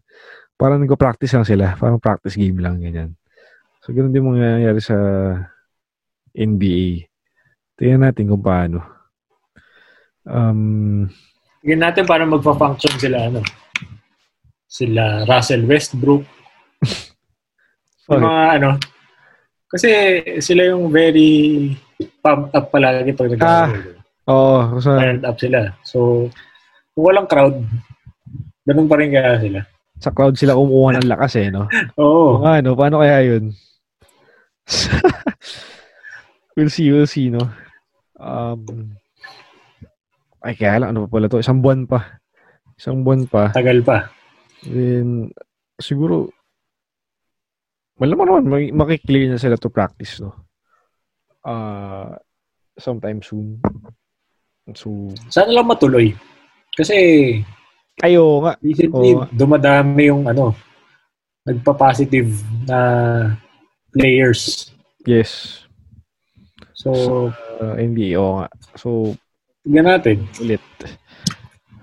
Parang 0.53 0.79
nagpa-practice 0.79 1.33
lang 1.33 1.47
sila. 1.47 1.73
Parang 1.81 1.97
practice 1.97 2.37
game 2.37 2.61
lang, 2.61 2.77
ganyan. 2.77 3.17
So, 3.81 3.91
ganun 3.91 4.13
din 4.13 4.21
mangyayari 4.21 4.77
sa 4.79 4.95
NBA. 6.37 7.09
Tingnan 7.73 8.05
natin 8.05 8.29
kung 8.29 8.43
paano. 8.45 8.85
Um, 10.29 11.09
Tingnan 11.65 11.89
natin 11.89 12.05
para 12.05 12.23
magpa-function 12.23 12.95
sila 13.01 13.33
ano. 13.33 13.41
Sila 14.69 15.25
Russell 15.25 15.65
Westbrook. 15.65 16.23
Bakit? 18.07 18.21
mga 18.21 18.45
ano. 18.61 18.69
Kasi 19.69 19.89
sila 20.37 20.69
yung 20.69 20.93
very 20.93 21.73
pumped 22.21 22.53
up 22.53 22.69
palagi 22.69 23.11
pag 23.13 23.29
nag 23.33 23.41
Ah. 23.41 23.98
Oo, 24.29 24.77
sa, 24.77 25.01
Fired 25.01 25.25
up 25.25 25.37
sila. 25.41 25.73
So, 25.81 26.29
kung 26.93 27.03
walang 27.09 27.25
crowd, 27.25 27.57
ganun 28.63 28.85
pa 28.85 28.95
rin 29.01 29.09
kaya 29.09 29.41
sila. 29.41 29.59
sa 29.99 30.13
crowd 30.15 30.37
sila 30.39 30.55
kumukuha 30.55 31.01
ng 31.01 31.09
lakas 31.11 31.33
eh, 31.41 31.49
no? 31.51 31.65
Oo. 31.99 32.39
Oo 32.39 32.45
nga, 32.45 32.61
no? 32.61 32.77
Paano 32.77 33.01
kaya 33.01 33.25
yun? 33.25 33.51
we'll 36.55 36.69
see, 36.71 36.87
we'll 36.93 37.09
see, 37.09 37.33
no? 37.33 37.49
Um, 38.15 38.95
ay, 40.45 40.55
kaya 40.55 40.79
lang, 40.79 40.93
ano 40.95 41.09
pa 41.09 41.17
pala 41.17 41.27
to? 41.27 41.41
Isang 41.41 41.59
buwan 41.59 41.89
pa. 41.89 42.21
Isang 42.79 43.03
buwan 43.03 43.27
pa. 43.27 43.51
Tagal 43.51 43.83
pa. 43.83 44.07
Then, 44.63 45.33
siguro, 45.81 46.31
malamang 47.99 48.39
naman, 48.39 48.71
makiklear 48.71 49.27
na 49.33 49.41
sila 49.41 49.59
to 49.59 49.67
practice, 49.67 50.23
no? 50.23 50.31
Uh, 51.43 52.15
sometime 52.79 53.19
soon. 53.19 53.59
So, 54.73 55.09
Sana 55.27 55.51
lang 55.51 55.67
matuloy. 55.67 56.13
Kasi 56.71 56.95
ayo 57.99 58.41
nga. 58.41 58.53
recently 58.59 59.11
Oo. 59.13 59.27
dumadami 59.29 60.07
yung 60.07 60.25
ano, 60.25 60.55
nagpa-positive 61.43 62.29
na 62.65 62.79
players. 63.89 64.71
Yes. 65.03 65.63
So, 66.73 66.91
Uh, 67.59 67.75
NBA, 67.75 68.15
oo 68.15 68.39
nga. 68.39 68.47
So, 68.73 69.11
tignan 69.67 69.83
natin. 69.89 70.23
ulit. 70.39 70.63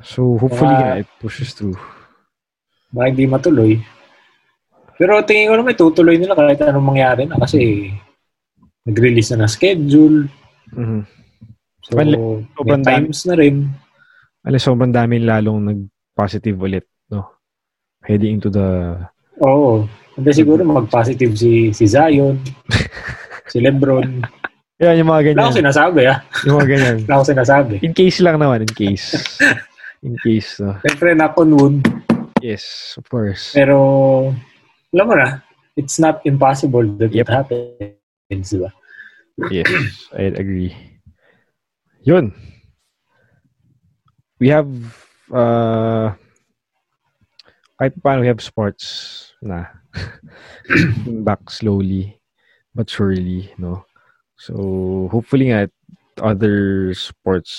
So, 0.00 0.40
hopefully 0.40 0.72
Baka- 0.72 0.88
nga, 0.88 1.00
it 1.04 1.10
pushes 1.20 1.52
through. 1.52 1.76
Baka 2.88 3.12
hindi 3.12 3.28
matuloy. 3.28 3.76
Pero 4.96 5.20
tingin 5.20 5.52
ko 5.52 5.60
naman 5.60 5.76
tutuloy 5.76 6.16
nila 6.16 6.32
kahit 6.32 6.64
anong 6.64 6.88
mangyari 6.88 7.28
na 7.28 7.36
kasi 7.36 7.92
nag-release 8.88 9.36
na 9.36 9.44
ng 9.44 9.52
schedule. 9.52 10.18
Mhm. 10.72 11.04
So, 11.86 11.94
may 11.94 12.10
sobrang 12.52 12.82
dami. 12.82 13.06
times 13.06 13.20
na 13.24 13.34
rin. 13.38 13.56
Alam, 14.42 14.58
sobrang 14.58 14.90
dami 14.90 15.22
lalong 15.22 15.60
nag-positive 15.64 16.58
ulit, 16.58 16.86
no? 17.06 17.30
Heading 18.02 18.38
into 18.38 18.50
the... 18.50 18.98
Oo. 19.38 19.86
Hindi 20.16 20.30
siguro 20.32 20.64
mag-positive 20.64 21.36
si, 21.36 21.70
si 21.70 21.84
Zion, 21.86 22.40
si 23.52 23.60
Lebron. 23.60 24.24
Yan, 24.78 24.98
yung 24.98 25.08
mga 25.08 25.14
Wala 25.14 25.26
ganyan. 25.30 25.42
akong 25.46 25.60
sinasabi, 25.62 26.00
ah. 26.06 26.18
Yung 26.42 26.54
mga 26.58 26.68
ganyan. 26.68 26.96
Wala 27.04 27.14
akong 27.20 27.30
sinasabi. 27.32 27.74
In 27.82 27.94
case 27.94 28.18
lang 28.20 28.36
naman, 28.36 28.64
in 28.64 28.72
case. 28.72 29.14
In 30.06 30.14
case, 30.22 30.60
no? 30.60 30.76
Siyempre, 30.84 31.16
knock 31.16 31.34
on 31.40 31.50
wood. 31.56 31.76
Yes, 32.38 32.94
of 33.00 33.08
course. 33.08 33.50
Pero, 33.56 34.30
alam 34.92 35.06
mo 35.08 35.14
na, 35.16 35.40
it's 35.74 35.98
not 35.98 36.20
impossible 36.22 36.84
that 37.00 37.10
Yep. 37.10 37.26
it 37.26 37.30
happens, 37.32 38.46
di 38.52 38.58
ba? 38.60 38.70
Yes, 39.50 39.68
I 40.14 40.30
agree. 40.30 40.72
Yun. 42.06 42.30
We 44.38 44.48
have, 44.54 44.70
uh, 45.34 46.14
kahit 47.82 47.98
paano 47.98 48.22
we 48.22 48.30
have 48.30 48.38
sports 48.38 48.86
na 49.42 49.66
back 51.26 51.50
slowly 51.50 52.16
but 52.76 52.86
surely, 52.86 53.50
no? 53.58 53.82
So, 54.38 55.08
hopefully 55.10 55.50
nga, 55.50 55.66
other 56.20 56.92
sports 56.94 57.52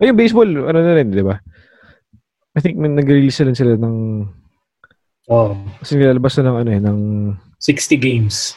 Ay, 0.00 0.08
yung 0.08 0.16
baseball, 0.16 0.48
ano 0.48 0.80
na 0.80 0.96
rin, 0.96 1.12
di 1.12 1.20
ba? 1.20 1.36
I 2.56 2.60
think 2.64 2.80
nag-release 2.80 3.44
na 3.44 3.52
sila 3.52 3.76
ng 3.76 4.24
Oh, 5.28 5.52
kasi 5.84 6.00
nilalabas 6.00 6.40
na 6.40 6.48
ng 6.48 6.56
ano 6.56 6.70
eh, 6.72 6.80
ng 6.80 6.98
60 7.60 8.00
games. 8.00 8.56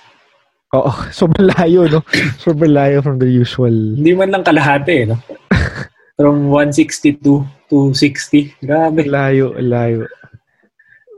Oo, 0.71 0.91
sobrang 1.19 1.51
layo, 1.51 1.87
no? 1.87 1.99
sobrang 2.39 2.71
layo 2.71 2.97
from 3.03 3.19
the 3.19 3.27
usual. 3.27 3.71
Hindi 3.71 4.11
man 4.15 4.31
lang 4.31 4.43
kalahati, 4.43 5.03
eh, 5.03 5.05
no? 5.11 5.17
From 6.21 6.53
162 6.53 7.17
to 7.65 7.77
60. 7.97 8.61
Grabe. 8.61 9.09
Layo, 9.09 9.57
layo. 9.57 10.05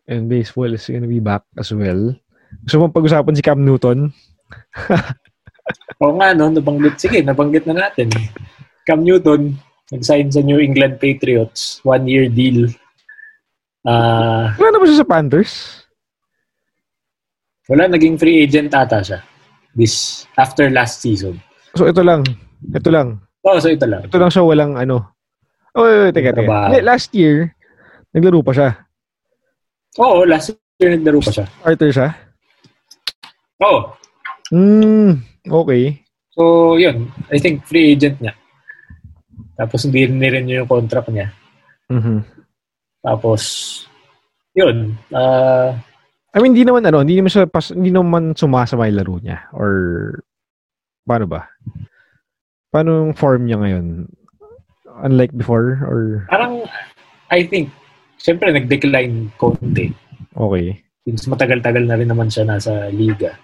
And 0.08 0.32
baseball 0.32 0.72
is 0.72 0.88
gonna 0.88 1.12
be 1.12 1.20
back 1.20 1.44
as 1.60 1.76
well. 1.76 2.16
Gusto 2.64 2.80
mong 2.80 2.96
pag-usapan 2.96 3.36
si 3.36 3.44
Cam 3.44 3.60
Newton? 3.60 4.16
Oo 6.00 6.14
nga, 6.16 6.32
no? 6.32 6.48
Nabanggit. 6.48 7.04
Sige, 7.04 7.20
nabanggit 7.20 7.68
na 7.68 7.84
natin. 7.84 8.08
Cam 8.88 9.04
Newton, 9.04 9.60
nag-sign 9.92 10.32
sa 10.32 10.40
New 10.40 10.64
England 10.64 11.04
Patriots. 11.04 11.84
One-year 11.84 12.32
deal. 12.32 12.72
Ah, 13.84 14.56
Wala 14.56 14.72
na 14.72 14.80
ba 14.80 14.88
siya 14.88 15.04
sa 15.04 15.10
Panthers? 15.10 15.84
wala, 17.68 17.92
naging 17.92 18.16
free 18.16 18.40
agent 18.44 18.72
ata 18.72 19.04
siya. 19.04 19.20
This, 19.74 20.26
after 20.38 20.70
last 20.70 21.02
season. 21.02 21.42
So 21.74 21.90
ito 21.90 22.06
lang. 22.06 22.22
Ito 22.74 22.90
lang. 22.94 23.22
Oh, 23.44 23.58
so 23.58 23.68
ito 23.68 23.90
lang. 23.90 24.06
Ito 24.06 24.18
lang 24.22 24.32
siya 24.32 24.46
walang 24.46 24.78
ano. 24.78 25.14
Oh, 25.74 25.90
wait, 25.90 26.10
wait, 26.10 26.14
teka, 26.14 26.32
teka. 26.38 26.80
Last 26.86 27.10
year, 27.18 27.58
naglaro 28.14 28.46
pa 28.46 28.54
siya. 28.54 28.70
Oo, 29.98 30.22
last 30.24 30.54
year 30.78 30.94
naglaro 30.94 31.18
pa 31.18 31.34
siya. 31.34 31.46
Starter 31.50 31.90
siya. 31.90 32.08
Oo. 33.66 33.80
Hmm, 34.54 35.26
okay. 35.50 35.98
So, 36.38 36.78
yun. 36.78 37.10
I 37.34 37.42
think 37.42 37.66
free 37.66 37.98
agent 37.98 38.22
niya. 38.22 38.38
Tapos 39.58 39.86
hindi 39.90 40.06
rin 40.06 40.46
yung 40.50 40.70
contract 40.70 41.10
niya. 41.10 41.34
Mhm. 41.90 42.22
Tapos, 43.02 43.42
yun. 44.54 44.94
Ah, 45.10 45.74
I 46.34 46.42
mean, 46.42 46.58
hindi 46.58 46.66
naman 46.66 46.82
ano, 46.90 47.06
hindi 47.06 47.22
naman 47.22 47.30
siya 47.30 47.46
pas, 47.46 47.70
hindi 47.70 47.94
naman 47.94 48.34
sumasama 48.34 48.90
yung 48.90 48.98
laro 48.98 49.16
niya 49.22 49.46
or 49.54 49.74
paano 51.06 51.30
ba? 51.30 51.46
Paano 52.74 53.06
yung 53.06 53.14
form 53.14 53.46
niya 53.46 53.62
ngayon? 53.62 54.10
Unlike 55.06 55.38
before 55.38 55.86
or 55.86 56.26
parang, 56.34 56.66
I 57.30 57.46
think, 57.46 57.70
syempre 58.18 58.50
nag-decline 58.50 59.30
konti. 59.38 59.94
okay? 60.34 60.82
Since 61.06 61.30
matagal-tagal 61.30 61.86
na 61.86 62.02
rin 62.02 62.10
naman 62.10 62.34
siya 62.34 62.50
nasa 62.50 62.90
liga. 62.90 63.38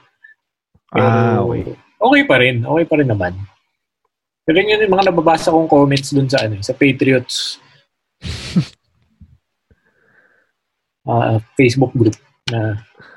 Pero, 0.89 1.05
Ah, 1.05 1.45
okay. 1.45 1.77
Okay 1.99 2.23
pa 2.25 2.35
rin. 2.41 2.65
Okay 2.65 2.85
pa 2.89 2.95
rin 2.97 3.09
naman. 3.11 3.33
Pero 4.49 4.65
yun 4.65 4.81
yung 4.81 4.89
mga 4.97 5.13
nababasa 5.13 5.53
kong 5.53 5.69
comments 5.69 6.09
dun 6.09 6.25
sa 6.25 6.41
ano, 6.41 6.57
sa 6.65 6.73
Patriots 6.73 7.61
ah, 11.05 11.37
Facebook 11.53 11.93
group 11.93 12.17
na 12.51 12.61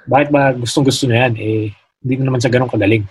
bakit 0.06 0.28
ba 0.30 0.52
gustong 0.52 0.86
gusto 0.86 1.04
niya 1.08 1.28
yan 1.28 1.34
eh 1.38 1.72
hindi 2.02 2.14
na 2.18 2.24
naman 2.28 2.40
siya 2.42 2.52
ganun 2.52 2.72
kagaling. 2.72 3.06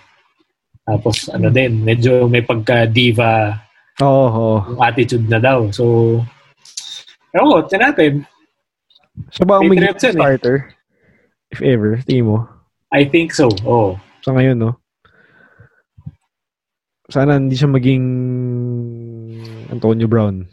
Tapos 0.84 1.30
ano 1.32 1.48
din, 1.48 1.80
medyo 1.80 2.28
may 2.28 2.44
pagka-diva 2.44 3.56
oo. 4.04 4.60
yung 4.76 4.82
attitude 4.84 5.26
na 5.26 5.40
daw. 5.40 5.72
So, 5.72 6.20
pero 7.32 7.48
ko, 7.48 7.56
natin. 7.72 8.28
Siya 9.32 9.44
ba 9.48 9.64
yun 9.64 9.80
eh. 9.80 9.96
starter? 9.96 10.56
If 11.52 11.60
ever, 11.60 12.00
tingin 12.04 12.28
mo? 12.28 12.48
I 12.92 13.08
think 13.08 13.32
so. 13.32 13.48
Oh. 13.64 13.96
Sa 14.24 14.36
ngayon, 14.36 14.60
no? 14.60 14.76
Sana 17.08 17.36
hindi 17.36 17.56
siya 17.56 17.68
maging 17.68 18.04
Antonio 19.68 20.08
Brown 20.08 20.48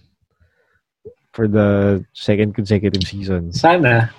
for 1.32 1.47
the 1.47 1.99
second 2.11 2.51
consecutive 2.55 3.03
season. 3.07 3.51
Sana. 3.51 4.11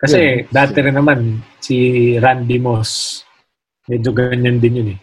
Kasi 0.00 0.48
dati 0.48 0.78
rin 0.80 0.96
naman 0.96 1.44
si 1.60 1.76
Randy 2.16 2.56
Moss, 2.56 3.20
medyo 3.84 4.16
ganyan 4.16 4.56
din 4.56 4.80
yun 4.80 4.94
eh. 4.96 5.00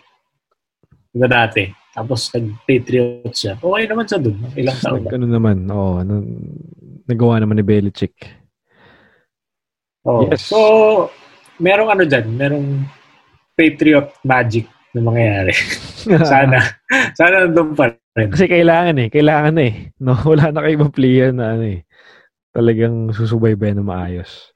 Diba 1.14 1.30
dati? 1.30 1.70
Tapos 1.94 2.30
nag-Patriots 2.34 3.38
siya. 3.38 3.54
Okay 3.62 3.84
naman 3.90 4.06
siya 4.06 4.20
dun. 4.22 4.38
Ilang 4.58 4.80
taon 4.82 5.02
na. 5.06 5.10
ano 5.14 5.26
naman, 5.30 5.58
oo. 5.70 6.02
ano, 6.02 6.14
nagawa 7.06 7.42
naman 7.42 7.58
ni 7.58 7.66
Belichick. 7.66 8.14
Oh. 10.06 10.26
Yes. 10.26 10.50
So, 10.50 10.60
merong 11.62 11.90
ano 11.94 12.04
dyan, 12.06 12.26
merong 12.34 12.86
Patriot 13.58 14.14
magic 14.22 14.70
na 14.94 15.02
mangyayari. 15.02 15.54
Sana. 16.32 16.62
Sana 17.18 17.46
nandun 17.46 17.74
pa 17.74 17.94
rin. 17.94 18.30
Kasi 18.30 18.46
kailangan 18.46 18.98
eh. 19.02 19.08
Kailangan 19.10 19.56
eh. 19.62 19.74
No? 20.02 20.18
Wala 20.32 20.54
na 20.54 20.62
kayo 20.66 20.74
ibang 20.78 20.94
player 20.94 21.34
na 21.34 21.58
ano 21.58 21.66
eh. 21.66 21.82
Talagang 22.54 23.14
susubaybay 23.14 23.74
na 23.74 23.86
maayos. 23.86 24.54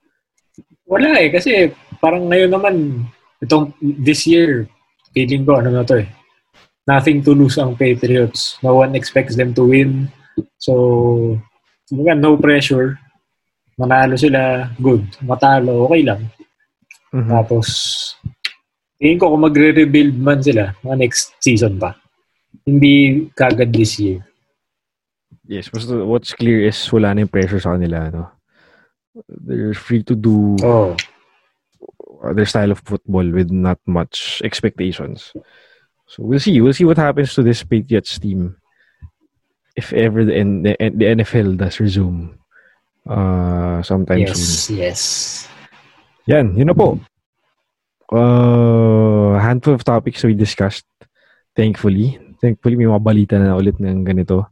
Wala 0.91 1.23
eh, 1.23 1.31
kasi 1.31 1.71
parang 2.03 2.27
ngayon 2.27 2.51
naman, 2.51 2.75
itong 3.39 3.71
this 3.79 4.27
year, 4.27 4.67
feeling 5.15 5.47
ko 5.47 5.63
ano 5.63 5.71
na 5.71 5.87
to 5.87 6.03
eh. 6.03 6.07
Nothing 6.83 7.23
to 7.23 7.31
lose 7.31 7.55
ang 7.55 7.79
Patriots. 7.79 8.59
No 8.59 8.83
one 8.83 8.91
expects 8.99 9.39
them 9.39 9.55
to 9.55 9.63
win. 9.63 10.11
So, 10.59 11.39
kumbaga, 11.87 12.19
no 12.19 12.35
pressure. 12.35 12.99
Manalo 13.79 14.19
sila, 14.19 14.67
good. 14.83 15.07
Matalo, 15.23 15.87
okay 15.87 16.03
lang. 16.03 16.27
Mhm. 17.15 17.29
Tapos, 17.31 17.67
tingin 18.99 19.15
ko 19.15 19.31
kung 19.31 19.47
magre-rebuild 19.47 20.15
man 20.19 20.43
sila, 20.43 20.75
mga 20.83 20.97
next 21.07 21.31
season 21.39 21.79
pa. 21.79 21.95
Hindi 22.67 23.25
kagad 23.31 23.71
this 23.71 23.95
year. 23.95 24.19
Yes, 25.47 25.71
basta 25.71 26.03
what's 26.03 26.35
clear 26.35 26.67
is 26.67 26.77
wala 26.91 27.15
na 27.15 27.23
yung 27.23 27.31
pressure 27.31 27.63
sa 27.63 27.79
kanila. 27.79 28.11
No? 28.11 28.40
They're 29.27 29.73
free 29.73 30.03
to 30.07 30.15
do 30.15 30.55
Oh. 30.63 30.95
their 32.33 32.45
style 32.45 32.71
of 32.71 32.79
football 32.85 33.25
with 33.27 33.49
not 33.51 33.79
much 33.85 34.41
expectations. 34.45 35.33
So 36.07 36.23
we'll 36.23 36.39
see. 36.39 36.59
We'll 36.61 36.75
see 36.75 36.85
what 36.85 36.97
happens 37.01 37.33
to 37.35 37.43
this 37.43 37.63
Patriots 37.63 38.19
team 38.19 38.55
if 39.75 39.91
ever 39.93 40.23
the, 40.23 40.35
N- 40.35 40.63
the, 40.63 40.75
NFL 40.77 41.57
does 41.57 41.79
resume 41.79 42.37
uh, 43.07 43.81
sometime 43.81 44.27
soon. 44.27 44.35
Yes, 44.35 44.69
yes. 44.69 45.01
Yan, 46.27 46.53
yun 46.55 46.67
na 46.67 46.75
po. 46.75 46.99
Uh, 48.11 49.39
handful 49.39 49.73
of 49.73 49.83
topics 49.83 50.23
we 50.23 50.35
discussed. 50.35 50.85
Thankfully. 51.55 52.19
Thankfully, 52.43 52.75
may 52.75 52.85
mga 52.85 53.03
balita 53.03 53.35
na 53.39 53.55
ulit 53.55 53.79
ng 53.79 54.03
ganito 54.03 54.47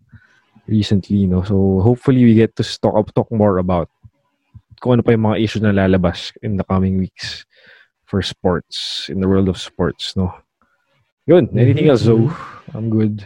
recently, 0.67 1.27
no? 1.27 1.43
So, 1.43 1.81
hopefully, 1.83 2.23
we 2.23 2.33
get 2.39 2.55
to 2.55 2.63
talk, 2.63 3.11
talk 3.13 3.29
more 3.31 3.57
about 3.59 3.89
kung 4.79 4.95
ano 4.95 5.03
pa 5.03 5.11
yung 5.11 5.27
mga 5.27 5.39
issues 5.39 5.61
na 5.61 5.75
lalabas 5.75 6.31
in 6.41 6.55
the 6.55 6.63
coming 6.65 6.97
weeks 6.97 7.43
for 8.07 8.23
sports, 8.23 9.05
in 9.11 9.19
the 9.21 9.27
world 9.29 9.51
of 9.51 9.59
sports, 9.59 10.15
no? 10.17 10.33
Yun. 11.29 11.45
Anything 11.53 11.93
else, 11.93 12.09
Zoe? 12.09 12.25
I'm 12.73 12.89
good. 12.89 13.21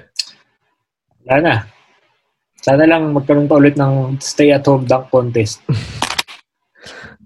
Wala 1.24 1.38
na. 1.40 1.56
Sana 2.60 2.84
lang 2.84 3.16
magkaroon 3.16 3.48
pa 3.48 3.56
ulit 3.56 3.80
ng 3.80 4.20
stay-at-home 4.20 4.84
dunk 4.84 5.08
contest. 5.08 5.64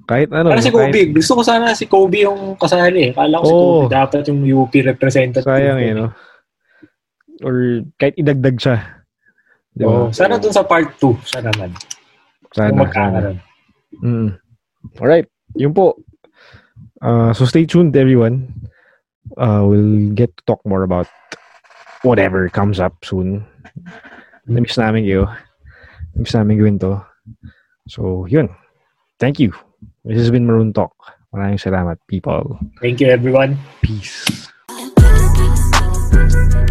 Kahit 0.08 0.32
ano. 0.32 0.56
Para 0.56 0.64
si 0.64 0.72
kahit- 0.72 0.94
Kobe. 0.96 1.02
Gusto 1.12 1.32
ko 1.36 1.42
sana 1.44 1.76
si 1.76 1.84
Kobe 1.84 2.24
yung 2.24 2.56
kasali. 2.56 3.12
eh. 3.12 3.12
Kala 3.12 3.44
ko 3.44 3.46
si 3.46 3.52
Oo. 3.54 3.60
Kobe 3.60 3.92
dapat 3.92 4.24
yung 4.32 4.40
UP 4.48 4.74
representative. 4.80 5.44
Sayang 5.44 5.80
eh, 5.84 5.92
no? 5.92 6.08
Or 7.44 7.84
kahit 8.00 8.16
idagdag 8.16 8.56
siya. 8.56 8.78
Di 9.76 9.84
ba? 9.84 10.08
Oo. 10.08 10.16
sana 10.16 10.40
dun 10.40 10.56
sa 10.56 10.64
part 10.64 10.96
2. 10.96 11.28
Siya 11.28 11.42
naman. 11.44 11.76
Sana. 12.56 12.72
Kung 12.72 12.80
magkakaroon. 12.88 13.38
Mm. 14.04 14.40
Alright. 15.00 15.28
Yun 15.56 15.74
po. 15.74 15.98
Uh, 17.02 17.34
so 17.34 17.46
stay 17.46 17.66
tuned, 17.66 17.96
everyone. 17.96 18.70
Uh, 19.38 19.64
we'll 19.68 20.12
get 20.14 20.36
to 20.38 20.44
talk 20.46 20.62
more 20.66 20.84
about 20.84 21.08
whatever 22.02 22.50
comes 22.50 22.80
up 22.80 22.94
soon. 23.04 23.46
Namiss 24.48 24.78
namin 24.78 25.04
kayo. 25.04 25.28
Namiss 26.16 26.34
namin 26.34 26.58
gawin 26.58 26.80
to. 26.80 27.04
So, 27.88 28.26
yun. 28.28 28.50
Thank 29.20 29.40
you. 29.40 29.54
This 30.06 30.18
has 30.18 30.32
been 30.32 30.46
Maroon 30.46 30.74
Talk. 30.74 30.94
Maraming 31.36 31.60
salamat, 31.60 32.00
people. 32.08 32.60
Thank 32.80 33.02
you, 33.02 33.12
everyone. 33.12 33.60
Peace. 33.82 34.48
Thank 36.18 36.56
you. 36.56 36.67